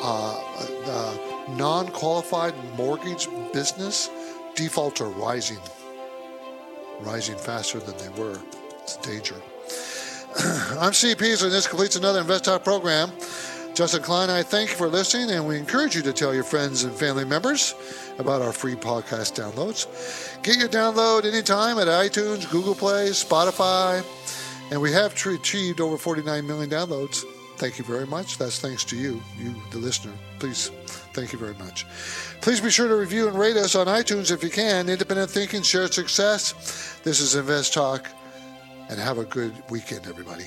uh, 0.02 0.44
uh, 0.86 1.18
non-qualified 1.56 2.54
mortgage 2.76 3.28
business 3.54 4.10
defaults 4.56 5.00
are 5.02 5.10
rising, 5.10 5.60
rising 7.00 7.38
faster 7.38 7.80
than 7.80 7.98
they 7.98 8.22
were. 8.22 8.38
It's 8.84 8.98
a 8.98 9.02
danger. 9.02 9.36
I'm 10.80 10.94
Peasley, 10.94 11.48
and 11.48 11.52
this 11.52 11.68
completes 11.68 11.98
another 11.98 12.22
Invest 12.22 12.46
Talk 12.46 12.64
program. 12.64 13.12
Justin 13.74 14.02
Klein, 14.02 14.30
I 14.30 14.44
thank 14.44 14.70
you 14.70 14.78
for 14.78 14.88
listening, 14.88 15.30
and 15.32 15.46
we 15.46 15.58
encourage 15.58 15.94
you 15.94 16.02
to 16.04 16.14
tell 16.14 16.34
your 16.34 16.46
friends 16.46 16.86
and 16.86 16.94
family 16.94 17.26
members 17.26 17.76
about 18.18 18.42
our 18.42 18.54
free 18.54 18.76
podcast 18.76 19.36
downloads. 19.36 19.88
Get 20.42 20.58
your 20.58 20.70
download 20.70 21.26
anytime 21.26 21.80
at 21.80 21.88
iTunes, 21.88 22.50
Google 22.50 22.76
Play, 22.76 23.10
Spotify, 23.10 24.06
and 24.72 24.82
we 24.82 24.94
have 24.94 25.14
achieved 25.28 25.82
over 25.82 25.98
49 25.98 26.48
million 26.48 26.70
downloads. 26.70 27.24
Thank 27.58 27.78
you 27.78 27.84
very 27.84 28.08
much. 28.08 28.38
That's 28.38 28.58
thanks 28.60 28.86
to 28.86 28.96
you, 28.96 29.22
you, 29.38 29.54
the 29.72 29.80
listener. 29.80 30.14
Please, 30.40 30.70
thank 31.14 31.34
you 31.34 31.40
very 31.40 31.56
much. 31.56 31.86
Please 32.40 32.62
be 32.62 32.72
sure 32.72 32.88
to 32.88 32.96
review 32.96 33.28
and 33.28 33.38
rate 33.38 33.58
us 33.58 33.76
on 33.76 33.88
iTunes 33.88 34.32
if 34.32 34.44
you 34.44 34.50
can. 34.50 34.88
Independent 34.88 35.30
thinking, 35.30 35.62
shared 35.62 35.94
success. 35.94 37.00
This 37.04 37.20
is 37.20 37.36
Invest 37.36 37.74
Talk 37.74 38.08
and 38.92 39.00
have 39.00 39.18
a 39.18 39.26
good 39.26 39.54
weekend, 39.72 40.06
everybody. 40.06 40.44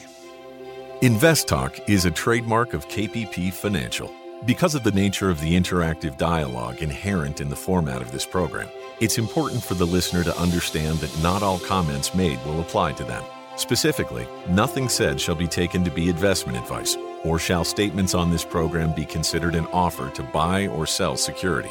Invest 1.00 1.48
Talk 1.48 1.88
is 1.88 2.04
a 2.04 2.10
trademark 2.10 2.74
of 2.74 2.86
KPP 2.88 3.52
Financial. 3.52 4.12
Because 4.44 4.74
of 4.74 4.84
the 4.84 4.92
nature 4.92 5.30
of 5.30 5.40
the 5.40 5.54
interactive 5.54 6.18
dialogue 6.18 6.82
inherent 6.82 7.40
in 7.40 7.48
the 7.48 7.56
format 7.56 8.02
of 8.02 8.12
this 8.12 8.26
program, 8.26 8.68
it's 9.00 9.16
important 9.16 9.62
for 9.62 9.74
the 9.74 9.86
listener 9.86 10.22
to 10.22 10.38
understand 10.38 10.98
that 10.98 11.22
not 11.22 11.42
all 11.42 11.58
comments 11.58 12.14
made 12.14 12.38
will 12.44 12.60
apply 12.60 12.92
to 12.92 13.04
them. 13.04 13.24
Specifically, 13.56 14.26
nothing 14.48 14.88
said 14.88 15.18
shall 15.18 15.34
be 15.34 15.48
taken 15.48 15.82
to 15.82 15.90
be 15.90 16.10
investment 16.10 16.58
advice, 16.58 16.96
or 17.24 17.38
shall 17.38 17.64
statements 17.64 18.14
on 18.14 18.30
this 18.30 18.44
program 18.44 18.92
be 18.92 19.06
considered 19.06 19.54
an 19.54 19.66
offer 19.68 20.10
to 20.10 20.22
buy 20.22 20.66
or 20.68 20.86
sell 20.86 21.16
security 21.16 21.70